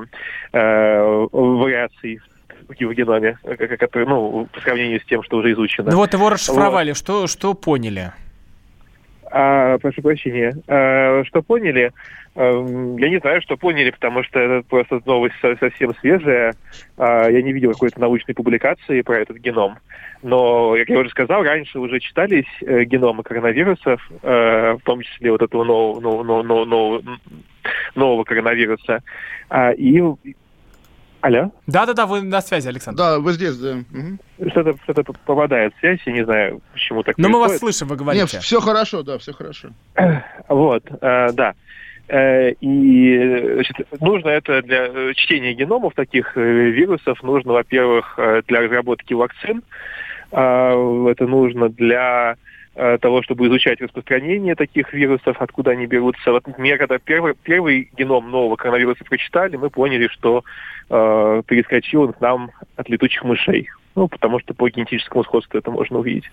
э, 0.51 1.27
вариаций 1.31 2.17
в 2.17 2.38
геноме, 2.73 3.37
который, 3.79 4.07
ну, 4.07 4.47
по 4.51 4.61
сравнению 4.61 4.99
с 4.99 5.05
тем, 5.05 5.23
что 5.23 5.37
уже 5.37 5.51
изучено. 5.53 5.91
Ну 5.91 5.97
вот 5.97 6.13
его 6.13 6.29
расшифровали, 6.29 6.91
вот. 6.91 6.97
что, 6.97 7.27
что 7.27 7.53
поняли? 7.53 8.11
А, 9.31 9.77
прошу 9.77 10.01
прощения. 10.01 10.55
А, 10.67 11.23
что 11.25 11.41
поняли? 11.41 11.91
А, 12.35 12.51
я 12.97 13.09
не 13.09 13.19
знаю, 13.19 13.41
что 13.41 13.57
поняли, 13.57 13.91
потому 13.91 14.23
что 14.23 14.39
это 14.39 14.67
просто 14.67 15.01
новость 15.05 15.35
совсем 15.41 15.93
свежая. 15.95 16.55
А, 16.97 17.29
я 17.29 17.41
не 17.41 17.53
видел 17.53 17.71
какой-то 17.73 17.99
научной 17.99 18.33
публикации 18.33 19.01
про 19.01 19.19
этот 19.19 19.37
геном. 19.37 19.77
Но, 20.21 20.75
как 20.77 20.89
я 20.89 20.99
уже 20.99 21.09
сказал, 21.09 21.43
раньше 21.43 21.79
уже 21.79 21.99
читались 21.99 22.47
э, 22.61 22.83
геномы 22.83 23.23
коронавирусов, 23.23 24.01
э, 24.21 24.73
в 24.73 24.81
том 24.83 25.01
числе 25.01 25.31
вот 25.31 25.41
этого 25.41 25.63
нового, 25.63 26.01
нового, 26.01 26.65
нового, 26.65 27.03
нового 27.95 28.23
коронавируса. 28.25 29.01
А, 29.49 29.71
и 29.71 30.01
Алло? 31.21 31.51
Да-да-да, 31.67 32.05
вы 32.05 32.21
на 32.21 32.41
связи, 32.41 32.67
Александр. 32.67 32.97
Да, 32.97 33.19
вы 33.19 33.33
здесь, 33.33 33.57
да. 33.57 33.77
Угу. 33.91 34.49
Что-то, 34.51 34.75
что-то 34.83 35.03
попадает 35.03 35.73
в 35.75 35.79
связь, 35.79 35.99
я 36.05 36.13
не 36.13 36.23
знаю, 36.23 36.61
почему 36.71 37.03
так 37.03 37.17
Но 37.17 37.23
происходит. 37.23 37.47
мы 37.47 37.51
вас 37.51 37.59
слышим, 37.59 37.87
вы 37.87 37.95
говорите. 37.97 38.27
Нет, 38.33 38.43
все 38.43 38.61
хорошо, 38.61 39.03
да, 39.03 39.17
все 39.17 39.33
хорошо. 39.33 39.69
Вот, 40.47 40.83
э, 41.01 41.31
да. 41.33 41.53
Э, 42.07 42.51
и 42.51 43.53
значит, 43.55 43.87
нужно 43.99 44.29
это 44.29 44.61
для 44.61 44.87
э, 44.87 45.13
чтения 45.15 45.53
геномов 45.53 45.93
таких 45.93 46.37
э, 46.37 46.41
вирусов, 46.41 47.21
нужно, 47.21 47.53
во-первых, 47.53 48.13
э, 48.17 48.41
для 48.47 48.61
разработки 48.61 49.13
вакцин, 49.13 49.61
э, 50.31 51.07
это 51.11 51.27
нужно 51.27 51.69
для 51.69 52.35
Э, 52.35 52.35
того, 53.01 53.21
чтобы 53.23 53.47
изучать 53.47 53.81
распространение 53.81 54.55
таких 54.55 54.93
вирусов, 54.93 55.37
откуда 55.39 55.71
они 55.71 55.85
берутся. 55.85 56.31
Вот, 56.31 56.47
например, 56.47 56.77
когда 56.77 56.97
первый, 56.97 57.33
первый 57.43 57.89
геном 57.97 58.31
нового 58.31 58.55
коронавируса 58.55 59.03
прочитали, 59.03 59.57
мы 59.57 59.69
поняли, 59.69 60.07
что 60.07 60.43
э, 60.89 61.41
перескочил 61.45 62.03
он 62.03 62.13
к 62.13 62.21
нам 62.21 62.51
от 62.75 62.89
летучих 62.89 63.23
мышей. 63.23 63.69
Ну, 63.95 64.07
потому 64.07 64.39
что 64.39 64.53
по 64.53 64.69
генетическому 64.69 65.23
сходству 65.23 65.57
это 65.57 65.71
можно 65.71 65.99
увидеть. 65.99 66.29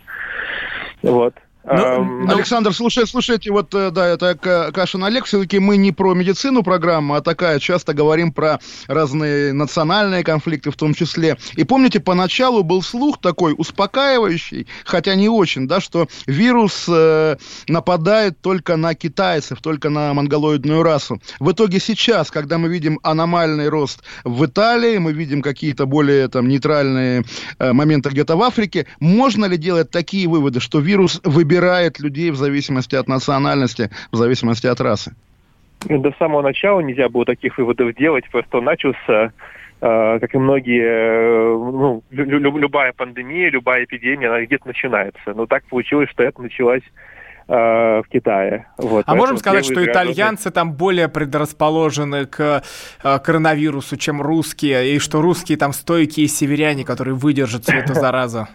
Вот. 1.02 1.34
Ну, 1.68 2.04
ну, 2.04 2.32
Александр, 2.32 2.72
слушай, 2.72 3.06
слушайте, 3.08 3.50
вот, 3.50 3.74
э, 3.74 3.90
да, 3.90 4.06
это 4.06 4.36
Кашин 4.72 5.02
Олег, 5.02 5.24
все-таки 5.24 5.58
мы 5.58 5.76
не 5.76 5.90
про 5.90 6.14
медицину 6.14 6.62
программа, 6.62 7.16
а 7.16 7.20
такая, 7.22 7.58
часто 7.58 7.92
говорим 7.92 8.32
про 8.32 8.60
разные 8.86 9.52
национальные 9.52 10.22
конфликты 10.22 10.70
в 10.70 10.76
том 10.76 10.94
числе. 10.94 11.36
И 11.56 11.64
помните, 11.64 11.98
поначалу 11.98 12.62
был 12.62 12.82
слух 12.82 13.20
такой 13.20 13.52
успокаивающий, 13.58 14.68
хотя 14.84 15.16
не 15.16 15.28
очень, 15.28 15.66
да, 15.66 15.80
что 15.80 16.06
вирус 16.26 16.84
э, 16.88 17.36
нападает 17.66 18.40
только 18.40 18.76
на 18.76 18.94
китайцев, 18.94 19.60
только 19.60 19.90
на 19.90 20.14
монголоидную 20.14 20.84
расу. 20.84 21.20
В 21.40 21.50
итоге 21.50 21.80
сейчас, 21.80 22.30
когда 22.30 22.58
мы 22.58 22.68
видим 22.68 23.00
аномальный 23.02 23.68
рост 23.68 24.04
в 24.22 24.46
Италии, 24.46 24.98
мы 24.98 25.12
видим 25.12 25.42
какие-то 25.42 25.86
более 25.86 26.28
там 26.28 26.46
нейтральные 26.46 27.24
э, 27.58 27.72
моменты 27.72 28.10
где-то 28.10 28.36
в 28.36 28.42
Африке, 28.42 28.86
можно 29.00 29.46
ли 29.46 29.56
делать 29.56 29.90
такие 29.90 30.28
выводы, 30.28 30.60
что 30.60 30.78
вирус 30.78 31.20
выбирает 31.24 31.55
выбирает 31.56 32.00
людей 32.00 32.30
в 32.30 32.36
зависимости 32.36 32.96
от 32.96 33.08
национальности, 33.08 33.90
в 34.12 34.16
зависимости 34.16 34.66
от 34.66 34.80
расы? 34.80 35.12
До 35.84 36.12
самого 36.18 36.42
начала 36.42 36.80
нельзя 36.80 37.08
было 37.08 37.24
таких 37.24 37.58
выводов 37.58 37.94
делать, 37.94 38.24
просто 38.30 38.58
он 38.58 38.64
начался 38.64 39.32
э, 39.80 40.18
как 40.20 40.34
и 40.34 40.38
многие, 40.38 40.82
э, 40.82 41.56
ну, 41.56 42.02
любая 42.10 42.92
пандемия, 42.92 43.50
любая 43.50 43.84
эпидемия, 43.84 44.28
она 44.28 44.44
где-то 44.44 44.68
начинается. 44.68 45.34
Но 45.34 45.46
так 45.46 45.64
получилось, 45.64 46.08
что 46.10 46.22
это 46.22 46.42
началось 46.42 46.82
э, 47.48 47.54
в 47.54 48.04
Китае. 48.10 48.66
Вот, 48.78 49.04
а 49.06 49.14
можем 49.14 49.36
сказать, 49.36 49.64
что 49.64 49.84
итальянцы 49.84 50.50
там 50.50 50.72
более 50.72 51.08
предрасположены 51.08 52.26
к 52.26 52.62
коронавирусу, 53.02 53.96
чем 53.96 54.22
русские, 54.22 54.94
и 54.94 54.98
что 54.98 55.20
русские 55.20 55.58
там 55.58 55.72
стойкие 55.72 56.26
северяне, 56.26 56.84
которые 56.84 57.14
выдержат 57.14 57.64
всю 57.64 57.76
эту 57.76 57.94
заразу? 57.94 58.48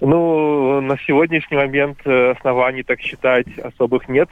Ну, 0.00 0.80
на 0.80 0.96
сегодняшний 0.98 1.58
момент 1.58 1.98
э, 2.06 2.30
оснований 2.30 2.82
так 2.82 3.00
считать 3.00 3.46
особых 3.58 4.08
нет. 4.08 4.30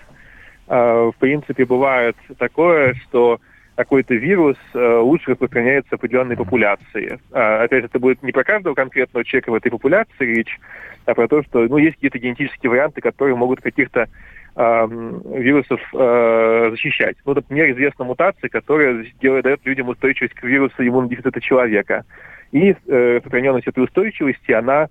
А, 0.66 1.10
в 1.10 1.16
принципе, 1.16 1.66
бывает 1.66 2.16
такое, 2.38 2.94
что 2.94 3.38
какой-то 3.76 4.14
вирус 4.14 4.56
э, 4.72 4.96
лучше 4.98 5.32
распространяется 5.32 5.90
в 5.90 5.94
определенной 5.94 6.36
популяции. 6.36 7.20
А, 7.32 7.64
опять 7.64 7.82
же, 7.82 7.86
это 7.86 7.98
будет 7.98 8.22
не 8.22 8.32
про 8.32 8.44
каждого 8.44 8.74
конкретного 8.74 9.24
человека 9.24 9.50
в 9.50 9.54
этой 9.54 9.70
популяции 9.70 10.24
речь, 10.24 10.58
а 11.04 11.14
про 11.14 11.28
то, 11.28 11.42
что 11.42 11.60
ну, 11.60 11.76
есть 11.76 11.96
какие-то 11.96 12.18
генетические 12.18 12.70
варианты, 12.70 13.00
которые 13.00 13.36
могут 13.36 13.60
каких-то 13.60 14.08
вирусов 14.56 15.80
э, 15.94 16.68
защищать. 16.72 17.16
Ну, 17.24 17.32
например, 17.32 17.70
известна 17.70 18.04
мутация, 18.04 18.48
которая 18.48 19.06
делает, 19.20 19.44
дает 19.44 19.60
людям 19.64 19.88
устойчивость 19.88 20.34
к 20.34 20.42
вирусу 20.42 20.74
иммунодефицита 20.80 21.40
человека. 21.40 22.04
И 22.50 22.70
э, 22.70 23.14
распространенность 23.16 23.68
этой 23.68 23.84
устойчивости, 23.84 24.50
она 24.50 24.88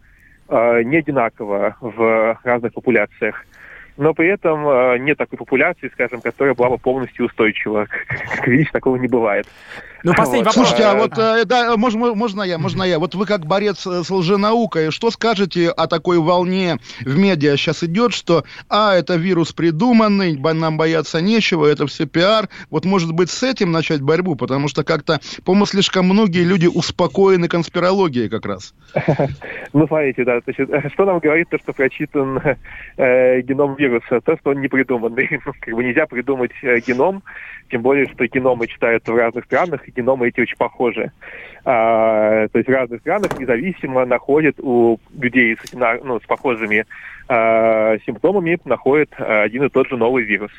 не 0.49 0.97
одинаково 0.97 1.75
в 1.81 2.39
разных 2.43 2.73
популяциях. 2.73 3.45
Но 3.97 4.13
при 4.13 4.29
этом 4.29 4.67
э, 4.67 4.97
нет 4.99 5.17
такой 5.17 5.38
популяции, 5.38 5.89
скажем, 5.93 6.21
которая 6.21 6.53
была 6.53 6.69
бы 6.69 6.77
полностью 6.77 7.25
устойчива. 7.25 7.88
Как 8.36 8.47
видишь, 8.47 8.71
такого 8.71 8.95
не 8.97 9.07
бывает. 9.07 9.47
Ну, 10.03 10.13
последний 10.13 10.43
вот. 10.43 10.55
вопрос. 10.55 10.69
Слушайте, 10.69 10.83
а 10.83 10.95
вот, 10.95 11.17
э, 11.17 11.45
да, 11.45 11.75
можно, 11.75 12.13
можно 12.13 12.41
я, 12.43 12.57
можно 12.57 12.83
я. 12.83 12.99
Вот 12.99 13.15
вы 13.15 13.25
как 13.25 13.45
борец 13.45 13.86
с 13.86 14.10
лженаукой, 14.10 14.91
что 14.91 15.12
скажете 15.12 15.69
о 15.69 15.88
такой 15.88 16.19
волне 16.19 16.77
в 17.01 17.17
медиа 17.17 17.57
сейчас 17.57 17.83
идет, 17.83 18.13
что, 18.13 18.43
а, 18.69 18.95
это 18.95 19.15
вирус 19.15 19.53
придуманный, 19.53 20.38
нам 20.38 20.77
бояться 20.77 21.19
нечего, 21.19 21.65
это 21.65 21.88
все 21.88 22.05
пиар. 22.05 22.47
Вот, 22.69 22.86
может 22.86 23.12
быть, 23.12 23.29
с 23.29 23.43
этим 23.43 23.71
начать 23.71 24.01
борьбу, 24.01 24.36
потому 24.36 24.67
что 24.67 24.83
как-то, 24.83 25.19
по-моему, 25.43 25.65
слишком 25.65 26.05
многие 26.05 26.43
люди 26.43 26.67
успокоены 26.67 27.47
конспирологией 27.47 28.29
как 28.29 28.45
раз. 28.45 28.73
Ну, 29.73 29.86
смотрите, 29.86 30.23
да, 30.23 30.39
значит, 30.43 30.69
что 30.93 31.05
нам 31.05 31.19
говорит 31.19 31.49
то, 31.49 31.57
что 31.57 31.73
прочитан 31.73 32.41
э, 32.97 33.41
геном 33.41 33.75
вируса, 33.75 33.87
то, 33.89 34.38
что 34.38 34.52
он 34.52 34.62
не 34.62 34.67
придуманный. 34.67 35.28
Ну, 35.45 35.54
как 35.60 35.73
бы 35.73 35.84
нельзя 35.84 36.06
придумать 36.06 36.52
э, 36.62 36.80
геном, 36.80 37.23
тем 37.69 37.82
более, 37.82 38.08
что 38.08 38.26
геномы 38.26 38.67
читаются 38.67 39.12
в 39.12 39.15
разных 39.15 39.45
странах, 39.45 39.88
и 39.88 39.91
геномы 39.91 40.28
эти 40.28 40.41
очень 40.41 40.58
похожи. 40.58 41.12
А, 41.63 42.47
то 42.47 42.58
есть 42.58 42.69
в 42.69 42.71
разных 42.71 43.02
странах 43.02 43.38
независимо 43.39 44.06
находят 44.06 44.56
у 44.60 45.00
людей 45.17 45.58
с, 45.62 45.73
ну, 45.73 46.19
с 46.19 46.23
похожими 46.23 46.86
а, 47.28 47.97
симптомами 48.06 48.60
находят 48.65 49.10
один 49.17 49.63
и 49.65 49.69
тот 49.69 49.88
же 49.89 49.97
новый 49.97 50.23
вирус. 50.23 50.52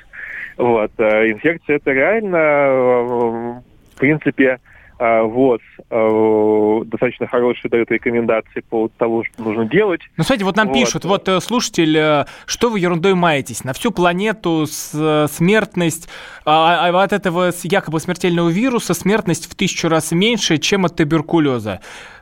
Вот. 0.56 0.92
А, 0.98 1.30
инфекция 1.30 1.76
это 1.76 1.92
реально, 1.92 3.62
в 3.94 3.98
принципе, 3.98 4.58
а, 4.98 5.22
ВОЗ 5.22 5.60
а, 5.90 6.82
достаточно 6.84 7.26
хорошие 7.26 7.70
дают 7.70 7.90
рекомендации 7.90 8.60
по 8.68 8.88
того, 8.98 9.24
что 9.24 9.42
нужно 9.42 9.64
делать. 9.64 10.00
Ну, 10.16 10.24
смотрите, 10.24 10.44
вот 10.44 10.56
нам 10.56 10.68
вот. 10.68 10.74
пишут, 10.74 11.04
вот 11.04 11.28
э, 11.28 11.40
слушатель, 11.40 11.96
э, 11.96 12.24
что 12.46 12.70
вы 12.70 12.80
ерундой 12.80 13.14
маетесь? 13.14 13.62
На 13.62 13.72
всю 13.72 13.92
планету 13.92 14.66
э, 14.66 15.26
смертность 15.30 16.08
а, 16.44 16.88
а 16.88 17.02
от 17.02 17.12
этого 17.12 17.52
якобы 17.62 18.00
смертельного 18.00 18.48
вируса 18.48 18.94
смертность 18.94 19.50
в 19.50 19.54
тысячу 19.54 19.88
раз 19.88 20.10
меньше, 20.12 20.58
чем 20.58 20.84
от 20.84 20.96
туберкулеза. 20.96 21.80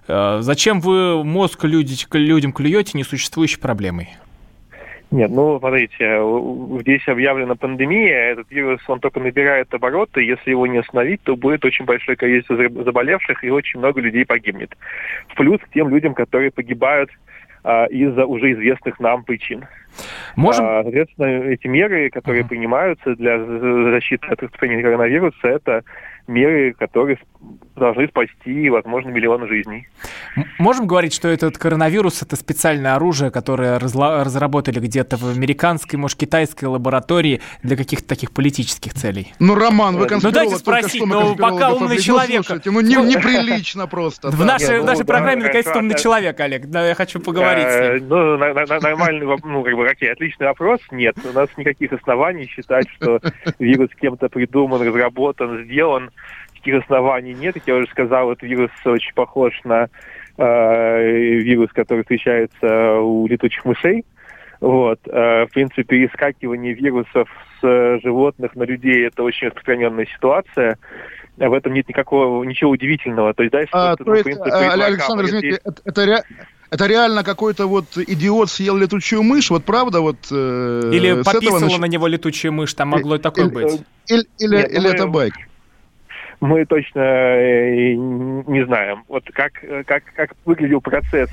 Зачем 0.09 0.81
вы 0.81 1.25
мозг 1.25 1.65
людям 1.65 2.53
клюете 2.53 2.97
несуществующей 2.97 3.59
проблемой? 3.59 4.17
Нет, 5.13 5.31
ну, 5.31 5.59
смотрите, 5.61 6.21
здесь 6.81 7.07
объявлена 7.07 7.55
пандемия, 7.55 8.33
этот 8.33 8.51
вирус, 8.51 8.81
он 8.89 8.99
только 8.99 9.21
набирает 9.21 9.73
обороты, 9.73 10.23
если 10.23 10.51
его 10.51 10.67
не 10.67 10.79
остановить, 10.79 11.23
то 11.23 11.37
будет 11.37 11.65
очень 11.65 11.85
большое 11.85 12.17
количество 12.17 12.57
заболевших 12.57 13.45
и 13.45 13.51
очень 13.51 13.79
много 13.79 14.01
людей 14.01 14.27
погибнет. 14.27 14.77
В 15.29 15.37
плюс 15.37 15.61
к 15.61 15.71
тем 15.71 15.91
людям, 15.91 16.13
которые 16.13 16.51
погибают 16.51 17.11
а, 17.63 17.87
из-за 17.87 18.27
уже 18.27 18.53
известных 18.53 18.99
нам 18.99 19.23
причин. 19.23 19.65
Можем... 20.37 20.65
А, 20.65 20.83
соответственно, 20.83 21.27
эти 21.45 21.67
меры, 21.67 22.11
которые 22.11 22.45
uh-huh. 22.45 22.49
принимаются 22.49 23.15
для 23.17 23.39
защиты 23.93 24.27
от 24.29 24.43
распространения 24.43 24.83
коронавируса, 24.83 25.49
это 25.49 25.83
меры, 26.27 26.75
которые 26.75 27.19
должны 27.77 28.09
спасти, 28.09 28.69
возможно, 28.71 29.11
миллионы 29.11 29.47
жизней. 29.47 29.87
Можем 30.59 30.87
говорить, 30.87 31.13
что 31.15 31.29
этот 31.29 31.59
коронавирус 31.59 32.23
это 32.23 32.37
специальное 32.37 32.95
оружие, 32.95 33.31
которое 33.31 33.79
разла- 33.79 34.25
разработали 34.25 34.81
где-то 34.81 35.17
в 35.17 35.37
американской, 35.37 35.99
может, 35.99 36.19
китайской 36.19 36.65
лаборатории 36.65 37.43
для 37.63 37.77
каких-то 37.77 38.09
таких 38.09 38.33
политических 38.33 38.95
целей? 38.95 39.33
Ну, 39.39 39.55
Роман, 39.55 39.97
вы 39.97 40.07
конспиролог. 40.07 40.35
Ну, 40.35 40.51
дайте 40.51 40.57
спросить, 40.57 41.07
но 41.07 41.37
пока 41.37 41.73
умный 41.73 41.99
человек. 41.99 42.45
Слушайте, 42.45 42.71
ну, 42.71 42.81
не, 42.81 42.97
неприлично 42.97 43.87
просто. 43.87 44.31
В 44.37 44.45
нашей, 44.45 44.81
в 44.81 44.85
нашей 44.85 45.05
программе, 45.05 45.43
наконец-то, 45.43 45.79
умный 45.79 45.97
человек, 45.97 46.39
Олег. 46.41 46.67
Да, 46.67 46.87
я 46.87 46.95
хочу 46.95 47.21
поговорить 47.21 47.69
с 47.69 48.01
ним. 48.01 48.09
Ну, 48.09 48.37
нормальный, 48.37 49.27
ну, 49.27 49.63
как 49.63 49.75
бы, 49.75 49.86
окей, 49.87 50.11
отличный 50.11 50.47
вопрос. 50.47 50.81
Нет, 50.91 51.17
у 51.25 51.33
нас 51.33 51.49
никаких 51.57 51.93
оснований 51.93 52.47
считать, 52.47 52.89
что 52.91 53.21
вирус 53.59 53.91
кем-то 54.01 54.29
придуман, 54.29 54.83
разработан, 54.83 55.65
сделан 55.65 56.11
никаких 56.55 56.83
оснований 56.83 57.35
нет. 57.35 57.55
Как 57.55 57.63
я 57.67 57.77
уже 57.77 57.87
сказал, 57.89 58.33
этот 58.33 58.43
вирус 58.43 58.71
очень 58.85 59.15
похож 59.15 59.53
на 59.65 59.89
э, 60.37 61.11
вирус, 61.39 61.71
который 61.73 62.03
встречается 62.03 63.01
у 63.01 63.27
летучих 63.27 63.65
мышей. 63.65 64.05
Вот. 64.61 65.01
Э, 65.07 65.47
в 65.47 65.53
принципе, 65.53 66.05
искакивание 66.05 66.75
вирусов 66.75 67.29
с 67.61 68.01
животных 68.03 68.55
на 68.55 68.65
людей– 68.65 69.07
это 69.09 69.23
очень 69.23 69.49
распространенная 69.49 70.07
ситуация. 70.07 70.79
В 71.37 71.53
этом 71.53 71.75
нет 71.75 71.89
никакого, 71.89 72.43
ничего 72.45 72.71
удивительного. 72.71 73.35
То 73.35 73.43
есть, 73.43 73.53
да, 73.53 73.65
а, 73.73 73.97
то 73.97 74.05
ну, 74.05 74.15
есть, 74.15 74.25
принципе, 74.25 74.51
Александр, 74.51 75.25
извините, 75.27 75.61
это, 75.63 75.83
это, 75.85 76.07
ре, 76.07 76.23
это 76.71 76.87
реально 76.87 77.25
какой-то 77.25 77.67
вот 77.67 77.97
идиот 77.97 78.51
съел 78.51 78.77
летучую 78.77 79.23
мышь, 79.23 79.51
вот 79.51 79.65
правда 79.65 80.01
вот... 80.01 80.17
Э, 80.31 80.91
или 80.93 81.23
пописала 81.23 81.61
нач... 81.61 81.79
на 81.79 81.85
него 81.87 82.07
летучая 82.07 82.53
мышь, 82.53 82.73
там 82.73 82.89
могло 82.89 83.17
и 83.17 83.19
такое 83.19 83.47
или, 83.47 83.55
быть. 83.55 83.83
Или, 84.09 84.25
или, 84.39 84.57
Нет, 84.57 84.71
или 84.73 84.81
мы, 84.81 84.89
это 84.89 85.07
байк? 85.07 85.35
мы 86.41 86.65
точно 86.65 87.01
э, 87.01 87.95
не 87.95 88.65
знаем. 88.65 89.05
Вот 89.09 89.25
как, 89.33 89.53
как, 89.87 90.05
как 90.15 90.31
выглядел 90.45 90.81
процесс 90.81 91.31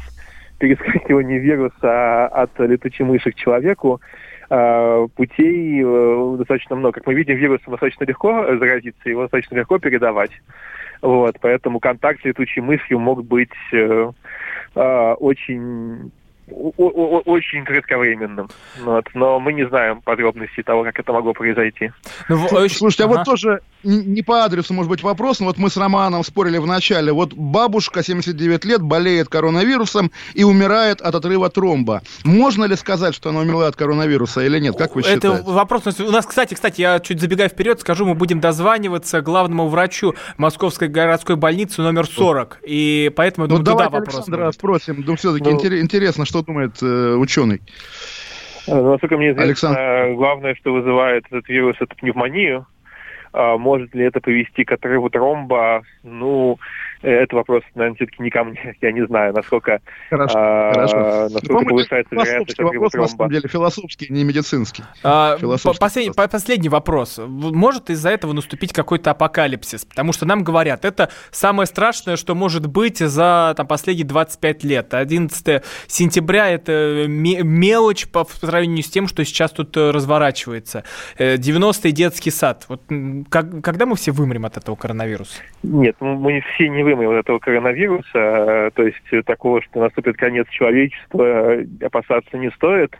перескакивания 0.60 1.40
вируса 1.40 2.28
от 2.28 2.58
летучей 2.60 3.06
мыши 3.06 3.32
к 3.32 3.36
человеку, 3.36 4.02
путей 4.48 5.82
э, 5.84 6.36
достаточно 6.38 6.76
много. 6.76 6.96
Как 6.96 7.08
мы 7.08 7.14
видим, 7.14 7.36
вирусом 7.36 7.72
достаточно 7.72 8.04
легко 8.06 8.46
заразиться, 8.58 9.10
его 9.10 9.24
достаточно 9.24 9.56
легко 9.56 9.80
передавать. 9.80 10.32
Вот, 11.02 11.38
поэтому 11.42 11.80
контакт 11.80 12.22
с 12.22 12.26
летучей 12.26 12.62
мышью 12.62 13.00
мог 13.00 13.26
быть 13.26 13.52
очень 14.74 16.12
очень 16.50 17.64
кратковременным. 17.66 18.50
Вот. 18.82 19.06
Но 19.14 19.40
мы 19.40 19.54
не 19.54 19.68
знаем 19.68 20.02
подробностей 20.02 20.64
того, 20.64 20.84
как 20.84 21.00
это 21.00 21.14
могло 21.14 21.34
произойти. 21.34 21.92
Ну, 22.30 22.48
Слушайте, 22.70 23.04
а 23.04 23.06
ага. 23.08 23.18
вот 23.18 23.26
тоже 23.26 23.62
не 23.84 24.22
по 24.22 24.44
адресу, 24.44 24.74
может 24.74 24.90
быть, 24.90 25.04
вопрос, 25.04 25.40
но 25.40 25.48
вот 25.48 25.58
мы 25.58 25.70
с 25.70 25.78
Романом 25.78 26.24
спорили 26.24 26.58
в 26.58 26.66
начале. 26.66 27.12
Вот 27.12 27.34
бабушка, 27.34 28.04
79 28.04 28.66
лет, 28.66 28.82
болеет 28.82 29.30
коронавирусом 29.30 30.12
и 30.34 30.44
умирает 30.44 31.02
от 31.02 31.16
отрыва 31.16 31.50
тромба. 31.50 32.02
Можно 32.24 32.66
ли 32.66 32.76
сказать, 32.76 33.14
что 33.14 33.30
она 33.30 33.42
умерла 33.42 33.68
от 33.68 33.76
коронавируса 33.76 34.42
или 34.42 34.60
нет? 34.60 34.78
Как 34.78 34.96
вы 34.96 35.04
считаете? 35.04 35.28
Это 35.28 35.44
вопрос. 35.44 36.00
У 36.00 36.12
нас, 36.12 36.26
кстати, 36.26 36.54
кстати, 36.54 36.82
я 36.82 37.00
чуть 37.00 37.20
забегаю 37.20 37.50
вперед, 37.50 37.80
скажу, 37.82 38.06
мы 38.06 38.16
будем 38.16 38.40
дозваниваться 38.40 39.22
главному 39.22 39.68
врачу 39.68 40.16
Московской 40.38 40.88
городской 40.88 41.36
больницы 41.36 41.82
номер 41.82 42.08
40. 42.08 42.60
И 42.66 43.12
поэтому, 43.16 43.46
я 43.46 43.50
думаю, 43.50 43.66
ну, 43.66 43.72
туда 43.72 43.90
вопрос. 43.90 44.16
Александра 44.16 44.46
будет. 44.46 44.56
спросим. 44.56 45.04
Ну, 45.06 45.16
все-таки 45.16 45.50
ну, 45.50 45.80
интересно, 45.80 46.26
что 46.26 46.43
думает 46.44 46.82
э, 46.82 47.16
ученый. 47.16 47.62
Э, 48.68 48.82
насколько 48.82 49.18
мне 49.18 49.32
известно, 49.32 49.44
Александр... 49.44 50.14
главное, 50.16 50.56
что 50.56 50.74
вызывает 50.74 51.26
этот 51.28 51.48
вирус, 51.50 51.76
это 51.80 51.96
пневмонию. 51.96 52.66
А 53.34 53.58
может 53.58 53.96
ли 53.96 54.06
это 54.06 54.22
привести 54.22 54.64
к 54.64 54.72
отрыву 54.72 55.10
тромба? 55.10 55.82
Ну, 56.04 56.60
это 57.04 57.36
вопрос, 57.36 57.64
наверное, 57.76 57.96
все-таки 57.98 58.24
не 58.24 58.30
ко 58.30 58.44
мне. 58.44 58.76
Я 58.82 58.92
не 58.92 59.06
знаю, 59.06 59.34
насколько, 59.34 59.82
хорошо, 60.10 60.38
а, 60.38 60.74
хорошо. 60.74 61.30
насколько 61.34 61.66
повышается 61.66 62.16
вероятность 62.16 62.60
вопрос, 62.60 62.92
тромба. 62.92 63.02
на 63.02 63.18
самом 63.18 63.32
деле, 63.32 63.50
философский, 63.50 64.08
не 64.10 64.24
медицинский. 64.24 64.84
А, 65.04 65.38
последний, 65.80 66.14
последний 66.14 66.70
вопрос. 66.70 67.20
Может 67.20 67.90
из-за 67.90 68.10
этого 68.10 68.32
наступить 68.34 68.72
какой-то 68.72 69.12
апокалипсис? 69.12 69.86
Потому 69.86 70.14
что 70.14 70.26
нам 70.26 70.44
говорят, 70.44 70.86
это 70.86 71.10
самое 71.32 71.68
страшное, 71.68 72.16
что 72.16 72.36
может 72.36 72.68
быть 72.68 73.00
за 73.00 73.54
там, 73.58 73.68
последние 73.68 74.08
25 74.08 74.64
лет. 74.64 74.94
11 74.94 75.64
сентября— 75.88 76.50
это 76.52 77.06
мелочь 77.08 78.08
по 78.08 78.26
сравнению 78.26 78.84
с 78.84 78.90
тем, 78.90 79.08
что 79.08 79.26
сейчас 79.26 79.52
тут 79.52 79.76
э, 79.76 79.92
разворачивается. 79.92 80.84
90-й 81.20 81.90
э, 81.90 81.92
детский 81.92 82.32
сад. 82.32 82.66
Вот 82.70 82.82
как, 83.30 83.62
когда 83.62 83.86
мы 83.86 83.96
все 83.96 84.12
вымрем 84.12 84.46
от 84.46 84.58
этого 84.58 84.76
коронавируса? 84.76 85.42
Нет, 85.64 85.96
мы 86.00 86.42
все 86.54 86.70
не 86.70 86.84
вымрем 86.84 86.93
от 87.02 87.26
этого 87.26 87.40
коронавируса. 87.40 88.08
Э, 88.14 88.72
то 88.74 88.84
есть 88.84 89.26
такого, 89.26 89.62
что 89.62 89.80
наступит 89.80 90.18
конец 90.18 90.48
человечества, 90.50 91.58
опасаться 91.82 92.38
не 92.38 92.52
стоит. 92.52 92.96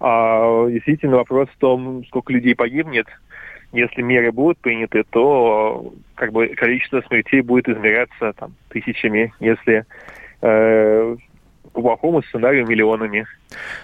А 0.00 0.68
действительно 0.68 1.16
вопрос 1.16 1.48
в 1.50 1.58
том, 1.58 2.04
сколько 2.06 2.32
людей 2.32 2.54
погибнет. 2.54 3.06
Если 3.72 4.02
меры 4.02 4.32
будут 4.32 4.58
приняты, 4.58 5.04
то 5.08 5.92
как 6.14 6.32
бы 6.32 6.48
количество 6.48 7.00
смертей 7.02 7.40
будет 7.40 7.68
измеряться 7.68 8.32
там, 8.34 8.54
тысячами. 8.68 9.32
Если 9.40 9.84
э, 10.42 11.16
по 11.72 11.80
плохому 11.80 12.22
сценарию 12.22 12.66
миллионами. 12.66 13.26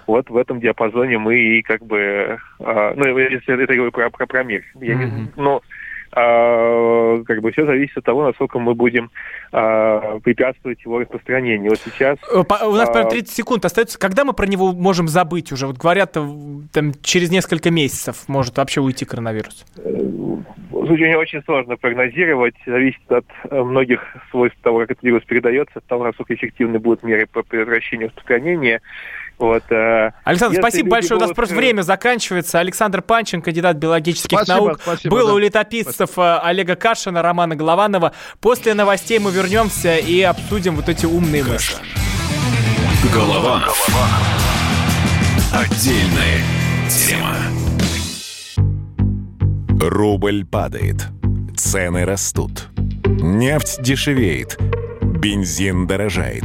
Вот 0.06 0.28
в 0.30 0.36
этом 0.36 0.60
диапазоне 0.60 1.18
мы 1.18 1.36
и 1.36 1.62
как 1.62 1.84
бы, 1.84 2.38
э, 2.58 2.92
ну, 2.96 3.18
если 3.18 3.62
это 3.62 3.74
говорю 3.74 3.92
про, 3.92 4.10
про, 4.10 4.26
про 4.26 4.44
мир. 4.44 4.64
Я 4.80 4.94
mm-hmm. 4.94 5.10
не, 5.10 5.28
но 5.36 5.62
а, 6.12 7.22
как 7.24 7.40
бы 7.40 7.52
все 7.52 7.66
зависит 7.66 7.98
от 7.98 8.04
того, 8.04 8.24
насколько 8.24 8.58
мы 8.58 8.74
будем 8.74 9.10
а, 9.52 10.18
препятствовать 10.20 10.82
его 10.84 10.98
распространению. 10.98 11.70
Вот 11.70 11.80
сейчас... 11.84 12.18
Э, 12.32 12.38
у 12.66 12.74
нас 12.74 12.88
а, 12.94 13.04
30 13.04 13.30
секунд 13.32 13.64
остается. 13.64 13.98
Когда 13.98 14.24
мы 14.24 14.32
про 14.32 14.46
него 14.46 14.72
можем 14.72 15.08
забыть 15.08 15.52
уже? 15.52 15.66
Вот 15.66 15.78
говорят, 15.78 16.12
там, 16.12 16.92
через 17.02 17.30
несколько 17.30 17.70
месяцев 17.70 18.28
может 18.28 18.56
вообще 18.56 18.80
уйти 18.80 19.04
коронавирус. 19.04 19.64
Э, 19.76 20.08
случае 20.88 21.18
очень 21.18 21.42
сложно 21.44 21.76
прогнозировать, 21.76 22.54
зависит 22.66 23.12
от 23.12 23.26
э, 23.50 23.62
многих 23.62 24.02
свойств 24.30 24.58
того, 24.62 24.80
как 24.80 24.92
этот 24.92 25.04
вирус 25.04 25.22
передается, 25.24 25.78
от 25.78 25.84
того, 25.84 26.04
насколько 26.04 26.34
эффективны 26.34 26.78
будут 26.78 27.02
меры 27.02 27.26
по 27.26 27.42
предотвращению 27.42 28.08
распространения. 28.08 28.80
Вот, 29.38 29.62
э, 29.70 30.10
Александр, 30.24 30.58
спасибо 30.58 30.90
большое. 30.90 31.18
Будут... 31.18 31.22
У 31.22 31.28
нас 31.28 31.36
просто 31.36 31.54
время 31.54 31.82
заканчивается. 31.82 32.58
Александр 32.58 33.02
Панчин, 33.02 33.40
кандидат 33.40 33.76
биологических 33.76 34.36
спасибо, 34.36 34.66
наук, 34.66 34.80
спасибо, 34.82 35.16
был 35.16 35.26
да. 35.28 35.34
у 35.34 35.38
летописцев 35.38 36.10
спасибо. 36.10 36.40
Э, 36.42 36.48
Олега 36.48 36.74
Кашина, 36.74 37.22
Романа 37.22 37.54
Голованова. 37.54 38.12
После 38.40 38.74
новостей 38.74 39.20
мы 39.20 39.30
вернемся 39.30 39.96
и 39.96 40.20
обсудим 40.22 40.74
вот 40.74 40.88
эти 40.88 41.06
умные 41.06 41.44
мысли. 41.44 41.76
Голованов. 43.14 43.88
Отдельная 45.54 46.42
тема. 46.90 47.36
Рубль 49.80 50.44
падает. 50.44 51.06
Цены 51.56 52.04
растут. 52.04 52.68
Нефть 53.06 53.80
дешевеет. 53.82 54.58
Бензин 55.00 55.86
дорожает. 55.86 56.44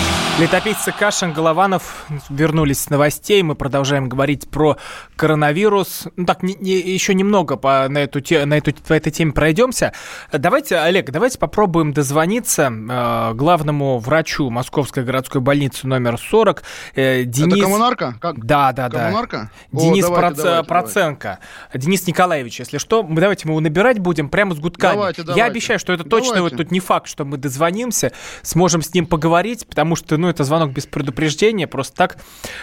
Летописцы 0.41 0.91
Кашин, 0.91 1.33
Голованов 1.33 2.07
вернулись 2.29 2.79
с 2.79 2.89
новостей. 2.89 3.43
Мы 3.43 3.53
продолжаем 3.53 4.09
говорить 4.09 4.49
про 4.49 4.77
коронавирус. 5.15 6.07
Ну 6.15 6.25
так, 6.25 6.41
не, 6.41 6.55
не, 6.55 6.71
еще 6.71 7.13
немного 7.13 7.57
по, 7.57 7.85
на, 7.87 7.99
эту, 7.99 8.23
на 8.47 8.55
эту, 8.55 8.73
по 8.73 8.93
этой 8.93 9.11
теме 9.11 9.33
пройдемся. 9.33 9.93
Давайте, 10.33 10.77
Олег, 10.77 11.11
давайте 11.11 11.37
попробуем 11.37 11.93
дозвониться 11.93 12.71
э, 12.71 13.33
главному 13.35 13.99
врачу 13.99 14.49
Московской 14.49 15.03
городской 15.03 15.41
больницы 15.41 15.85
номер 15.85 16.17
40. 16.17 16.63
Э, 16.95 17.23
Денис... 17.23 17.53
Это 17.53 17.63
коммунарка? 17.65 18.15
Как? 18.19 18.43
Да, 18.43 18.71
да, 18.71 18.89
коммунарка? 18.89 19.51
да. 19.71 19.79
О, 19.79 19.81
Денис 19.83 20.05
давайте, 20.05 20.27
Проц... 20.27 20.43
давайте, 20.43 20.67
Проценко. 20.67 21.39
Давайте. 21.67 21.85
Денис 21.85 22.07
Николаевич, 22.07 22.57
если 22.57 22.79
что, 22.79 23.03
мы, 23.03 23.21
давайте 23.21 23.47
мы 23.47 23.51
его 23.51 23.59
набирать 23.59 23.99
будем 23.99 24.27
прямо 24.27 24.55
с 24.55 24.59
гудками. 24.59 24.93
Давайте, 24.95 25.21
давайте. 25.21 25.39
Я 25.39 25.45
обещаю, 25.45 25.77
что 25.77 25.93
это 25.93 26.03
точно 26.03 26.37
давайте. 26.37 26.55
вот 26.55 26.63
тут 26.63 26.71
не 26.71 26.79
факт, 26.79 27.07
что 27.07 27.25
мы 27.25 27.37
дозвонимся, 27.37 28.11
сможем 28.41 28.81
с 28.81 28.91
ним 28.91 29.05
поговорить, 29.05 29.67
потому 29.67 29.95
что, 29.95 30.17
ну, 30.17 30.30
это 30.31 30.43
звонок 30.43 30.71
без 30.71 30.85
предупреждения, 30.85 31.67
просто 31.67 31.95
так 31.95 32.17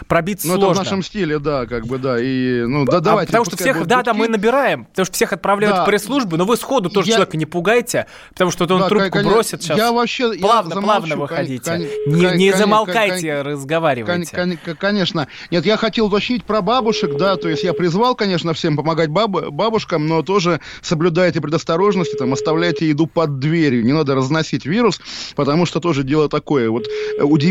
пробиться 0.07 0.49
ну, 0.49 0.55
сложно. 0.55 0.67
Ну, 0.67 0.73
это 0.73 0.81
в 0.81 0.85
нашем 0.85 1.03
стиле, 1.03 1.39
да, 1.39 1.67
как 1.67 1.87
бы, 1.87 1.99
да, 1.99 2.21
и, 2.21 2.63
ну, 2.63 2.85
да, 2.85 2.99
а, 2.99 3.01
давайте. 3.01 3.29
Потому 3.29 3.45
что 3.45 3.57
всех, 3.57 3.87
да, 3.87 4.03
да, 4.03 4.15
мы 4.15 4.29
набираем, 4.29 4.87
потому 4.87 5.07
что 5.07 5.15
всех 5.15 5.33
отправляют 5.33 5.77
да. 5.77 5.83
в 5.83 5.87
пресс-службы, 5.87 6.37
но 6.37 6.45
вы 6.45 6.57
сходу 6.57 6.91
тоже 6.91 7.09
я... 7.09 7.15
человека 7.15 7.37
не 7.37 7.47
пугайте, 7.47 8.07
потому 8.31 8.51
что 8.51 8.65
он 8.65 8.81
да, 8.81 8.89
трубку 8.89 9.11
конечно, 9.11 9.33
бросит 9.33 9.63
сейчас. 9.63 9.79
Я 9.79 9.93
вообще, 9.93 10.33
плавно, 10.35 10.75
я 10.75 10.81
плавно 10.81 11.17
выходите. 11.17 11.71
Кон, 11.71 11.79
не, 12.15 12.27
кон, 12.27 12.37
не 12.37 12.53
замолкайте, 12.53 13.37
кон, 13.43 13.53
разговаривайте. 13.53 14.37
Кон, 14.37 14.57
кон, 14.57 14.77
конечно. 14.77 15.29
Нет, 15.51 15.65
я 15.67 15.77
хотел 15.77 16.07
уточнить 16.07 16.45
про 16.45 16.61
бабушек, 16.63 17.17
да, 17.17 17.37
то 17.37 17.49
есть 17.49 17.65
я 17.65 17.73
призвал, 17.73 18.15
конечно, 18.15 18.55
всем 18.55 18.77
помогать 18.77 19.11
баб, 19.11 19.31
бабушкам, 19.51 20.07
но 20.07 20.23
тоже 20.23 20.61
соблюдайте 20.83 21.41
предосторожности, 21.41 22.17
там, 22.17 22.33
оставляйте 22.33 22.89
еду 22.89 23.07
под 23.07 23.39
дверью, 23.39 23.85
не 23.85 23.93
надо 23.93 24.15
разносить 24.15 24.67
вирус, 24.67 25.01
потому 25.37 25.67
что 25.67 25.81
тоже 25.81 26.03
дело 26.03 26.29
такое. 26.29 26.71
Вот 26.71 26.87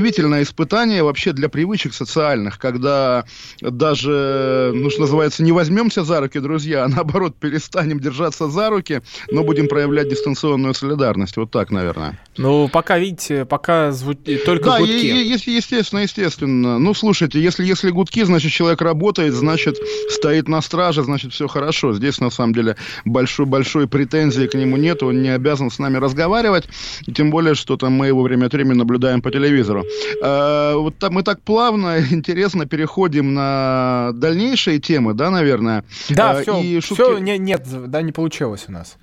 удивительное 0.07 0.43
испытание 0.43 1.03
вообще 1.03 1.33
для 1.33 1.49
привычек 1.49 1.93
социальных, 1.93 2.59
когда 2.59 3.25
даже, 3.61 4.71
ну, 4.73 4.89
что 4.89 5.01
называется, 5.01 5.43
не 5.43 5.51
возьмемся 5.51 6.03
за 6.03 6.21
руки, 6.21 6.39
друзья, 6.39 6.85
а 6.85 6.87
наоборот 6.87 7.35
перестанем 7.37 7.99
держаться 7.99 8.47
за 8.47 8.69
руки, 8.69 9.01
но 9.29 9.43
будем 9.43 9.67
проявлять 9.67 10.09
дистанционную 10.09 10.73
солидарность. 10.73 11.35
Вот 11.35 11.51
так, 11.51 11.71
наверное. 11.71 12.17
Ну, 12.37 12.69
пока, 12.69 12.97
видите, 12.97 13.43
пока 13.45 13.91
зву... 13.91 14.13
только 14.13 14.65
да, 14.65 14.79
гудки. 14.79 15.11
Да, 15.11 15.51
естественно, 15.51 15.99
естественно. 15.99 16.79
Ну, 16.79 16.93
слушайте, 16.93 17.41
если, 17.41 17.65
если 17.65 17.89
гудки, 17.89 18.23
значит, 18.23 18.51
человек 18.51 18.81
работает, 18.81 19.33
значит, 19.33 19.77
стоит 20.09 20.47
на 20.47 20.61
страже, 20.61 21.03
значит, 21.03 21.33
все 21.33 21.47
хорошо. 21.47 21.93
Здесь, 21.93 22.19
на 22.19 22.29
самом 22.29 22.53
деле, 22.53 22.77
большой-большой 23.03 23.87
претензии 23.87 24.47
к 24.47 24.53
нему 24.53 24.77
нет, 24.77 25.03
он 25.03 25.21
не 25.21 25.29
обязан 25.29 25.69
с 25.69 25.79
нами 25.79 25.97
разговаривать, 25.97 26.69
тем 27.13 27.29
более, 27.29 27.55
что 27.55 27.75
там 27.75 27.91
мы 27.93 28.07
его 28.07 28.21
время 28.21 28.45
от 28.45 28.53
времени 28.53 28.77
наблюдаем 28.77 29.21
по 29.21 29.31
телевизору. 29.31 29.83
А, 30.21 30.75
вот 30.75 30.97
там 30.97 31.13
мы 31.13 31.23
так 31.23 31.41
плавно, 31.41 31.99
интересно 32.11 32.65
переходим 32.65 33.33
на 33.33 34.11
дальнейшие 34.13 34.79
темы, 34.79 35.13
да, 35.13 35.29
наверное? 35.29 35.83
Да, 36.09 36.41
все, 36.41 36.59
и 36.61 36.79
шутки... 36.79 37.01
все 37.01 37.17
не, 37.17 37.37
нет, 37.37 37.63
да, 37.89 38.01
не 38.01 38.11
получилось 38.11 38.65
у 38.67 38.71
нас. 38.71 38.97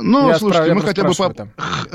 Ну, 0.00 0.28
я 0.28 0.38
слушайте, 0.38 0.74
мы 0.74 0.82
хотя 0.82 1.02
бы... 1.02 1.14
По... 1.14 1.32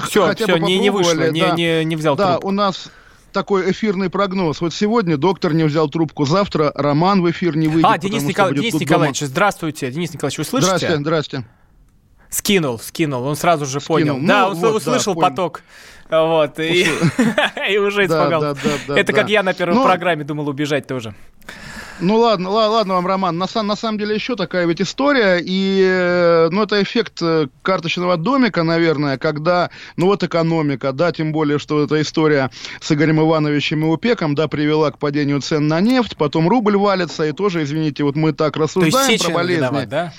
Все, 0.08 0.26
хотя 0.26 0.46
все, 0.46 0.54
бы 0.54 0.60
не, 0.60 0.80
не 0.80 0.90
вышло, 0.90 1.16
да. 1.16 1.30
не, 1.30 1.52
не, 1.56 1.86
не 1.86 1.96
взял 1.96 2.16
Да, 2.16 2.34
трубку. 2.34 2.48
у 2.48 2.52
нас 2.52 2.90
такой 3.32 3.72
эфирный 3.72 4.10
прогноз. 4.10 4.62
Вот 4.62 4.74
сегодня 4.74 5.18
доктор 5.18 5.54
не 5.54 5.64
взял 5.64 5.90
трубку, 5.90 6.26
завтра 6.26 6.72
Роман 6.76 7.22
в 7.22 7.30
эфир 7.30 7.56
не 7.56 7.68
выйдет. 7.68 7.90
А, 7.92 7.98
Денис, 7.98 8.24
Никол... 8.24 8.52
Денис 8.52 8.74
Николаевич, 8.74 9.20
дома. 9.20 9.30
здравствуйте. 9.30 9.92
Денис 9.92 10.14
Николаевич, 10.14 10.38
вы 10.38 10.44
слышите? 10.46 10.78
Здрасте, 10.78 10.98
здрасте. 10.98 11.46
Скинул, 12.30 12.80
скинул, 12.80 13.24
он 13.26 13.36
сразу 13.36 13.66
же 13.66 13.80
скинул. 13.80 13.98
понял. 13.98 14.18
Ну, 14.18 14.28
да, 14.28 14.50
он 14.50 14.56
вот, 14.56 14.76
услышал 14.76 15.14
да, 15.14 15.30
поток. 15.30 15.62
Вот, 16.22 16.60
и, 16.60 16.88
и 17.70 17.78
уже 17.78 18.06
испугался. 18.06 18.54
Да, 18.54 18.54
да, 18.54 18.70
да, 18.88 19.00
Это 19.00 19.14
как 19.14 19.30
я 19.30 19.44
на 19.44 19.54
первой 19.54 19.76
ну, 19.76 19.84
программе 19.84 20.24
думал 20.24 20.48
убежать 20.50 20.88
тоже. 20.88 21.14
Ну 22.00 22.18
ладно, 22.18 22.50
ладно, 22.50 22.74
ладно 22.74 22.94
вам, 22.96 23.08
Роман. 23.08 23.38
На, 23.38 23.48
на 23.62 23.76
самом 23.76 23.98
деле 23.98 24.16
еще 24.16 24.36
такая 24.36 24.66
ведь 24.66 24.82
история, 24.82 25.40
и 25.40 25.82
э, 25.86 26.50
ну, 26.52 26.64
это 26.64 26.82
эффект 26.82 27.22
э, 27.22 27.48
карточного 27.62 28.18
домика, 28.18 28.64
наверное, 28.64 29.18
когда, 29.18 29.70
ну 29.96 30.08
вот 30.08 30.24
экономика, 30.24 30.92
да, 30.92 31.12
тем 31.12 31.32
более, 31.32 31.60
что 31.60 31.84
эта 31.84 32.02
история 32.02 32.50
с 32.82 32.92
Игорем 32.92 33.22
Ивановичем 33.22 33.84
и 33.84 33.88
УПЕКом, 33.88 34.36
да, 34.36 34.48
привела 34.48 34.92
к 34.92 34.98
падению 34.98 35.42
цен 35.42 35.68
на 35.68 35.82
нефть, 35.82 36.18
потом 36.18 36.50
рубль 36.50 36.78
валится, 36.78 37.26
и 37.26 37.32
тоже, 37.32 37.64
извините, 37.64 38.04
вот 38.04 38.16
мы 38.16 38.34
так 38.34 38.58
рассуждаем 38.58 39.20
про 39.20 39.30
болезни. 39.30 39.62
Виноват, 39.62 39.90
да? 39.90 40.14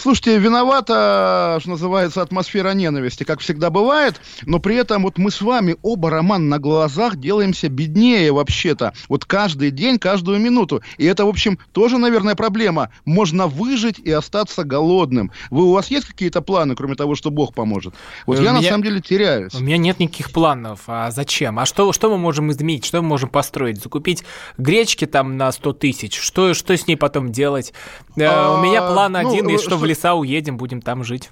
Слушайте, 0.00 0.38
виновата, 0.38 1.58
что 1.60 1.70
называется, 1.70 2.22
атмосфера 2.22 2.72
ненависти, 2.72 3.24
как 3.24 3.40
всегда 3.40 3.68
бывает, 3.68 4.18
но 4.46 4.58
при 4.58 4.76
этом 4.76 5.02
вот 5.02 5.18
мы 5.18 5.30
с 5.30 5.42
вами 5.42 5.76
оба, 5.82 6.08
Роман, 6.08 6.48
на 6.48 6.58
глазах 6.58 7.16
делаемся 7.16 7.68
беднее 7.68 8.32
вообще-то. 8.32 8.94
Вот 9.10 9.26
каждый 9.26 9.70
день, 9.70 9.98
каждую 9.98 10.40
минуту. 10.40 10.82
И 10.96 11.04
это, 11.04 11.26
в 11.26 11.28
общем, 11.28 11.58
тоже, 11.72 11.98
наверное, 11.98 12.34
проблема. 12.34 12.88
Можно 13.04 13.46
выжить 13.46 13.98
и 13.98 14.10
остаться 14.10 14.64
голодным. 14.64 15.32
Вы, 15.50 15.64
у 15.64 15.72
вас 15.72 15.90
есть 15.90 16.06
какие-то 16.06 16.40
планы, 16.40 16.74
кроме 16.76 16.94
того, 16.94 17.14
что 17.14 17.30
Бог 17.30 17.52
поможет? 17.52 17.94
Вот 18.24 18.38
у 18.38 18.42
я, 18.42 18.52
меня, 18.52 18.60
на 18.62 18.66
самом 18.66 18.82
деле, 18.82 19.02
теряюсь. 19.02 19.54
У 19.54 19.60
меня 19.60 19.76
нет 19.76 20.00
никаких 20.00 20.30
планов. 20.30 20.80
А 20.86 21.10
зачем? 21.10 21.58
А 21.58 21.66
что, 21.66 21.92
что 21.92 22.08
мы 22.08 22.16
можем 22.16 22.50
изменить? 22.50 22.86
Что 22.86 23.02
мы 23.02 23.08
можем 23.08 23.28
построить? 23.28 23.82
Закупить 23.82 24.24
гречки 24.56 25.04
там 25.04 25.36
на 25.36 25.52
100 25.52 25.74
тысяч? 25.74 26.18
Что, 26.18 26.54
что 26.54 26.74
с 26.74 26.86
ней 26.86 26.96
потом 26.96 27.32
делать? 27.32 27.74
Э, 28.16 28.24
а, 28.24 28.58
у 28.58 28.62
меня 28.64 28.80
план 28.80 29.12
ну, 29.12 29.18
один, 29.18 29.46
и 29.50 29.58
что 29.58 29.76
в 29.76 29.89
леса 29.90 30.14
уедем, 30.14 30.56
будем 30.56 30.80
там 30.80 31.04
жить. 31.04 31.30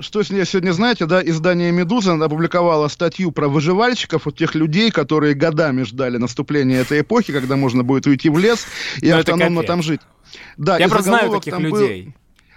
Что 0.00 0.24
сегодня, 0.24 0.72
знаете, 0.72 1.06
да, 1.06 1.22
издание 1.22 1.70
«Медуза» 1.70 2.14
опубликовало 2.14 2.88
статью 2.88 3.30
про 3.30 3.48
выживальщиков, 3.48 4.24
вот 4.24 4.36
тех 4.36 4.56
людей, 4.56 4.90
которые 4.90 5.34
годами 5.34 5.84
ждали 5.84 6.16
наступления 6.16 6.80
этой 6.80 7.02
эпохи, 7.02 7.32
когда 7.32 7.54
можно 7.54 7.84
будет 7.84 8.06
уйти 8.06 8.28
в 8.28 8.38
лес 8.38 8.66
и 9.00 9.10
Но 9.10 9.18
автономно 9.18 9.62
там 9.62 9.82
жить. 9.82 10.00
Да, 10.56 10.78
Я 10.78 10.88
просто 10.88 11.10
знаю 11.10 11.30
таких 11.30 11.56
людей. 11.60 12.02
Был... 12.06 12.12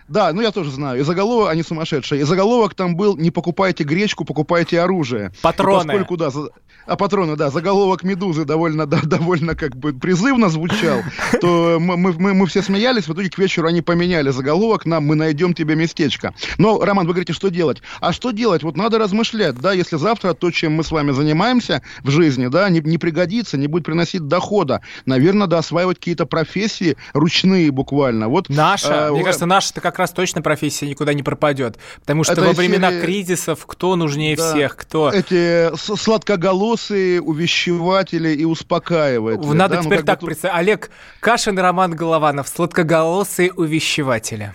Да, 0.07 0.31
ну 0.31 0.41
я 0.41 0.51
тоже 0.51 0.71
знаю. 0.71 0.99
И 0.99 1.03
заголовок, 1.03 1.49
они 1.49 1.63
сумасшедшие. 1.63 2.21
И 2.21 2.23
заголовок 2.23 2.75
там 2.75 2.95
был 2.95 3.17
«Не 3.17 3.31
покупайте 3.31 3.83
гречку, 3.83 4.23
покупайте 4.23 4.79
оружие». 4.79 5.31
Патроны. 5.41 5.83
И 5.83 5.85
поскольку, 5.85 6.17
да, 6.17 6.29
за... 6.29 6.49
а 6.85 6.95
патроны, 6.95 7.35
да, 7.35 7.49
заголовок 7.49 8.03
«Медузы» 8.03 8.45
довольно, 8.45 8.85
да, 8.85 8.99
довольно 9.03 9.55
как 9.55 9.75
бы 9.75 9.93
призывно 9.93 10.49
звучал, 10.49 11.01
то 11.41 11.77
мы, 11.79 11.97
мы, 11.97 12.33
мы 12.33 12.47
все 12.47 12.61
смеялись, 12.61 13.07
в 13.07 13.13
итоге 13.13 13.29
к 13.29 13.37
вечеру 13.37 13.67
они 13.67 13.81
поменяли 13.81 14.29
заголовок 14.29 14.85
на 14.85 15.01
«Мы 15.01 15.15
найдем 15.15 15.53
тебе 15.53 15.75
местечко». 15.75 16.33
Но, 16.57 16.79
Роман, 16.79 17.05
вы 17.05 17.13
говорите, 17.13 17.33
что 17.33 17.49
делать? 17.49 17.81
А 17.99 18.13
что 18.13 18.31
делать? 18.31 18.63
Вот 18.63 18.77
надо 18.77 18.99
размышлять, 18.99 19.55
да, 19.55 19.73
если 19.73 19.97
завтра 19.97 20.33
то, 20.33 20.51
чем 20.51 20.73
мы 20.73 20.83
с 20.83 20.91
вами 20.91 21.11
занимаемся 21.11 21.81
в 22.03 22.09
жизни, 22.09 22.47
да, 22.47 22.69
не, 22.69 22.79
не 22.79 22.97
пригодится, 22.97 23.57
не 23.57 23.67
будет 23.67 23.83
приносить 23.83 24.27
дохода, 24.27 24.81
наверное, 25.05 25.47
да, 25.47 25.57
осваивать 25.57 25.97
какие-то 25.97 26.25
профессии 26.25 26.95
ручные 27.13 27.71
буквально. 27.71 28.29
Вот, 28.29 28.47
наша, 28.49 29.07
э, 29.07 29.11
мне 29.11 29.23
кажется, 29.23 29.45
наша-то 29.45 29.81
как 29.81 29.96
как 29.97 30.01
раз 30.01 30.11
точно 30.11 30.43
профессия 30.43 30.87
никуда 30.87 31.15
не 31.15 31.23
пропадет. 31.23 31.79
Потому 32.01 32.23
что 32.23 32.33
это 32.33 32.43
во 32.43 32.53
времена 32.53 32.91
серии... 32.91 33.01
кризисов 33.01 33.65
кто 33.65 33.95
нужнее 33.95 34.35
да. 34.35 34.53
всех, 34.53 34.77
кто... 34.77 35.09
Эти 35.09 35.75
сладкоголосые 35.75 37.19
увещеватели 37.19 38.29
и 38.29 38.45
успокаиватели. 38.45 39.53
Надо 39.53 39.77
да? 39.77 39.81
Ну, 39.81 39.87
теперь 39.87 40.01
ну, 40.01 40.05
так 40.05 40.19
бы... 40.19 40.27
представить. 40.27 40.55
Олег 40.55 40.91
Кашин 41.19 41.57
и 41.57 41.61
Роман 41.63 41.95
Голованов, 41.95 42.47
сладкоголосые 42.47 43.51
увещеватели. 43.53 44.53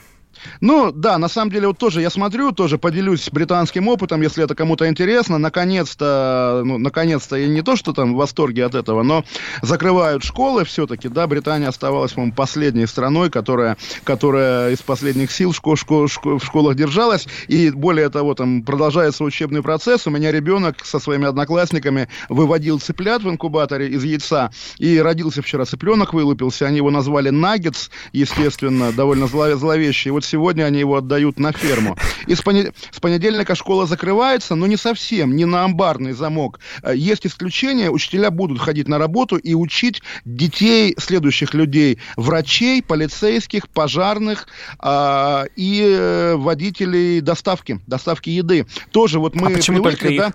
Ну, 0.60 0.92
да, 0.92 1.18
на 1.18 1.28
самом 1.28 1.50
деле, 1.50 1.68
вот 1.68 1.78
тоже 1.78 2.00
я 2.00 2.10
смотрю, 2.10 2.52
тоже 2.52 2.78
поделюсь 2.78 3.28
британским 3.30 3.88
опытом, 3.88 4.22
если 4.22 4.44
это 4.44 4.54
кому-то 4.54 4.88
интересно. 4.88 5.38
Наконец-то, 5.38 6.62
ну, 6.64 6.78
наконец-то, 6.78 7.36
и 7.36 7.48
не 7.48 7.62
то, 7.62 7.76
что 7.76 7.92
там 7.92 8.14
в 8.14 8.16
восторге 8.16 8.64
от 8.64 8.74
этого, 8.74 9.02
но 9.02 9.24
закрывают 9.62 10.24
школы 10.24 10.64
все-таки, 10.64 11.08
да, 11.08 11.26
Британия 11.26 11.68
оставалась, 11.68 12.12
по-моему, 12.12 12.34
последней 12.34 12.86
страной, 12.86 13.30
которая, 13.30 13.76
которая 14.04 14.72
из 14.72 14.82
последних 14.82 15.30
сил 15.30 15.52
школ, 15.52 15.76
школ, 15.76 16.08
школ, 16.08 16.38
в 16.38 16.44
школах 16.44 16.76
держалась, 16.76 17.26
и 17.48 17.70
более 17.70 18.08
того, 18.08 18.34
там 18.34 18.62
продолжается 18.62 19.24
учебный 19.24 19.62
процесс. 19.62 20.06
У 20.06 20.10
меня 20.10 20.32
ребенок 20.32 20.84
со 20.84 20.98
своими 20.98 21.26
одноклассниками 21.26 22.08
выводил 22.28 22.80
цыплят 22.80 23.22
в 23.22 23.28
инкубаторе 23.28 23.88
из 23.88 24.04
яйца, 24.04 24.50
и 24.78 24.98
родился 24.98 25.42
вчера 25.42 25.64
цыпленок, 25.64 26.12
вылупился, 26.12 26.66
они 26.66 26.78
его 26.78 26.90
назвали 26.90 27.30
Наггетс, 27.30 27.90
естественно, 28.12 28.92
довольно 28.92 29.26
зловещий. 29.26 30.10
Вот 30.10 30.24
сегодня 30.32 30.64
они 30.64 30.78
его 30.78 30.96
отдают 30.96 31.38
на 31.38 31.52
ферму. 31.52 31.96
И 32.26 32.34
с, 32.34 32.40
понед... 32.40 32.74
с 32.90 33.00
понедельника 33.00 33.54
школа 33.54 33.86
закрывается, 33.86 34.54
но 34.54 34.66
не 34.66 34.78
совсем, 34.78 35.36
не 35.36 35.44
на 35.44 35.64
амбарный 35.64 36.12
замок. 36.12 36.58
Э, 36.82 36.94
есть 36.96 37.26
исключения, 37.26 37.90
учителя 37.90 38.30
будут 38.30 38.58
ходить 38.58 38.88
на 38.88 38.98
работу 38.98 39.36
и 39.36 39.54
учить 39.54 40.02
детей 40.24 40.94
следующих 40.98 41.52
людей. 41.52 41.98
Врачей, 42.16 42.82
полицейских, 42.82 43.68
пожарных 43.68 44.48
э, 44.82 45.44
и 45.56 46.34
водителей 46.36 47.20
доставки, 47.20 47.80
доставки 47.86 48.30
еды. 48.30 48.66
Тоже 48.90 49.18
вот 49.18 49.34
мы 49.34 49.48
а 49.48 49.50
почему 49.50 49.82
привыкли, 49.82 50.06
только 50.06 50.14
их? 50.14 50.20
да? 50.20 50.32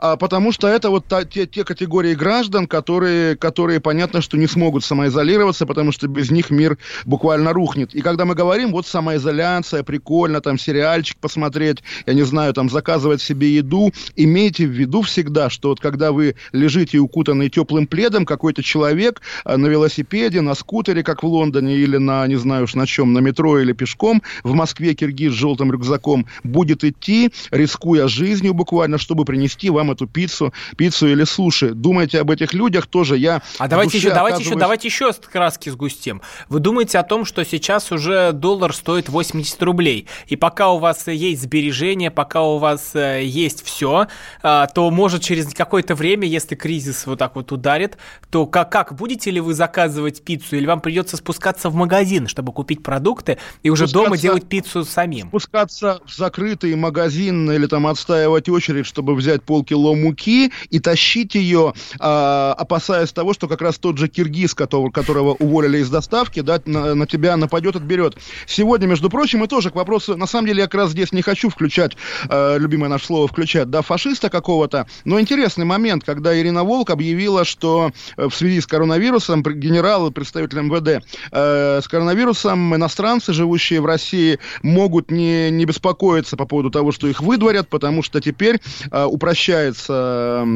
А, 0.00 0.16
потому 0.16 0.50
что 0.50 0.66
это 0.66 0.88
вот 0.90 1.06
та, 1.06 1.24
те, 1.24 1.46
те 1.46 1.62
категории 1.62 2.14
граждан, 2.14 2.66
которые, 2.66 3.36
которые 3.36 3.80
понятно, 3.80 4.22
что 4.22 4.38
не 4.38 4.46
смогут 4.46 4.82
самоизолироваться, 4.82 5.66
потому 5.66 5.92
что 5.92 6.08
без 6.08 6.30
них 6.30 6.50
мир 6.50 6.78
буквально 7.04 7.52
рухнет. 7.52 7.94
И 7.94 8.00
когда 8.00 8.24
мы 8.24 8.34
говорим, 8.34 8.72
вот 8.72 8.86
самоизоляция, 8.86 9.82
прикольно, 9.82 10.40
там 10.40 10.58
сериальчик 10.58 11.18
посмотреть, 11.18 11.82
я 12.06 12.14
не 12.14 12.22
знаю, 12.22 12.54
там 12.54 12.70
заказывать 12.70 13.20
себе 13.20 13.54
еду, 13.54 13.92
имейте 14.16 14.66
в 14.66 14.70
виду 14.70 15.02
всегда, 15.02 15.50
что 15.50 15.68
вот 15.68 15.80
когда 15.80 16.12
вы 16.12 16.34
лежите 16.52 16.98
укутанный 16.98 17.50
теплым 17.50 17.86
пледом, 17.86 18.24
какой-то 18.24 18.62
человек 18.62 19.20
а, 19.44 19.58
на 19.58 19.66
велосипеде, 19.66 20.40
на 20.40 20.54
скутере, 20.54 21.02
как 21.02 21.22
в 21.22 21.26
Лондоне, 21.26 21.76
или 21.76 21.98
на, 21.98 22.26
не 22.26 22.36
знаю 22.36 22.64
уж 22.64 22.74
на 22.74 22.86
чем, 22.86 23.12
на 23.12 23.18
метро 23.18 23.58
или 23.58 23.72
пешком, 23.72 24.22
в 24.44 24.54
Москве 24.54 24.94
киргиз 24.94 25.32
с 25.32 25.36
желтым 25.36 25.70
рюкзаком 25.70 26.26
будет 26.42 26.84
идти, 26.84 27.32
рискуя 27.50 28.08
жизнью 28.08 28.54
буквально, 28.54 28.96
чтобы 28.96 29.26
принести 29.26 29.68
вам 29.68 29.89
эту 29.90 30.06
пиццу, 30.06 30.52
пиццу 30.76 31.08
или 31.08 31.24
суши. 31.24 31.70
Думайте 31.70 32.20
об 32.20 32.30
этих 32.30 32.52
людях 32.54 32.86
тоже. 32.86 33.16
Я 33.16 33.42
а 33.58 33.68
давайте 33.68 33.98
еще, 33.98 34.10
давайте 34.10 34.42
еще, 34.42 34.54
давайте 34.54 34.88
еще 34.88 35.12
краски 35.12 35.68
сгустим. 35.68 36.22
Вы 36.48 36.60
думаете 36.60 36.98
о 36.98 37.02
том, 37.02 37.24
что 37.24 37.44
сейчас 37.44 37.92
уже 37.92 38.32
доллар 38.32 38.74
стоит 38.74 39.08
80 39.08 39.62
рублей, 39.62 40.06
и 40.26 40.36
пока 40.36 40.70
у 40.70 40.78
вас 40.78 41.06
есть 41.08 41.42
сбережения, 41.42 42.10
пока 42.10 42.42
у 42.42 42.58
вас 42.58 42.90
э, 42.94 43.24
есть 43.24 43.64
все, 43.64 44.06
а, 44.42 44.66
то 44.66 44.90
может 44.90 45.22
через 45.22 45.52
какое-то 45.54 45.94
время, 45.94 46.26
если 46.26 46.54
кризис 46.54 47.06
вот 47.06 47.18
так 47.18 47.36
вот 47.36 47.52
ударит, 47.52 47.96
то 48.30 48.46
как, 48.46 48.70
как 48.70 48.94
будете 48.94 49.30
ли 49.30 49.40
вы 49.40 49.54
заказывать 49.54 50.22
пиццу, 50.22 50.56
или 50.56 50.66
вам 50.66 50.80
придется 50.80 51.16
спускаться 51.16 51.70
в 51.70 51.74
магазин, 51.74 52.28
чтобы 52.28 52.52
купить 52.52 52.82
продукты 52.82 53.38
и 53.62 53.70
уже 53.70 53.86
спускаться, 53.86 54.04
дома 54.04 54.18
делать 54.18 54.48
пиццу 54.48 54.84
самим? 54.84 55.28
Спускаться 55.28 56.00
в 56.06 56.14
закрытый 56.14 56.74
магазин 56.76 57.50
или 57.50 57.66
там 57.66 57.86
отстаивать 57.86 58.48
очередь, 58.48 58.86
чтобы 58.86 59.14
взять 59.14 59.42
полкило 59.42 59.79
кило 59.80 59.94
муки 59.94 60.52
и 60.68 60.78
тащить 60.78 61.34
ее, 61.34 61.72
э, 61.98 62.54
опасаясь 62.58 63.12
того, 63.12 63.32
что 63.32 63.48
как 63.48 63.62
раз 63.62 63.78
тот 63.78 63.98
же 63.98 64.08
киргиз, 64.08 64.54
которого, 64.54 64.90
которого 64.90 65.34
уволили 65.34 65.78
из 65.78 65.88
доставки, 65.88 66.40
да, 66.40 66.60
на, 66.66 66.94
на 66.94 67.06
тебя 67.06 67.36
нападет, 67.36 67.76
отберет. 67.76 68.16
Сегодня, 68.46 68.86
между 68.86 69.08
прочим, 69.08 69.42
и 69.44 69.46
тоже 69.46 69.70
к 69.70 69.74
вопросу, 69.74 70.16
на 70.16 70.26
самом 70.26 70.48
деле 70.48 70.60
я 70.60 70.64
как 70.66 70.74
раз 70.74 70.90
здесь 70.90 71.12
не 71.12 71.22
хочу 71.22 71.48
включать, 71.48 71.96
э, 72.28 72.58
любимое 72.58 72.90
наше 72.90 73.06
слово 73.06 73.26
включать, 73.26 73.70
да, 73.70 73.82
фашиста 73.82 74.28
какого-то, 74.28 74.86
но 75.04 75.18
интересный 75.18 75.64
момент, 75.64 76.04
когда 76.04 76.38
Ирина 76.38 76.64
Волк 76.64 76.90
объявила, 76.90 77.44
что 77.44 77.92
э, 78.16 78.28
в 78.28 78.34
связи 78.34 78.60
с 78.60 78.66
коронавирусом 78.66 79.42
генерал 79.42 80.10
представитель 80.10 80.60
МВД 80.60 81.04
э, 81.32 81.80
с 81.82 81.88
коронавирусом 81.88 82.74
иностранцы, 82.74 83.32
живущие 83.32 83.80
в 83.80 83.86
России, 83.86 84.38
могут 84.62 85.10
не, 85.10 85.50
не 85.50 85.64
беспокоиться 85.64 86.36
по 86.36 86.44
поводу 86.44 86.70
того, 86.70 86.92
что 86.92 87.06
их 87.06 87.20
выдворят, 87.20 87.68
потому 87.68 88.02
что 88.02 88.20
теперь 88.20 88.60
э, 88.90 89.04
упрощает 89.04 89.69
касается, 89.70 90.46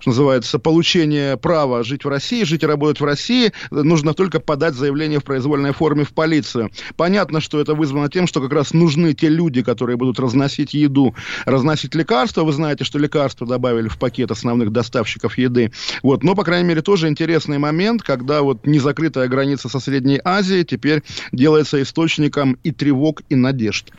что 0.00 0.10
называется, 0.10 0.58
получения 0.58 1.36
права 1.36 1.82
жить 1.82 2.04
в 2.04 2.08
России, 2.08 2.44
жить 2.44 2.62
и 2.62 2.66
работать 2.66 3.00
в 3.00 3.04
России, 3.04 3.52
нужно 3.70 4.14
только 4.14 4.40
подать 4.40 4.74
заявление 4.74 5.20
в 5.20 5.24
произвольной 5.24 5.72
форме 5.72 6.04
в 6.04 6.12
полицию. 6.12 6.70
Понятно, 6.96 7.40
что 7.40 7.60
это 7.60 7.74
вызвано 7.74 8.08
тем, 8.08 8.26
что 8.26 8.40
как 8.40 8.52
раз 8.52 8.72
нужны 8.72 9.14
те 9.14 9.28
люди, 9.28 9.62
которые 9.62 9.96
будут 9.96 10.18
разносить 10.18 10.74
еду, 10.74 11.14
разносить 11.46 11.94
лекарства. 11.94 12.44
Вы 12.44 12.52
знаете, 12.52 12.84
что 12.84 12.98
лекарства 12.98 13.46
добавили 13.46 13.88
в 13.88 13.98
пакет 13.98 14.30
основных 14.30 14.72
доставщиков 14.72 15.38
еды. 15.38 15.72
Вот. 16.02 16.22
Но, 16.22 16.34
по 16.34 16.44
крайней 16.44 16.68
мере, 16.68 16.82
тоже 16.82 17.08
интересный 17.08 17.58
момент, 17.58 18.02
когда 18.02 18.42
вот 18.42 18.66
незакрытая 18.66 19.28
граница 19.28 19.68
со 19.68 19.80
Средней 19.80 20.20
Азией 20.24 20.64
теперь 20.64 21.02
делается 21.32 21.80
источником 21.82 22.58
и 22.62 22.70
тревог, 22.70 23.22
и 23.28 23.34
надежд. 23.34 23.92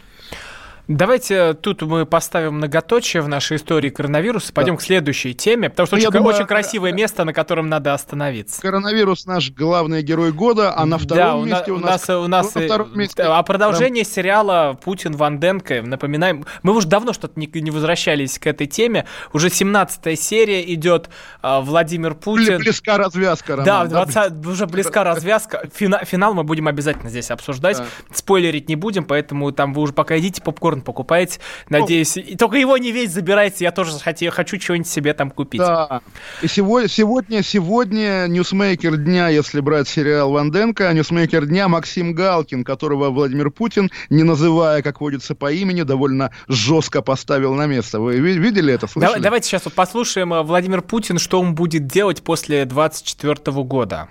Давайте 0.88 1.54
тут 1.54 1.82
мы 1.84 2.06
поставим 2.06 2.56
многоточие 2.56 3.22
в 3.22 3.28
нашей 3.28 3.58
истории 3.58 3.90
коронавируса, 3.90 4.52
пойдем 4.52 4.76
да. 4.76 4.80
к 4.80 4.82
следующей 4.82 5.34
теме, 5.34 5.70
потому 5.70 5.88
что 5.88 5.96
ну, 5.96 6.02
очень, 6.02 6.12
думаю, 6.12 6.36
очень 6.36 6.46
красивое 6.46 6.92
место, 6.92 7.24
на 7.24 7.34
котором 7.34 7.70
надо 7.70 7.94
остановиться. 7.94 8.62
Коронавирус 8.62 9.26
наш 9.26 9.52
главный 9.52 10.02
герой 10.02 10.32
года, 10.32 10.76
а 10.76 10.86
на 10.86 10.98
втором 10.98 11.48
да, 11.48 11.56
месте 11.56 11.72
у 11.72 11.78
нас... 11.78 12.10
У 12.10 12.28
нас, 12.28 12.56
у 12.56 12.60
нас 12.60 12.94
месте... 12.96 13.24
А 13.24 13.42
продолжение 13.44 14.04
там... 14.04 14.14
сериала 14.14 14.78
«Путин 14.84 15.16
Ванденко», 15.16 15.82
напоминаем, 15.82 16.46
мы 16.64 16.76
уже 16.76 16.88
давно 16.88 17.14
что-то 17.14 17.40
не, 17.40 17.48
не 17.54 17.72
возвращались 17.72 18.40
к 18.40 18.48
этой 18.48 18.68
теме, 18.68 19.06
уже 19.34 19.50
17 19.50 20.20
серия 20.20 20.74
идет, 20.74 21.10
а, 21.42 21.62
Владимир 21.62 22.16
Путин... 22.16 22.58
Близка 22.58 22.98
развязка, 22.98 23.56
Роман. 23.56 23.66
Да, 23.66 23.86
20, 23.86 24.42
да, 24.42 24.50
уже 24.50 24.66
близка 24.66 25.04
развязка. 25.04 25.70
Фина, 25.74 26.02
финал 26.04 26.34
мы 26.34 26.44
будем 26.44 26.68
обязательно 26.68 27.10
здесь 27.10 27.32
обсуждать, 27.32 27.78
да. 27.78 27.86
спойлерить 28.14 28.68
не 28.68 28.76
будем, 28.76 29.06
поэтому 29.06 29.52
там 29.52 29.74
вы 29.74 29.84
уже 29.84 29.94
пока 29.94 30.18
идите 30.18 30.42
попкорн 30.42 30.71
попкорн 30.72 30.82
покупаете. 30.82 31.40
Надеюсь, 31.70 32.18
и 32.18 32.36
только 32.36 32.58
его 32.58 32.78
не 32.78 32.92
весь 32.92 33.12
забирайте, 33.12 33.66
я 33.66 33.72
тоже 33.72 33.98
хочу, 34.00 34.32
хочу 34.32 34.58
чего-нибудь 34.58 34.88
себе 34.88 35.14
там 35.14 35.32
купить. 35.32 35.62
Да. 35.62 36.02
И 36.42 36.48
сегодня, 36.48 36.88
сегодня, 36.88 37.44
сегодня 37.44 38.28
ньюсмейкер 38.28 38.98
дня, 38.98 39.30
если 39.30 39.60
брать 39.62 39.88
сериал 39.88 40.32
Ванденко, 40.32 40.92
ньюсмейкер 40.94 41.46
дня 41.46 41.68
Максим 41.68 42.14
Галкин, 42.14 42.64
которого 42.64 43.10
Владимир 43.10 43.52
Путин, 43.52 43.90
не 44.10 44.24
называя, 44.24 44.82
как 44.82 45.02
водится 45.02 45.36
по 45.36 45.52
имени, 45.52 45.84
довольно 45.84 46.32
жестко 46.48 47.02
поставил 47.02 47.54
на 47.54 47.66
место. 47.66 48.00
Вы 48.00 48.20
видели 48.20 48.74
это? 48.74 48.88
Слышали? 48.88 49.14
Давай, 49.14 49.22
давайте 49.22 49.48
сейчас 49.48 49.66
вот 49.66 49.74
послушаем 49.74 50.34
э, 50.34 50.44
Владимир 50.44 50.82
Путин, 50.82 51.20
что 51.20 51.40
он 51.40 51.56
будет 51.56 51.88
делать 51.88 52.22
после 52.22 52.66
24 52.66 53.64
года. 53.64 54.08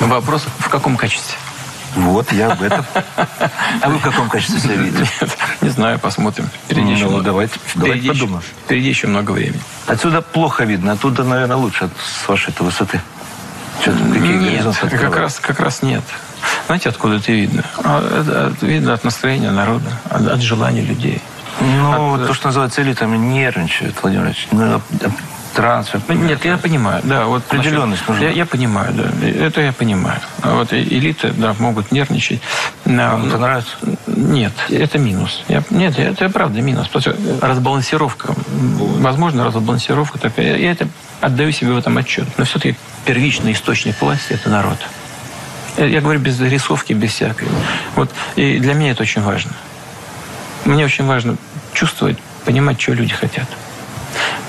Вопрос 0.00 0.42
в 0.58 0.68
каком 0.68 0.96
качестве? 0.96 1.36
Вот, 1.96 2.32
я 2.32 2.52
об 2.52 2.62
этом. 2.62 2.84
А 3.80 3.88
вы 3.88 3.98
в 3.98 4.02
каком 4.02 4.28
качестве 4.28 4.60
себя 4.60 4.74
видите? 4.74 5.08
Нет, 5.20 5.38
не 5.60 5.68
знаю, 5.68 5.98
посмотрим. 5.98 6.48
Впереди 6.64 6.86
ну, 6.86 6.92
еще 6.92 7.06
много. 7.06 7.24
давайте, 7.24 7.60
давайте 7.74 8.08
подумаем. 8.08 8.42
Впереди 8.64 8.88
еще 8.88 9.06
много 9.06 9.32
времени. 9.32 9.60
Отсюда 9.86 10.22
плохо 10.22 10.64
видно, 10.64 10.92
оттуда, 10.92 11.24
наверное, 11.24 11.56
лучше 11.56 11.88
с 11.98 12.28
вашей-то 12.28 12.64
высоты. 12.64 13.00
Нет, 13.86 14.66
как 14.80 15.16
раз, 15.16 15.38
как 15.38 15.60
раз 15.60 15.82
нет. 15.82 16.02
Знаете, 16.66 16.88
откуда 16.88 17.16
это 17.16 17.32
видно? 17.32 17.64
А, 17.82 18.50
это 18.50 18.66
видно 18.66 18.94
от 18.94 19.04
настроения 19.04 19.50
народа, 19.50 19.90
от, 20.10 20.26
от 20.26 20.40
желания 20.40 20.82
людей. 20.82 21.20
Ну, 21.60 22.14
от, 22.14 22.26
то, 22.26 22.34
что 22.34 22.48
называется 22.48 22.82
элитами, 22.82 23.16
нервничают, 23.16 23.96
Владимир 24.02 24.26
Ильич. 24.26 24.48
Ну, 25.54 25.62
трансфер. 25.62 26.00
Нет, 26.08 26.44
я 26.44 26.56
понимаю, 26.58 27.00
да. 27.04 27.26
Вот 27.26 27.42
Определенность 27.48 28.06
нужна. 28.08 28.24
Я, 28.24 28.30
я 28.30 28.46
понимаю, 28.46 28.92
да. 28.92 29.26
Это 29.28 29.60
я 29.60 29.72
понимаю. 29.72 30.20
А 30.42 30.54
вот 30.54 30.72
элиты, 30.72 31.32
да, 31.32 31.54
могут 31.58 31.92
нервничать. 31.92 32.40
Вам 32.84 33.26
это 33.26 33.38
нравится? 33.38 33.76
Нет, 34.06 34.52
это 34.68 34.98
минус. 34.98 35.42
Я, 35.48 35.62
нет, 35.70 35.98
это 35.98 36.28
правда 36.28 36.60
минус. 36.60 36.88
Разбалансировка. 37.40 38.34
Возможно, 39.00 39.44
разбалансировка 39.44 40.18
такая. 40.18 40.56
Я 40.56 40.72
это 40.72 40.88
отдаю 41.20 41.52
себе 41.52 41.72
в 41.72 41.78
этом 41.78 41.96
отчет. 41.98 42.26
Но 42.36 42.44
все-таки 42.44 42.76
первичный 43.04 43.52
источник 43.52 44.00
власти– 44.00 44.26
это 44.32 44.50
народ. 44.50 44.78
Я 45.76 46.00
говорю 46.00 46.20
без 46.20 46.40
рисовки, 46.40 46.92
без 46.92 47.12
всякой. 47.12 47.48
Вот. 47.96 48.10
И 48.36 48.58
для 48.58 48.74
меня 48.74 48.92
это 48.92 49.02
очень 49.02 49.22
важно. 49.22 49.52
Мне 50.64 50.84
очень 50.84 51.04
важно 51.04 51.36
чувствовать, 51.72 52.18
понимать, 52.44 52.80
что 52.80 52.92
люди 52.92 53.12
хотят. 53.12 53.48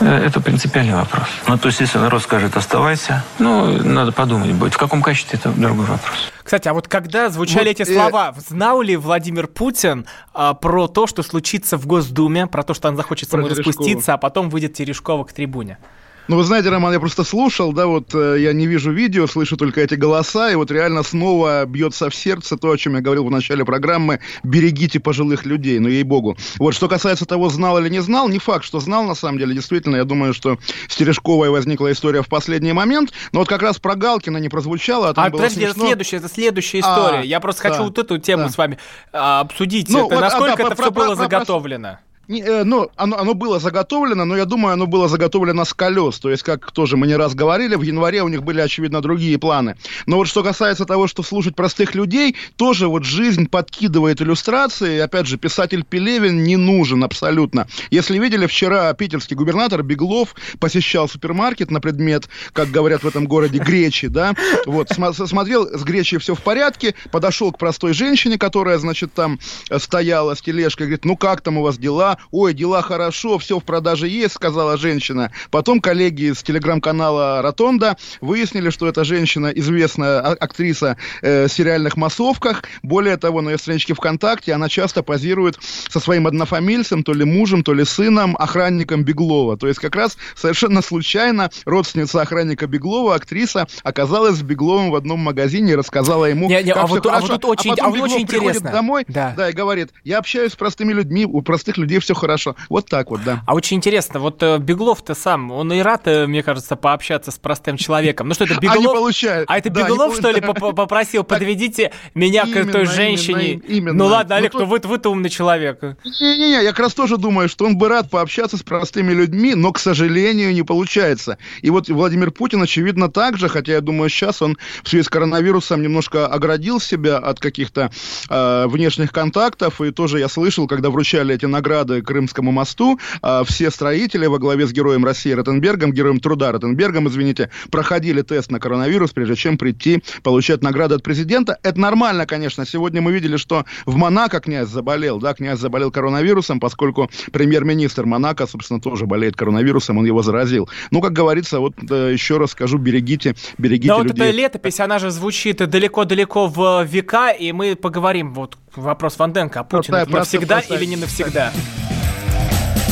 Э, 0.06 0.28
это 0.28 0.40
принципиальный 0.40 0.94
вопрос. 0.94 1.28
Ну, 1.48 1.58
то 1.58 1.68
есть, 1.68 1.80
если 1.80 1.98
народ 1.98 2.22
скажет 2.22 2.56
«оставайся»? 2.56 3.24
Ну, 3.40 3.82
надо 3.84 4.12
подумать 4.12 4.52
будет. 4.54 4.76
В 4.76 4.78
каком 4.78 5.02
качестве– 5.02 5.40
это 5.42 5.50
другой 5.50 5.86
вопрос. 5.86 6.32
Кстати, 6.44 6.68
а 6.68 6.74
вот 6.74 6.88
когда 6.88 7.30
звучали 7.30 7.70
Вот, 7.70 7.80
эти 7.80 7.90
э, 7.90 7.94
слова, 7.94 8.36
знал 8.48 8.84
ли 8.84 8.96
Владимир 8.98 9.48
Путин 9.48 10.06
а, 10.32 10.54
про 10.54 10.88
то, 10.88 11.08
что 11.08 11.24
случится 11.24 11.78
в 11.78 11.88
Госдуме, 11.88 12.46
про 12.46 12.62
то, 12.62 12.76
что 12.76 12.88
он 12.88 12.96
захочет 12.96 13.32
самой 13.32 13.50
распуститься, 13.50 14.14
а 14.14 14.18
потом 14.18 14.52
выйдет 14.52 14.76
Терешкова 14.76 15.24
к 15.24 15.34
трибуне? 15.34 15.80
Ну, 16.28 16.38
вы 16.38 16.44
знаете, 16.44 16.70
Роман, 16.70 16.92
я 16.92 17.00
просто 17.00 17.24
слушал, 17.24 17.72
да, 17.72 17.86
вот 17.86 18.16
э, 18.16 18.38
я 18.40 18.52
не 18.52 18.66
вижу 18.66 18.92
видео, 18.92 19.28
слышу 19.28 19.58
только 19.58 19.82
эти 19.82 19.94
голоса, 19.94 20.50
и 20.52 20.56
вот 20.56 20.72
реально 20.72 21.04
снова 21.04 21.66
бьется 21.66 22.10
в 22.10 22.16
сердце 22.16 22.58
то, 22.58 22.72
о 22.72 22.78
чем 22.78 22.96
я 22.96 23.02
говорил 23.02 23.26
в 23.26 23.32
начале 23.32 23.64
программы, 23.64 24.20
берегите 24.44 25.00
пожилых 25.00 25.46
людей, 25.46 25.78
ну, 25.78 25.88
ей-богу. 25.88 26.36
Вот, 26.58 26.74
что 26.74 26.88
касается 26.88 27.28
того, 27.28 27.50
знал 27.50 27.78
или 27.78 27.90
не 27.90 28.00
знал, 28.02 28.28
не 28.28 28.40
факт, 28.40 28.66
что 28.66 28.80
знал, 28.80 29.04
на 29.04 29.14
самом 29.14 29.38
деле, 29.38 29.54
действительно, 29.54 29.98
я 29.98 30.04
думаю, 30.04 30.34
что 30.34 30.58
с 30.88 30.96
Терешковой 30.96 31.52
возникла 31.52 31.92
история 31.92 32.24
в 32.24 32.28
последний 32.28 32.74
момент, 32.74 33.12
но 33.32 33.42
вот 33.42 33.48
как 33.48 33.62
раз 33.62 33.78
про 33.78 33.94
Галкина 33.96 34.38
не 34.38 34.50
прозвучало, 34.50 35.10
а 35.10 35.14
там 35.14 35.26
А 35.26 35.30
было 35.30 35.42
подожди, 35.42 35.62
это 35.62 35.74
смешно. 35.74 35.88
следующая, 35.90 36.18
это 36.18 36.30
следующая 36.30 36.80
история. 36.80 37.20
А, 37.20 37.24
Я 37.24 37.40
просто 37.40 37.62
да, 37.62 37.70
хочу 37.70 37.84
вот 37.84 38.00
эту 38.00 38.18
тему 38.18 38.46
да. 38.46 38.50
с 38.50 38.58
вами 38.58 38.80
а, 39.14 39.42
обсудить. 39.42 39.90
Ну, 39.90 40.08
Это 40.08 40.16
вот, 40.16 40.18
а, 40.18 40.22
насколько 40.22 40.58
да, 40.58 40.64
это 40.64 40.76
про- 40.76 40.84
все 40.86 40.92
про- 40.92 41.02
было 41.06 41.16
про- 41.16 41.24
заготовлено? 41.24 42.00
Не, 42.28 42.42
э, 42.42 42.64
ну, 42.64 42.90
оно, 42.96 43.18
оно 43.18 43.34
было 43.34 43.60
заготовлено, 43.60 44.26
но 44.26 44.36
я 44.36 44.46
думаю, 44.46 44.74
оно 44.74 44.88
было 44.88 45.08
заготовлено 45.08 45.64
с 45.66 45.74
колес. 45.74 46.20
То 46.20 46.30
есть, 46.30 46.44
как 46.44 46.72
тоже 46.72 46.98
мы 46.98 47.08
не 47.08 47.16
раз 47.16 47.36
говорили, 47.36 47.76
в 47.76 47.82
январе 47.84 48.24
у 48.24 48.28
них 48.28 48.44
были, 48.44 48.62
очевидно, 48.62 49.02
другие 49.02 49.38
планы. 49.38 49.78
Но 50.06 50.18
вот 50.18 50.28
что 50.28 50.44
касается 50.44 50.86
того, 50.86 51.08
что 51.08 51.24
слушать 51.24 51.56
простых 51.56 51.94
людей, 51.94 52.36
тоже 52.56 52.88
вот 52.88 53.04
жизнь 53.04 53.48
подкидывает 53.48 54.22
иллюстрации. 54.22 55.00
Опять 55.00 55.28
же, 55.28 55.38
писатель 55.38 55.84
Пелевин 55.84 56.44
не 56.44 56.58
нужен 56.58 57.04
абсолютно. 57.04 57.68
Если 57.92 58.18
видели, 58.18 58.48
вчера 58.48 58.92
питерский 58.94 59.36
губернатор 59.36 59.84
Беглов 59.84 60.36
посещал 60.60 61.08
супермаркет 61.08 61.70
на 61.70 61.80
предмет, 61.80 62.28
как 62.54 62.70
говорят 62.72 63.04
в 63.04 63.08
этом 63.08 63.28
городе, 63.28 63.60
гречи, 63.60 64.08
да, 64.08 64.34
вот, 64.66 64.90
смотрел, 64.90 65.78
с 65.78 65.84
гречей 65.84 66.18
все 66.20 66.34
в 66.34 66.42
порядке, 66.42 66.96
подошел 67.12 67.52
к 67.52 67.58
простой 67.58 67.94
женщине, 67.94 68.38
которая, 68.38 68.78
значит, 68.78 69.14
там 69.14 69.40
э, 69.70 69.80
стояла 69.80 70.36
с 70.36 70.42
тележкой, 70.42 70.88
говорит, 70.88 71.06
ну 71.06 71.18
как 71.18 71.42
там 71.42 71.58
у 71.58 71.62
вас 71.62 71.78
дела? 71.78 72.15
Ой, 72.32 72.54
дела 72.54 72.82
хорошо, 72.82 73.38
все 73.38 73.60
в 73.60 73.64
продаже 73.64 74.08
есть, 74.08 74.36
сказала 74.36 74.78
женщина. 74.78 75.32
Потом 75.52 75.80
коллеги 75.82 76.32
с 76.34 76.44
телеграм-канала 76.44 77.42
«Ротонда» 77.42 77.98
выяснили, 78.22 78.70
что 78.70 78.88
эта 78.88 79.04
женщина 79.04 79.48
известная 79.48 80.20
а- 80.20 80.34
актриса 80.40 80.98
э, 81.22 81.48
в 81.48 81.52
сериальных 81.52 81.98
массовках. 81.98 82.64
Более 82.84 83.18
того, 83.18 83.42
на 83.42 83.50
ее 83.50 83.58
страничке 83.58 83.94
ВКонтакте 83.94 84.54
она 84.54 84.70
часто 84.70 85.04
позирует 85.04 85.58
со 85.90 86.00
своим 86.00 86.28
однофамильцем, 86.28 87.04
то 87.04 87.14
ли 87.14 87.26
мужем, 87.26 87.64
то 87.64 87.74
ли 87.74 87.86
сыном, 87.86 88.36
охранником 88.38 89.04
Беглова. 89.04 89.58
То 89.58 89.68
есть 89.68 89.80
как 89.80 89.96
раз 89.96 90.18
совершенно 90.36 90.82
случайно 90.82 91.50
родственница 91.66 92.22
охранника 92.22 92.68
Беглова, 92.68 93.16
актриса, 93.16 93.68
оказалась 93.84 94.38
с 94.38 94.42
Бегловым 94.42 94.92
в 94.92 94.96
одном 94.96 95.20
магазине 95.20 95.74
и 95.74 95.76
рассказала 95.76 96.26
ему, 96.26 96.50
Не, 96.50 96.64
не, 96.64 96.74
как 96.74 96.84
а 96.84 96.86
всё 96.88 96.96
вот 96.96 97.04
тут- 97.04 97.12
а 97.12 97.16
вот 97.20 97.24
хорошо. 97.28 97.38
тут 97.40 97.46
очень- 97.60 97.70
потом 97.72 97.86
а 97.86 97.90
вот 97.90 97.96
Беглов 97.96 98.12
очень 98.14 98.28
приходит 98.28 98.56
интересно. 98.56 98.72
домой, 98.72 99.06
Да. 99.08 99.34
да, 99.38 99.50
и 99.50 99.54
говорит, 99.54 99.90
я 100.04 100.18
общаюсь 100.20 100.52
с 100.52 100.56
простыми 100.56 100.94
людьми, 100.94 101.26
у 101.26 101.42
простых 101.42 101.78
людей 101.78 102.00
все 102.06 102.14
хорошо. 102.14 102.56
Вот 102.70 102.86
так 102.88 103.10
вот, 103.10 103.22
да. 103.24 103.42
А 103.46 103.54
очень 103.56 103.78
интересно, 103.78 104.20
вот 104.20 104.42
э, 104.44 104.58
Беглов-то 104.60 105.14
сам, 105.16 105.52
он 105.52 105.74
и 105.74 105.80
рад, 105.82 106.04
э, 106.08 106.28
мне 106.28 106.44
кажется, 106.44 106.76
пообщаться 106.76 107.32
с 107.32 107.38
простым 107.38 107.78
человеком. 107.78 108.28
Ну 108.28 108.34
что, 108.34 108.46
это 108.46 108.54
А 108.56 108.62
не 108.62 108.68
Беглов? 108.68 108.94
получает. 108.98 109.46
А 109.50 109.58
это 109.58 109.70
Да, 109.70 109.82
Беглов, 109.84 110.16
что 110.16 110.30
ли, 110.32 110.40
попросил, 110.42 111.24
подведите 111.24 111.92
меня 112.14 112.44
к 112.44 112.48
Именно, 112.50 112.72
той 112.72 112.82
именно, 112.84 112.94
женщине? 112.96 113.54
именно. 113.68 113.94
Ну 113.98 114.06
ладно, 114.06 114.36
Ну, 114.36 114.40
Олег, 114.40 114.52
то- 114.52 114.60
ну 114.60 114.66
вы, 114.66 114.80
вы-то 114.84 115.10
умный 115.10 115.30
человек. 115.30 115.82
Не-не-не, 116.04 116.64
я 116.64 116.70
как 116.70 116.80
раз 116.80 116.94
тоже 116.94 117.18
думаю, 117.18 117.50
что 117.50 117.66
он 117.66 117.78
бы 117.78 117.90
рад 117.90 118.10
пообщаться 118.10 118.58
с 118.58 118.64
простыми 118.64 119.12
людьми, 119.14 119.56
но, 119.56 119.72
к 119.74 119.80
сожалению, 119.80 120.54
не 120.54 120.64
получается. 120.64 121.38
И 121.62 121.70
вот 121.70 121.90
Владимир 121.90 122.32
Путин, 122.32 122.62
очевидно, 122.62 123.10
так 123.10 123.38
же, 123.38 123.50
хотя 123.50 123.74
я 123.74 123.82
думаю, 123.82 124.10
сейчас 124.10 124.42
он 124.42 124.58
в 124.84 124.90
связи 124.90 125.04
с 125.04 125.10
коронавирусом 125.10 125.82
немножко 125.82 126.28
оградил 126.28 126.80
себя 126.80 127.18
от 127.18 127.40
каких-то 127.40 127.92
э, 128.30 128.66
внешних 128.68 129.12
контактов, 129.12 129.82
и 129.82 129.92
тоже 129.92 130.20
я 130.20 130.30
слышал, 130.30 130.68
когда 130.68 130.90
вручали 130.90 131.34
эти 131.36 131.46
награды 131.46 131.95
Крымскому 132.02 132.52
мосту, 132.52 133.00
э, 133.22 133.44
все 133.46 133.72
строители 133.72 134.26
во 134.26 134.40
главе 134.40 134.68
с 134.68 134.72
героем 134.72 135.06
России 135.06 135.32
Ротенбергом, 135.32 135.92
героем 135.92 136.20
труда 136.20 136.52
Ротенбергом, 136.52 137.08
извините, 137.08 137.50
проходили 137.70 138.22
тест 138.22 138.52
на 138.52 138.60
коронавирус, 138.60 139.12
прежде 139.12 139.36
чем 139.36 139.58
прийти 139.58 140.04
получать 140.24 140.62
награды 140.62 140.96
от 140.96 141.04
президента. 141.04 141.58
Это 141.64 141.80
нормально, 141.80 142.26
конечно. 142.26 142.66
Сегодня 142.66 143.02
мы 143.02 143.12
видели, 143.12 143.38
что 143.38 143.66
в 143.86 143.96
Монако 143.96 144.40
князь 144.40 144.70
заболел, 144.70 145.20
да, 145.20 145.34
князь 145.34 145.60
заболел 145.60 145.92
коронавирусом, 145.92 146.60
поскольку 146.60 147.10
премьер-министр 147.32 148.06
Монако, 148.06 148.48
собственно, 148.48 148.80
тоже 148.82 149.06
болеет 149.06 149.36
коронавирусом, 149.36 149.98
он 149.98 150.06
его 150.06 150.22
заразил. 150.22 150.70
Ну, 150.92 151.02
как 151.02 151.14
говорится, 151.14 151.60
вот 151.60 151.76
еще 151.82 152.38
раз 152.38 152.52
скажу, 152.52 152.78
берегите, 152.78 153.36
берегите 153.58 153.90
Да 153.90 153.98
вот 153.98 154.08
людей. 154.08 154.30
эта 154.30 154.38
летопись, 154.38 154.80
она 154.80 155.00
же 155.00 155.12
звучит 155.12 155.58
далеко-далеко 155.58 156.48
в 156.48 156.84
века, 156.84 157.32
и 157.32 157.52
мы 157.52 157.76
поговорим, 157.76 158.34
вот 158.34 158.58
вопрос 158.78 159.18
Ванденко, 159.18 159.62
а 159.62 159.64
Путин 159.64 159.94
Простая, 159.94 160.06
навсегда 160.06 160.56
простая, 160.56 160.78
или 160.78 160.86
не 160.86 160.96
навсегда? 160.96 161.52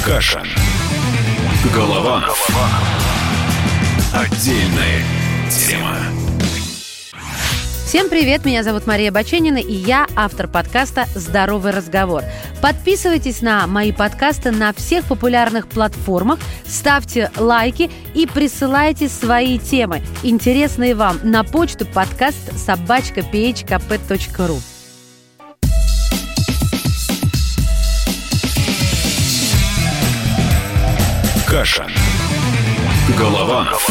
Каша. 0.05 0.43
Голованов. 1.73 2.49
Отдельная 4.13 5.01
тема. 5.49 5.97
Всем 7.93 8.09
привет, 8.09 8.43
меня 8.43 8.63
зовут 8.63 8.87
Мария 8.87 9.11
Баченина, 9.11 9.59
и 9.59 9.71
я 9.71 10.07
автор 10.15 10.47
подкаста 10.47 11.05
«Здоровый 11.13 11.71
разговор». 11.71 12.23
Подписывайтесь 12.59 13.41
на 13.41 13.67
мои 13.67 13.91
подкасты 13.91 14.49
на 14.49 14.73
всех 14.73 15.05
популярных 15.05 15.67
платформах, 15.67 16.39
ставьте 16.65 17.29
лайки 17.37 17.91
и 18.15 18.25
присылайте 18.25 19.07
свои 19.09 19.59
темы, 19.59 20.01
интересные 20.23 20.95
вам, 20.95 21.19
на 21.21 21.43
почту 21.43 21.85
подкаст 21.85 22.57
собачка 22.57 23.21
Каша. 31.53 31.85
Голованов. 33.15 33.87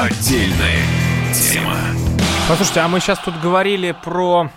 Отдельная 0.00 0.86
тема. 1.34 1.76
Послушайте, 2.48 2.80
а 2.80 2.88
мы 2.88 2.98
сейчас 2.98 3.18
тут 3.18 3.38
говорили 3.42 3.94
про 4.02 4.50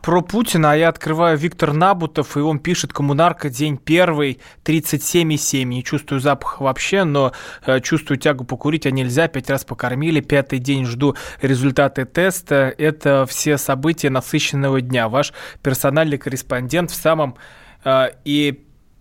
про 0.00 0.22
Путина, 0.22 0.72
а 0.72 0.74
я 0.74 0.88
открываю 0.88 1.36
Виктор 1.36 1.74
Набутов, 1.74 2.38
и 2.38 2.40
он 2.40 2.58
пишет 2.58 2.94
«Коммунарка, 2.94 3.50
день 3.50 3.76
первый, 3.76 4.40
37,7». 4.64 5.64
Не 5.64 5.84
чувствую 5.84 6.22
запаха 6.22 6.62
вообще, 6.62 7.04
но 7.04 7.32
э, 7.66 7.80
чувствую 7.80 8.16
тягу 8.16 8.44
покурить, 8.46 8.86
а 8.86 8.90
нельзя. 8.90 9.28
Пять 9.28 9.50
раз 9.50 9.66
покормили, 9.66 10.20
пятый 10.20 10.58
день 10.58 10.86
жду 10.86 11.16
результаты 11.42 12.06
теста. 12.06 12.74
Это 12.78 13.26
все 13.28 13.58
события 13.58 14.08
насыщенного 14.08 14.80
дня. 14.80 15.10
Ваш 15.10 15.34
персональный 15.62 16.16
корреспондент 16.16 16.90
в 16.90 16.94
самом 16.94 17.36
э, 17.84 18.08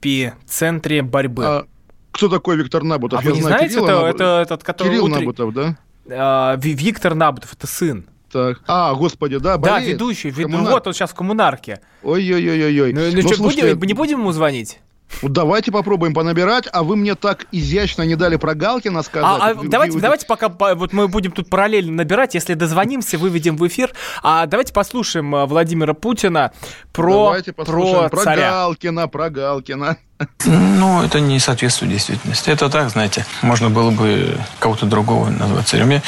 эпицентре 0.01 1.01
борьбы. 1.01 1.45
А 1.45 1.65
кто 2.11 2.27
такой 2.29 2.57
Виктор 2.57 2.83
Набутов? 2.83 3.19
А 3.19 3.23
вы 3.23 3.31
не 3.33 3.41
знаю 3.41 3.57
знаете, 3.57 3.75
Кирилла 3.75 3.87
это, 3.87 3.95
Набу- 4.01 4.15
это 4.15 4.41
этот, 4.41 4.63
который 4.63 4.87
Кирилл 4.89 5.05
утрен- 5.07 5.19
Набутов, 5.19 5.53
да? 5.53 5.77
А, 6.09 6.55
Ви- 6.57 6.73
Виктор 6.73 7.15
Набутов, 7.15 7.53
это 7.53 7.67
сын. 7.67 8.05
Так. 8.31 8.61
А, 8.67 8.93
господи, 8.95 9.37
да, 9.37 9.57
Да, 9.57 9.57
болеет. 9.57 9.93
ведущий. 9.93 10.29
вед- 10.29 10.47
Коммунар- 10.47 10.71
Вот 10.71 10.87
он 10.87 10.93
сейчас 10.93 11.11
в 11.11 11.15
коммунарке. 11.15 11.81
Ой-ой-ой-ой. 12.03 12.93
Ну, 12.93 13.01
ну 13.11 13.21
что, 13.21 13.35
слушайте, 13.35 13.75
будем- 13.75 13.87
не 13.87 13.93
будем 13.93 14.19
ему 14.19 14.31
звонить? 14.31 14.79
Вот 15.21 15.31
давайте 15.31 15.71
попробуем 15.71 16.13
понабирать, 16.13 16.67
а 16.71 16.83
вы 16.83 16.95
мне 16.95 17.15
так 17.15 17.45
изящно 17.51 18.03
не 18.03 18.15
дали 18.15 18.35
про 18.37 18.53
Галкина 18.55 19.03
сказать. 19.03 19.41
А, 19.41 19.49
а 19.51 19.53
давайте, 19.55 19.95
вы- 19.95 20.01
давайте 20.01 20.25
пока 20.25 20.49
по- 20.49 20.75
вот 20.75 20.93
мы 20.93 21.07
будем 21.07 21.31
тут 21.31 21.49
параллельно 21.49 21.91
набирать, 21.93 22.33
если 22.35 22.53
дозвонимся, 22.53 23.17
выведем 23.17 23.57
в 23.57 23.67
эфир. 23.67 23.91
А 24.23 24.45
давайте 24.45 24.73
послушаем 24.73 25.33
а, 25.35 25.45
Владимира 25.45 25.93
Путина 25.93 26.51
про, 26.93 27.25
Давайте 27.25 27.53
послушаем 27.53 27.99
про 28.01 28.09
про 28.09 28.23
царя. 28.23 28.51
Галкина, 28.51 29.07
про 29.07 29.29
Галкина. 29.29 29.97
Ну, 30.45 31.01
это 31.01 31.19
не 31.19 31.39
соответствует 31.39 31.91
действительности. 31.91 32.49
Это 32.51 32.69
так, 32.69 32.89
знаете, 32.91 33.25
можно 33.41 33.69
было 33.71 33.89
бы 33.89 34.37
кого-то 34.59 34.85
другого 34.85 35.29
назвать 35.29 35.67
царем. 35.67 35.89
Я, 35.89 36.01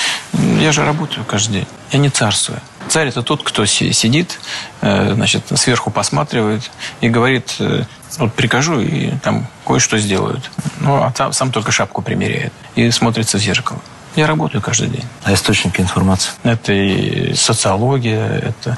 я 0.60 0.72
же 0.72 0.86
работаю 0.86 1.26
каждый 1.26 1.54
день. 1.54 1.68
Я 1.92 2.00
не 2.00 2.10
царствую. 2.10 2.60
Царь– 2.90 3.08
это 3.10 3.24
тот, 3.24 3.44
кто 3.44 3.66
си- 3.66 3.92
сидит, 3.94 4.40
э, 4.82 5.14
значит, 5.14 5.44
сверху 5.56 5.90
посматривает 5.92 6.70
и 7.02 7.10
говорит, 7.10 7.56
э, 7.60 7.84
вот 8.18 8.34
прикажу, 8.34 8.80
и 8.80 9.12
там 9.24 9.48
кое-что 9.66 9.98
сделают. 9.98 10.52
Ну, 10.80 11.02
а 11.02 11.12
там 11.12 11.34
сам 11.34 11.52
только 11.52 11.72
шапку 11.72 12.02
примеряет 12.02 12.54
и 12.76 12.92
смотрится 12.92 13.38
в 13.38 13.42
зеркало. 13.42 13.80
Я 14.16 14.28
работаю 14.28 14.62
каждый 14.62 14.90
день. 14.90 15.06
А 15.24 15.34
источники 15.34 15.82
информации? 15.82 16.32
Это 16.44 16.72
и 16.72 17.34
социология, 17.34 18.28
это, 18.38 18.78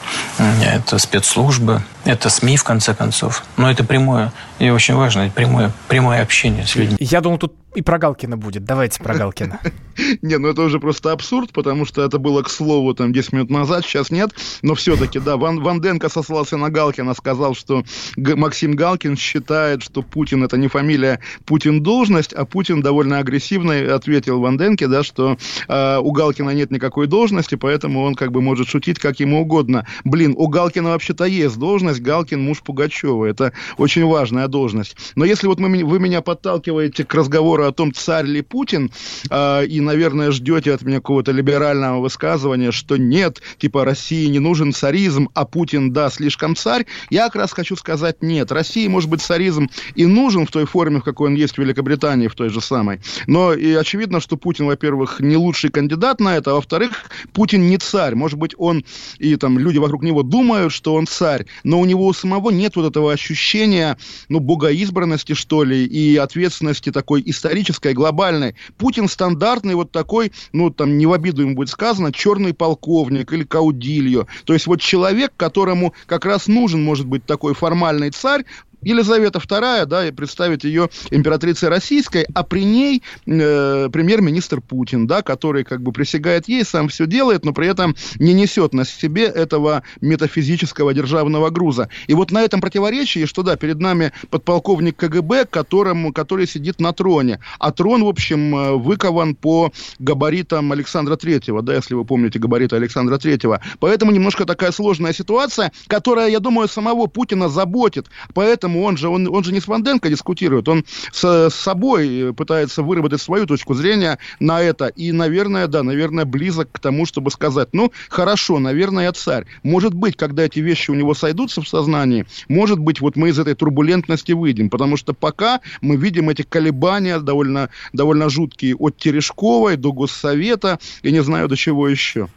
это 0.64 0.98
спецслужбы, 0.98 1.84
это 2.06 2.30
СМИ, 2.30 2.56
в 2.56 2.64
конце 2.64 2.94
концов. 2.94 3.44
Но 3.58 3.70
это 3.70 3.84
прямое 3.84 4.32
И 4.60 4.70
очень 4.70 4.96
важно 4.96 5.30
прямое, 5.34 5.72
прямое 5.88 6.22
общение 6.22 6.66
с 6.66 6.76
людьми. 6.76 6.98
Я 7.00 7.22
думал, 7.22 7.38
тут 7.38 7.54
и 7.76 7.82
про 7.82 7.98
Галкина 7.98 8.38
будет. 8.38 8.64
Давайте 8.64 9.04
про 9.04 9.14
Галкина. 9.14 9.60
Не, 10.22 10.38
ну 10.38 10.48
это 10.48 10.62
уже 10.62 10.80
просто 10.80 11.12
абсурд, 11.12 11.52
потому 11.52 11.86
что 11.86 12.04
это 12.04 12.20
было, 12.20 12.42
к 12.42 12.50
слову, 12.50 12.94
там 12.94 13.12
10 13.14 13.34
минут 13.34 13.50
назад, 13.50 13.86
сейчас 13.86 14.12
нет. 14.12 14.32
Но 14.62 14.76
все-таки, 14.76 15.20
да, 15.20 15.38
Ван, 15.38 15.62
Ван 15.62 15.82
Денко 15.82 16.10
сослался 16.10 16.58
на 16.58 16.70
Галкина, 16.70 17.14
сказал, 17.14 17.54
что 17.54 17.84
Г- 18.16 18.36
Максим 18.36 18.76
Галкин 18.76 19.18
считает, 19.18 19.84
что 19.84 20.02
Путин 20.02 20.44
это 20.44 20.58
не 20.58 20.68
фамилия, 20.68 21.20
Путин 21.46 21.82
должность, 21.82 22.34
а 22.34 22.46
Путин 22.46 22.82
довольно 22.82 23.20
агрессивно 23.20 23.96
ответил 23.96 24.40
Ван 24.40 24.58
Денке, 24.58 24.88
да, 24.88 25.04
что 25.04 25.38
э, 25.68 25.98
у 26.00 26.12
Галкина 26.12 26.52
нет 26.52 26.72
никакой 26.72 27.08
должности, 27.08 27.56
поэтому 27.56 28.04
он 28.04 28.16
как 28.16 28.32
бы 28.32 28.42
может 28.42 28.68
шутить 28.70 29.00
как 29.00 29.20
ему 29.20 29.42
угодно. 29.42 29.86
Блин, 30.04 30.34
у 30.38 30.48
Галкина 30.48 30.90
вообще-то 30.90 31.26
есть 31.26 31.58
должность, 31.58 32.02
Галкин 32.02 32.42
муж 32.42 32.62
Пугачева, 32.62 33.26
это 33.26 33.52
очень 33.78 34.04
важная 34.46 34.56
должность. 34.56 34.96
Но 35.16 35.26
если 35.26 35.48
вот 35.48 35.60
мы, 35.60 35.84
вы 35.84 36.00
меня 36.00 36.22
подталкиваете 36.22 37.04
к 37.04 37.14
разговору 37.14 37.66
о 37.66 37.72
том, 37.72 37.94
царь 37.94 38.26
ли 38.26 38.42
Путин, 38.42 38.92
э, 39.30 39.66
и, 39.66 39.82
наверное, 39.82 40.32
ждете 40.32 40.74
от 40.74 40.84
меня 40.84 40.98
какого-то 40.98 41.32
либерального 41.32 42.02
высказывания, 42.02 42.72
что 42.72 42.98
нет, 42.98 43.42
типа 43.58 43.86
России 43.86 44.28
не 44.28 44.40
нужен 44.40 44.74
царизм, 44.74 45.30
а 45.34 45.46
Путин, 45.46 45.92
да, 45.92 46.10
слишком 46.10 46.56
царь, 46.56 46.86
я 47.10 47.26
как 47.26 47.36
раз 47.36 47.54
хочу 47.54 47.76
сказать 47.76 48.24
нет. 48.24 48.52
России, 48.52 48.88
может 48.88 49.10
быть, 49.10 49.22
царизм 49.22 49.70
и 49.96 50.06
нужен 50.06 50.46
в 50.46 50.52
той 50.52 50.66
форме, 50.66 51.00
в 51.00 51.04
какой 51.04 51.30
он 51.30 51.36
есть 51.36 51.56
в 51.56 51.58
Великобритании, 51.60 52.28
в 52.28 52.36
той 52.36 52.50
же 52.50 52.62
самой. 52.62 53.00
Но 53.28 53.54
и 53.54 53.74
очевидно, 53.74 54.20
что 54.20 54.38
Путин, 54.38 54.66
во-первых, 54.66 55.20
не 55.20 55.38
лучший 55.38 55.70
кандидат 55.70 56.20
на 56.20 56.38
это, 56.38 56.52
а 56.52 56.54
во-вторых, 56.54 57.12
Путин 57.34 57.68
не 57.68 57.78
царь. 57.78 58.16
Может 58.16 58.40
быть, 58.40 58.56
он 58.58 58.84
и 59.20 59.36
там 59.36 59.60
люди 59.60 59.80
вокруг 59.80 60.04
него 60.04 60.24
думают, 60.24 60.72
что 60.72 60.94
он 60.94 61.08
царь, 61.08 61.46
но 61.64 61.80
у 61.80 61.86
него 61.86 62.06
у 62.06 62.14
самого 62.14 62.52
нет 62.52 62.76
вот 62.76 62.86
этого 62.86 63.12
ощущения, 63.12 63.98
богоизбранности, 64.40 65.34
что 65.34 65.64
ли, 65.64 65.86
и 65.86 66.16
ответственности 66.18 66.92
такой 66.92 67.24
исторической, 67.26 67.94
глобальной. 67.94 68.56
Путин 68.78 69.08
стандартный 69.08 69.76
вот 69.76 69.92
такой, 69.92 70.32
ну, 70.52 70.70
там, 70.70 70.98
не 70.98 71.06
в 71.06 71.14
обиду 71.14 71.42
ему 71.42 71.56
будет 71.56 71.70
сказано, 71.70 72.12
черный 72.12 72.54
полковник 72.54 73.32
или 73.34 73.44
каудильо. 73.44 74.28
То 74.46 74.54
есть 74.54 74.68
вот 74.68 74.82
человек, 74.82 75.34
которому 75.36 75.94
как 76.06 76.26
раз 76.26 76.48
нужен, 76.48 76.84
может 76.84 77.06
быть, 77.06 77.26
такой 77.26 77.54
формальный 77.54 78.12
царь, 78.12 78.46
Елизавета 78.82 79.40
II, 79.40 79.86
да, 79.86 80.08
и 80.08 80.12
представить 80.12 80.64
ее 80.64 80.90
императрицей 81.12 81.70
российской, 81.70 82.26
а 82.34 82.44
при 82.44 82.64
ней 82.64 83.04
э, 83.26 83.90
премьер-министр 83.92 84.62
Путин, 84.62 85.08
да, 85.08 85.22
который 85.22 85.64
как 85.64 85.82
бы 85.82 85.92
присягает 85.92 86.48
ей, 86.48 86.64
сам 86.64 86.88
все 86.90 87.06
делает, 87.06 87.46
но 87.46 87.54
при 87.54 87.68
этом 87.68 87.96
не 88.20 88.34
несет 88.34 88.74
на 88.74 88.86
себе 88.86 89.26
этого 89.26 89.84
метафизического 90.02 90.94
державного 90.94 91.50
груза. 91.50 91.90
И 92.08 92.14
вот 92.14 92.32
на 92.32 92.44
этом 92.44 92.62
противоречии, 92.62 93.26
что 93.26 93.44
да, 93.44 93.56
перед 93.56 93.80
нами 93.80 94.12
подполковник 94.30 94.96
КГБ, 94.98 95.46
которому, 95.46 96.14
который 96.14 96.48
сидит 96.48 96.80
на 96.80 96.94
троне, 96.94 97.40
а 97.60 97.72
трон, 97.72 98.04
в 98.04 98.08
общем, 98.08 98.56
э, 98.56 98.72
выкован 98.74 99.36
по 99.36 99.72
габаритам 100.00 100.72
Александра 100.72 101.16
Третьего, 101.16 101.62
да, 101.62 101.76
если 101.76 101.94
вы 101.94 102.06
помните 102.06 102.40
габариты 102.40 102.76
Александра 102.76 103.18
Третьего. 103.18 103.62
Поэтому 103.80 104.12
немножко 104.12 104.46
такая 104.46 104.72
сложная 104.72 105.14
ситуация, 105.14 105.72
которая, 105.88 106.30
я 106.30 106.40
думаю, 106.40 106.68
самого 106.68 107.08
Путина 107.08 107.50
заботит. 107.50 108.08
Поэтому 108.34 108.65
он 108.68 108.98
же, 108.98 109.10
он, 109.10 109.28
он 109.28 109.44
же 109.44 109.52
не 109.52 109.60
с 109.60 109.68
Ванденко 109.68 110.10
дискутирует, 110.10 110.68
он 110.68 110.86
с, 111.12 111.50
с 111.50 111.56
собой 111.56 112.34
пытается 112.36 112.84
выработать 112.84 113.22
свою 113.22 113.46
точку 113.46 113.74
зрения 113.74 114.18
на 114.40 114.62
это. 114.62 114.88
И, 114.88 115.12
наверное, 115.12 115.68
да, 115.68 115.84
наверное, 115.84 116.26
близок 116.26 116.70
к 116.72 116.80
тому, 116.80 117.06
чтобы 117.06 117.32
сказать, 117.32 117.70
ну, 117.74 117.92
хорошо, 118.10 118.60
наверное, 118.60 119.06
я 119.06 119.12
царь. 119.14 119.46
Может 119.64 119.94
быть, 119.94 120.16
когда 120.16 120.44
эти 120.44 120.60
вещи 120.60 120.92
у 120.92 120.96
него 120.96 121.14
сойдутся 121.14 121.62
в 121.62 121.68
сознании, 121.68 122.26
может 122.48 122.80
быть, 122.80 123.02
вот 123.02 123.16
мы 123.16 123.30
из 123.30 123.40
этой 123.40 123.56
турбулентности 123.56 124.32
выйдем. 124.32 124.70
Потому 124.70 124.98
что 124.98 125.14
пока 125.14 125.62
мы 125.82 125.96
видим 125.96 126.30
эти 126.30 126.44
колебания 126.44 127.20
довольно, 127.20 127.70
довольно 127.94 128.30
жуткие 128.30 128.76
от 128.76 128.98
Терешковой 128.98 129.78
до 129.78 129.92
Госсовета 129.92 130.80
и 131.02 131.12
не 131.12 131.22
знаю 131.24 131.48
до 131.48 131.56
чего 131.56 131.88
еще. 131.88 132.30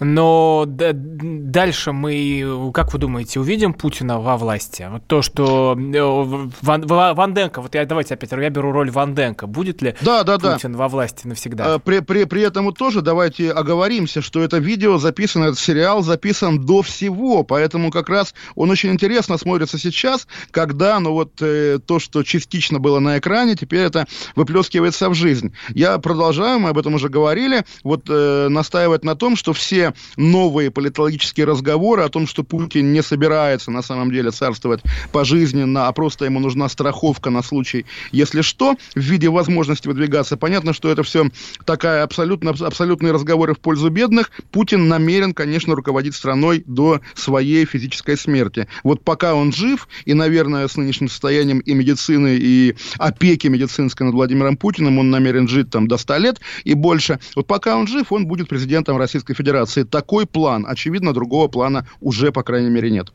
Но 0.00 0.64
дальше 0.66 1.92
мы, 1.92 2.70
как 2.72 2.92
вы 2.94 2.98
думаете, 2.98 3.38
увидим 3.38 3.74
Путина 3.74 4.18
во 4.18 4.38
власти? 4.38 4.88
Вот 4.90 5.06
то, 5.06 5.20
что 5.20 5.76
э, 5.78 6.48
Ван, 6.62 6.86
Ванденко, 6.86 7.60
вот 7.60 7.74
я 7.74 7.84
давайте 7.84 8.14
опять, 8.14 8.32
я 8.32 8.50
беру 8.50 8.72
роль 8.72 8.90
Ванденко, 8.90 9.46
будет 9.46 9.82
ли 9.82 9.94
да, 10.00 10.24
да, 10.24 10.38
Путин 10.38 10.72
да. 10.72 10.78
во 10.78 10.88
власти 10.88 11.26
навсегда? 11.26 11.74
А, 11.74 11.78
при, 11.78 12.00
при, 12.00 12.24
при 12.24 12.42
этом 12.42 12.72
тоже 12.72 13.02
давайте 13.02 13.52
оговоримся, 13.52 14.22
что 14.22 14.40
это 14.40 14.56
видео 14.56 14.96
записано, 14.96 15.44
этот 15.44 15.58
сериал 15.58 16.02
записан 16.02 16.64
до 16.64 16.80
всего, 16.80 17.44
поэтому 17.44 17.90
как 17.90 18.08
раз 18.08 18.34
он 18.54 18.70
очень 18.70 18.90
интересно 18.90 19.36
смотрится 19.36 19.78
сейчас, 19.78 20.26
когда, 20.50 20.98
ну 20.98 21.12
вот 21.12 21.42
э, 21.42 21.78
то, 21.84 21.98
что 21.98 22.22
частично 22.22 22.78
было 22.78 23.00
на 23.00 23.18
экране, 23.18 23.54
теперь 23.54 23.80
это 23.80 24.06
выплескивается 24.34 25.10
в 25.10 25.14
жизнь. 25.14 25.54
Я 25.74 25.98
продолжаю, 25.98 26.58
мы 26.58 26.70
об 26.70 26.78
этом 26.78 26.94
уже 26.94 27.10
говорили, 27.10 27.64
вот 27.84 28.04
э, 28.08 28.48
настаивать 28.48 29.04
на 29.04 29.14
том, 29.14 29.36
что 29.36 29.52
все 29.52 29.89
новые 30.16 30.70
политологические 30.70 31.46
разговоры 31.46 32.02
о 32.02 32.08
том, 32.08 32.26
что 32.26 32.42
Путин 32.42 32.92
не 32.92 33.02
собирается 33.02 33.70
на 33.70 33.82
самом 33.82 34.10
деле 34.10 34.30
царствовать 34.30 34.82
пожизненно, 35.12 35.88
а 35.88 35.92
просто 35.92 36.24
ему 36.24 36.40
нужна 36.40 36.68
страховка 36.68 37.30
на 37.30 37.42
случай, 37.42 37.86
если 38.12 38.42
что, 38.42 38.76
в 38.94 39.00
виде 39.00 39.28
возможности 39.28 39.88
выдвигаться. 39.88 40.36
Понятно, 40.36 40.72
что 40.72 40.90
это 40.90 41.02
все 41.02 41.28
такая 41.64 42.02
абсолютно, 42.02 42.50
абсолютные 42.50 43.12
разговоры 43.12 43.54
в 43.54 43.60
пользу 43.60 43.90
бедных. 43.90 44.30
Путин 44.50 44.88
намерен, 44.88 45.34
конечно, 45.34 45.74
руководить 45.74 46.14
страной 46.14 46.64
до 46.66 47.00
своей 47.14 47.64
физической 47.64 48.16
смерти. 48.16 48.68
Вот 48.84 49.02
пока 49.04 49.34
он 49.34 49.52
жив, 49.52 49.88
и, 50.04 50.14
наверное, 50.14 50.68
с 50.68 50.76
нынешним 50.76 51.08
состоянием 51.08 51.60
и 51.60 51.74
медицины, 51.74 52.36
и 52.40 52.74
опеки 52.98 53.46
медицинской 53.46 54.06
над 54.06 54.14
Владимиром 54.14 54.56
Путиным, 54.56 54.98
он 54.98 55.10
намерен 55.10 55.48
жить 55.48 55.70
там 55.70 55.88
до 55.88 55.96
100 55.96 56.16
лет 56.18 56.40
и 56.64 56.74
больше. 56.74 57.18
Вот 57.34 57.46
пока 57.46 57.76
он 57.76 57.86
жив, 57.86 58.12
он 58.12 58.26
будет 58.26 58.48
президентом 58.48 58.96
Российской 58.96 59.34
Федерации 59.34 59.79
администрации 59.80 59.84
такой 59.84 60.26
план. 60.26 60.66
Очевидно, 60.68 61.12
другого 61.12 61.48
плана 61.48 61.86
уже, 62.00 62.32
по 62.32 62.42
крайней 62.42 62.70
мере, 62.70 62.90
нет. 62.90 63.12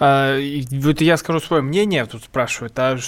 А, 0.00 0.38
вот 0.70 1.00
я 1.00 1.16
скажу 1.16 1.40
свое 1.40 1.62
мнение, 1.62 2.04
тут 2.06 2.24
спрашивают, 2.24 2.72
а, 2.78 2.98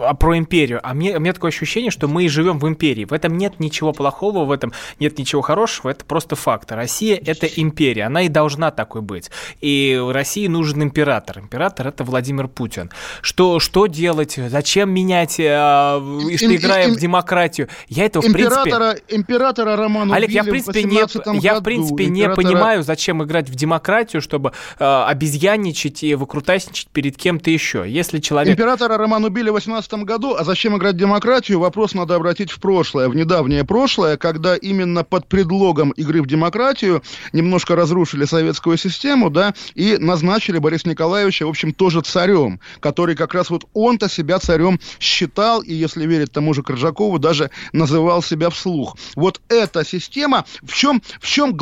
а 0.00 0.14
про 0.14 0.38
империю. 0.38 0.80
А 0.82 0.94
мне, 0.94 1.16
у 1.16 1.20
меня 1.20 1.32
такое 1.32 1.50
ощущение, 1.50 1.90
что 1.90 2.08
мы 2.08 2.28
живем 2.28 2.58
в 2.58 2.68
империи. 2.68 3.04
В 3.04 3.12
этом 3.12 3.36
нет 3.36 3.58
ничего 3.58 3.92
плохого, 3.92 4.44
в 4.44 4.52
этом 4.52 4.72
нет 5.00 5.18
ничего 5.18 5.42
хорошего, 5.42 5.90
это 5.90 6.04
просто 6.04 6.36
факт. 6.36 6.70
Россия– 6.72 7.20
это 7.26 7.46
империя, 7.46 8.04
она 8.04 8.22
и 8.22 8.28
должна 8.28 8.70
такой 8.70 9.02
быть. 9.02 9.30
И 9.60 10.00
России 10.12 10.46
нужен 10.46 10.82
император. 10.82 11.40
Император– 11.40 11.86
это 11.88 12.04
Владимир 12.04 12.48
Путин. 12.48 12.90
Что, 13.20 13.58
что 13.58 13.86
делать? 13.86 14.38
Зачем 14.48 14.90
менять, 14.90 15.40
а, 15.40 16.00
что 16.36 16.54
играем 16.54 16.94
в 16.94 16.98
демократию? 16.98 17.68
Я 17.88 18.06
этого, 18.06 18.22
в 18.22 18.32
принципе... 18.32 18.70
Императора 19.08 19.76
Романа 19.76 20.14
Олег, 20.14 20.30
я 20.30 20.42
в 20.42 20.46
принципе, 20.46 20.84
не, 20.84 21.02
я, 21.40 21.60
в 21.60 21.62
принципе 21.62 22.06
не 22.14 22.28
понимаю, 22.30 22.82
зачем 22.82 23.22
играть 23.22 23.48
в 23.48 23.54
демократию, 23.54 24.22
чтобы 24.22 24.52
э, 24.78 24.84
обезьянничать 24.84 26.02
и 26.02 26.14
выкрутасничать 26.14 26.88
перед 26.88 27.16
кем-то 27.16 27.50
еще. 27.50 27.84
Если 27.86 28.18
человек... 28.20 28.54
Императора 28.54 28.96
Роман 28.96 29.24
убили 29.24 29.50
в 29.50 29.54
18 29.54 29.92
году, 30.04 30.34
а 30.34 30.44
зачем 30.44 30.76
играть 30.76 30.94
в 30.94 30.98
демократию? 30.98 31.60
Вопрос 31.60 31.94
надо 31.94 32.14
обратить 32.14 32.50
в 32.50 32.60
прошлое, 32.60 33.08
в 33.08 33.16
недавнее 33.16 33.64
прошлое, 33.64 34.16
когда 34.16 34.56
именно 34.56 35.04
под 35.04 35.26
предлогом 35.26 35.90
игры 35.90 36.22
в 36.22 36.26
демократию 36.26 37.02
немножко 37.32 37.76
разрушили 37.76 38.24
советскую 38.24 38.76
систему, 38.76 39.30
да, 39.30 39.54
и 39.74 39.96
назначили 39.98 40.58
Бориса 40.58 40.88
Николаевича, 40.88 41.46
в 41.46 41.48
общем, 41.50 41.72
тоже 41.72 42.00
царем, 42.00 42.60
который 42.80 43.16
как 43.16 43.34
раз 43.34 43.50
вот 43.50 43.64
он-то 43.74 44.08
себя 44.08 44.38
царем 44.38 44.80
считал, 45.00 45.62
и, 45.62 45.72
если 45.72 46.06
верить 46.06 46.32
тому 46.32 46.54
же 46.54 46.62
Коржакову, 46.62 47.18
даже 47.18 47.50
называл 47.72 48.22
себя 48.22 48.50
вслух. 48.50 48.96
Вот 49.16 49.40
эта 49.48 49.84
система, 49.84 50.44
в 50.62 50.72
чем, 50.74 51.02
в 51.20 51.26
чем 51.26 51.56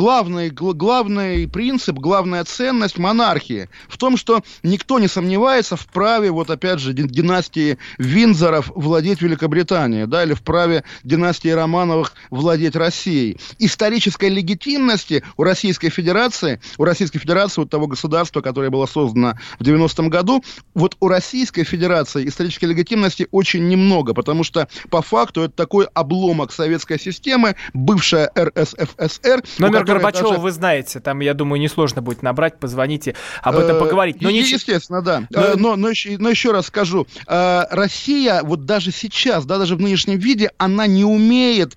главный, 0.49 1.03
главный 1.03 1.47
принцип, 1.47 1.97
главная 1.97 2.43
ценность 2.43 2.97
монархии? 2.97 3.69
В 3.87 3.97
том, 3.97 4.17
что 4.17 4.41
никто 4.63 4.99
не 4.99 5.07
сомневается 5.07 5.75
в 5.75 5.85
праве, 5.87 6.31
вот 6.31 6.49
опять 6.49 6.79
же, 6.79 6.93
династии 6.93 7.77
Винзоров 7.97 8.71
владеть 8.73 9.21
Великобританией, 9.21 10.05
да, 10.05 10.23
или 10.23 10.33
в 10.33 10.41
праве 10.41 10.83
династии 11.03 11.49
Романовых 11.49 12.13
владеть 12.29 12.75
Россией. 12.75 13.37
Исторической 13.59 14.29
легитимности 14.29 15.23
у 15.37 15.43
Российской 15.43 15.89
Федерации, 15.89 16.61
у 16.77 16.83
Российской 16.83 17.19
Федерации, 17.19 17.61
вот 17.61 17.69
того 17.69 17.87
государства, 17.87 18.41
которое 18.41 18.69
было 18.69 18.85
создано 18.85 19.33
в 19.59 19.63
90-м 19.63 20.09
году, 20.09 20.43
вот 20.73 20.95
у 20.99 21.07
Российской 21.07 21.63
Федерации 21.63 22.27
исторической 22.27 22.65
легитимности 22.65 23.27
очень 23.31 23.67
немного, 23.67 24.13
потому 24.13 24.43
что 24.43 24.67
по 24.89 25.01
факту 25.01 25.41
это 25.41 25.53
такой 25.53 25.85
обломок 25.93 26.51
советской 26.51 26.99
системы, 26.99 27.55
бывшая 27.73 28.31
РСФСР. 28.37 29.43
Номер 29.59 29.83
Горбачева 29.83 30.22
Большого 30.23 30.33
даже... 30.35 30.41
вы 30.43 30.51
знаете. 30.51 30.99
Там, 30.99 31.19
я 31.19 31.33
думаю, 31.33 31.61
несложно 31.61 32.01
будет 32.01 32.23
набрать, 32.23 32.59
позвоните, 32.59 33.15
об 33.41 33.55
этом 33.57 33.75
Э, 33.77 33.79
поговорить. 33.79 34.21
Но 34.21 34.29
не... 34.31 34.39
Естественно, 34.41 35.01
да. 35.01 35.27
Но- 35.29 35.41
Э, 35.41 35.53
Но, 35.55 35.75
но, 35.75 35.89
еще, 35.89 36.17
но 36.17 36.29
еще 36.29 36.51
раз 36.51 36.67
скажу. 36.67 37.07
э, 37.27 37.63
Россия 37.69 38.41
вот 38.43 38.65
даже 38.65 38.91
сейчас, 38.91 39.45
да, 39.45 39.57
даже 39.57 39.75
в 39.75 39.81
нынешнем 39.81 40.17
виде, 40.19 40.51
она 40.57 40.87
не 40.87 41.03
умеет 41.05 41.75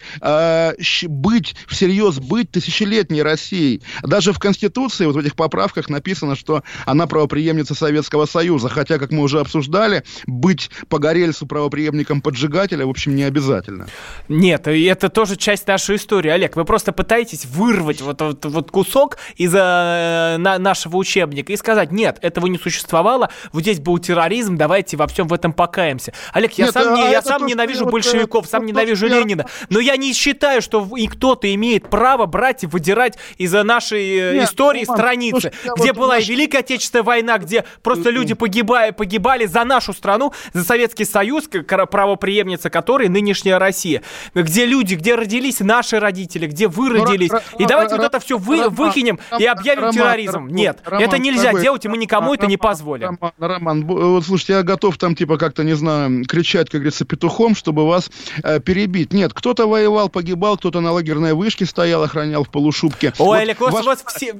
быть, 1.09 1.55
всерьез 1.69 2.19
быть 2.19 2.51
тысячелетней 2.51 3.23
Россией. 3.23 3.83
Даже 4.03 4.33
в 4.33 4.39
Конституции, 4.39 5.07
вот 5.07 5.15
в 5.17 5.19
этих 5.19 5.35
поправках 5.37 5.89
написано, 5.89 6.37
что 6.37 6.63
она 6.85 7.07
правопреемница 7.07 7.75
Советского 7.75 8.27
Союза. 8.27 8.69
Хотя, 8.69 8.99
как 8.99 9.11
мы 9.11 9.23
уже 9.23 9.41
обсуждали, 9.41 10.05
быть 10.27 10.71
погорельцу 10.89 11.47
правопреемником 11.47 12.21
поджигателя, 12.21 12.87
в 12.87 12.91
общем, 12.91 13.15
не 13.15 13.23
обязательно. 13.25 13.87
Нет, 14.29 14.69
и 14.69 14.83
это 14.85 15.09
тоже 15.09 15.37
часть 15.37 15.67
нашей 15.67 15.97
истории. 15.97 16.31
Олег, 16.31 16.57
вы 16.57 16.65
просто 16.65 16.93
пытаетесь 16.93 17.45
вырвать 17.47 18.01
вот, 18.01 18.21
вот, 18.21 18.36
вот 18.45 18.71
кусок 18.71 19.19
из 19.37 19.55
э, 19.55 20.37
на- 20.39 20.59
нашего 20.59 20.97
учебника 20.97 21.53
и 21.53 21.57
сказать, 21.57 21.93
нет, 21.93 22.19
этого 22.23 22.47
не 22.47 22.59
существовало, 22.59 23.31
вот 23.53 23.63
здесь 23.63 23.81
был 23.81 23.99
терроризм, 23.99 24.57
давайте 24.57 24.97
во 24.97 25.07
всем 25.07 25.29
в 25.29 25.33
этом 25.33 25.53
покаемся. 25.53 26.13
Олег, 26.33 26.53
я 26.55 26.67
Нет, 26.67 26.75
сам, 26.75 26.93
а 26.95 26.97
не, 26.97 27.11
я 27.11 27.23
сам 27.23 27.41
то, 27.41 27.47
ненавижу 27.47 27.85
вот, 27.85 27.93
большевиков, 27.93 28.47
э, 28.47 28.49
сам 28.49 28.63
вот 28.63 28.69
ненавижу 28.69 29.07
я- 29.07 29.19
Ленина, 29.21 29.47
но 29.71 29.81
я 29.81 29.97
не 29.97 30.13
считаю, 30.13 30.63
что 30.63 30.89
и 30.97 31.07
кто-то 31.07 31.53
имеет 31.55 31.89
право 31.89 32.27
брать 32.27 32.65
и 32.65 32.67
выдирать 32.67 33.17
из 33.39 33.53
нашей 33.53 34.17
э, 34.19 34.33
Нет, 34.35 34.45
истории 34.51 34.85
Роман, 34.85 34.97
страницы, 34.97 35.53
слушай, 35.63 35.77
где 35.79 35.93
вот 35.93 35.97
была 36.01 36.17
и 36.17 36.21
наш- 36.21 36.29
Великая 36.29 36.59
Отечественная 36.59 37.03
война, 37.03 37.39
где 37.39 37.65
просто 37.83 38.11
люди 38.11 38.35
погибали, 38.35 38.91
погибали 38.91 39.47
за 39.47 39.65
нашу 39.65 39.93
страну, 39.93 40.33
за 40.53 40.65
Советский 40.65 41.05
Союз, 41.05 41.45
правопреемница 41.91 42.71
которой 42.71 43.09
нынешняя 43.09 43.59
Россия, 43.59 44.03
где 44.35 44.67
люди, 44.67 44.95
где 44.95 45.15
родились 45.15 45.61
наши 45.61 45.99
родители, 45.99 46.47
где 46.47 46.69
вы 46.69 46.91
Ну, 46.91 47.05
родились. 47.05 47.31
Ра- 47.31 47.43
И 47.59 47.65
давайте 47.65 47.97
вот 47.97 48.05
это 48.05 48.21
все 48.27 48.39
вы, 48.39 48.57
Роман, 48.59 48.75
выкинем 48.75 49.19
и 49.39 49.45
Роман, 49.45 49.59
объявим 49.59 49.81
Роман, 49.81 49.95
терроризм. 49.95 50.33
Роман, 50.35 50.53
Нет, 50.55 50.79
Роман, 50.85 51.03
это 51.05 51.19
нельзя 51.19 51.43
дорогой, 51.45 51.63
делать, 51.63 51.85
и 51.85 51.89
мы 51.89 51.97
никому 51.97 52.35
это 52.35 52.47
не 52.47 52.57
Роман, 52.57 52.71
позволим. 52.71 53.19
Роман, 53.21 53.33
Роман, 53.39 53.87
вот 53.87 54.25
слушайте, 54.25 54.55
я 54.55 54.63
готов 54.63 54.99
там 54.99 55.15
типа 55.15 55.39
как-то, 55.39 55.65
не 55.65 55.75
знаю, 55.75 56.25
кричать, 56.27 56.69
как 56.69 56.81
говорится, 56.81 57.05
петухом, 57.05 57.55
чтобы 57.55 57.87
вас 57.87 58.11
э, 58.43 58.61
перебить. 58.61 59.13
Нет, 59.13 59.33
кто-то 59.33 59.67
воевал, 59.67 60.09
погибал, 60.09 60.57
кто-то 60.59 60.81
на 60.81 60.93
лагерной 60.93 61.35
вышке 61.35 61.65
стоял, 61.67 62.03
охранял 62.03 62.45
в 62.45 62.51
полушубке. 62.51 63.13
Ой, 63.19 63.27
Вот 63.27 63.35
Олег, 63.39 63.61
вас, 63.61 63.73
ваш- 63.73 63.85
у 63.85 63.89
вас 63.89 64.05
все... 64.09 64.35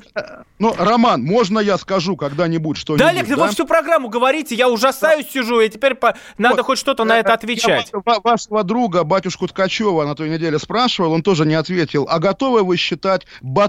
Ну, 0.59 0.75
Роман, 0.77 1.23
можно 1.23 1.59
я 1.61 1.79
скажу 1.79 2.17
когда-нибудь 2.17 2.77
что-нибудь? 2.77 3.01
Да, 3.05 3.09
Олег, 3.11 3.29
вы 3.29 3.49
всю 3.49 3.67
программу 3.67 4.09
говорите, 4.09 4.55
я 4.55 4.69
ужасаюсь, 4.69 5.29
сижу, 5.31 5.61
и 5.61 5.69
теперь 5.69 5.95
по- 5.95 6.17
надо 6.39 6.57
Вот. 6.57 6.67
хоть 6.67 6.79
что-то 6.79 7.05
на 7.05 7.19
это 7.19 7.31
Я 7.31 7.35
отвечать. 7.35 7.91
ва- 7.93 8.21
вашего 8.25 8.65
друга, 8.65 9.05
батюшку 9.05 9.47
Ткачева, 9.47 10.05
на 10.05 10.15
той 10.15 10.29
неделе 10.31 10.59
спрашивал, 10.59 11.13
он 11.13 11.23
тоже 11.23 11.47
не 11.47 11.55
ответил. 11.55 12.07
А 12.11 12.19
готовы 12.19 12.63
вы 12.63 12.77
считать 12.77 13.27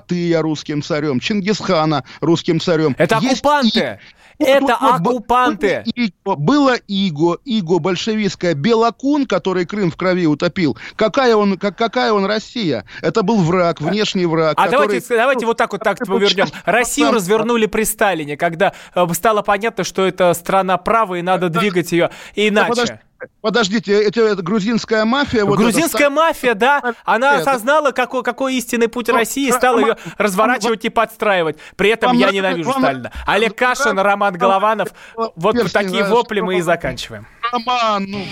Батыя 0.08 0.42
русским 0.42 0.82
царем, 0.82 1.20
Чингисхана 1.20 2.04
русским 2.22 2.60
царем? 2.62 2.96
Это 2.98 3.18
Есть 3.22 3.42
оккупанты! 3.42 4.00
и- 4.40 4.44
Это 4.44 4.62
Вот, 4.62 4.72
оккупанты! 4.80 5.84
Было 5.86 5.96
иго, 5.96 6.36
было 6.36 6.76
иго, 6.88 7.38
иго 7.44 7.80
большевистское, 7.80 8.54
Белокун, 8.54 9.26
который 9.26 9.66
Крым 9.66 9.90
в 9.90 9.96
крови 9.98 10.28
утопил. 10.28 10.78
Какая 10.96 11.36
он, 11.36 11.58
как, 11.58 11.76
какая 11.76 12.14
он 12.14 12.26
Россия? 12.26 12.86
Это 13.02 13.24
был 13.24 13.38
враг, 13.42 13.82
внешний 13.82 14.28
враг. 14.28 14.54
А 14.58 14.66
который- 14.66 14.88
давайте, 14.88 15.18
давайте 15.18 15.46
вот 15.48 15.58
так 15.58 15.72
вот 15.72 15.82
так 15.82 15.98
повернем. 16.06 16.48
Россию 16.66 17.12
развернули 17.14 17.66
при 17.66 17.84
Сталине, 17.84 18.38
когда 18.38 18.74
э, 18.94 19.08
стало 19.14 19.42
понятно, 19.42 19.84
что 19.84 20.06
это 20.06 20.32
страна 20.36 20.78
права 20.78 21.16
и 21.16 21.24
надо 21.24 21.50
двигать 21.50 21.92
ее 21.92 22.12
иначе. 22.36 23.00
Подожди, 23.42 23.78
Подождите, 23.78 24.04
это, 24.04 24.22
это 24.22 24.42
грузинская 24.42 25.04
мафия. 25.06 25.44
вот 25.46 25.58
Грузинская 25.58 26.08
это- 26.08 26.10
мафия, 26.16 26.54
да, 26.54 26.82
она 27.06 27.38
Это- 27.40 27.52
осознала, 27.52 27.92
какой, 27.92 28.24
какой 28.24 28.56
истинный 28.56 28.88
путь 28.88 29.08
Ну, 29.08 29.16
России, 29.16 29.48
и 29.48 29.52
Ра- 29.52 29.58
стала 29.58 29.80
ее 29.80 29.98
разворачивать 30.18 30.86
и 30.86 30.90
подстраивать. 30.90 31.58
При 31.76 31.90
этом 31.90 32.18
я 32.18 32.32
ненавижу 32.32 32.72
Сталина. 32.72 33.12
Олег 33.26 33.56
Кашин, 33.56 33.98
Роман 34.00 34.36
Голованов. 34.36 34.90
Вот 35.16 35.56
такие 35.72 36.04
вопли 36.04 36.42
мы 36.42 36.58
и 36.58 36.62
заканчиваем. 36.62 37.26
Роман, 37.52 38.06
ну... 38.08 38.26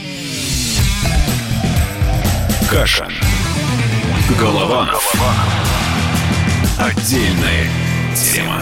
Кашин. 2.69 3.11
Голованов. 4.39 5.13
Отдельная 6.79 7.67
тема. 8.15 8.61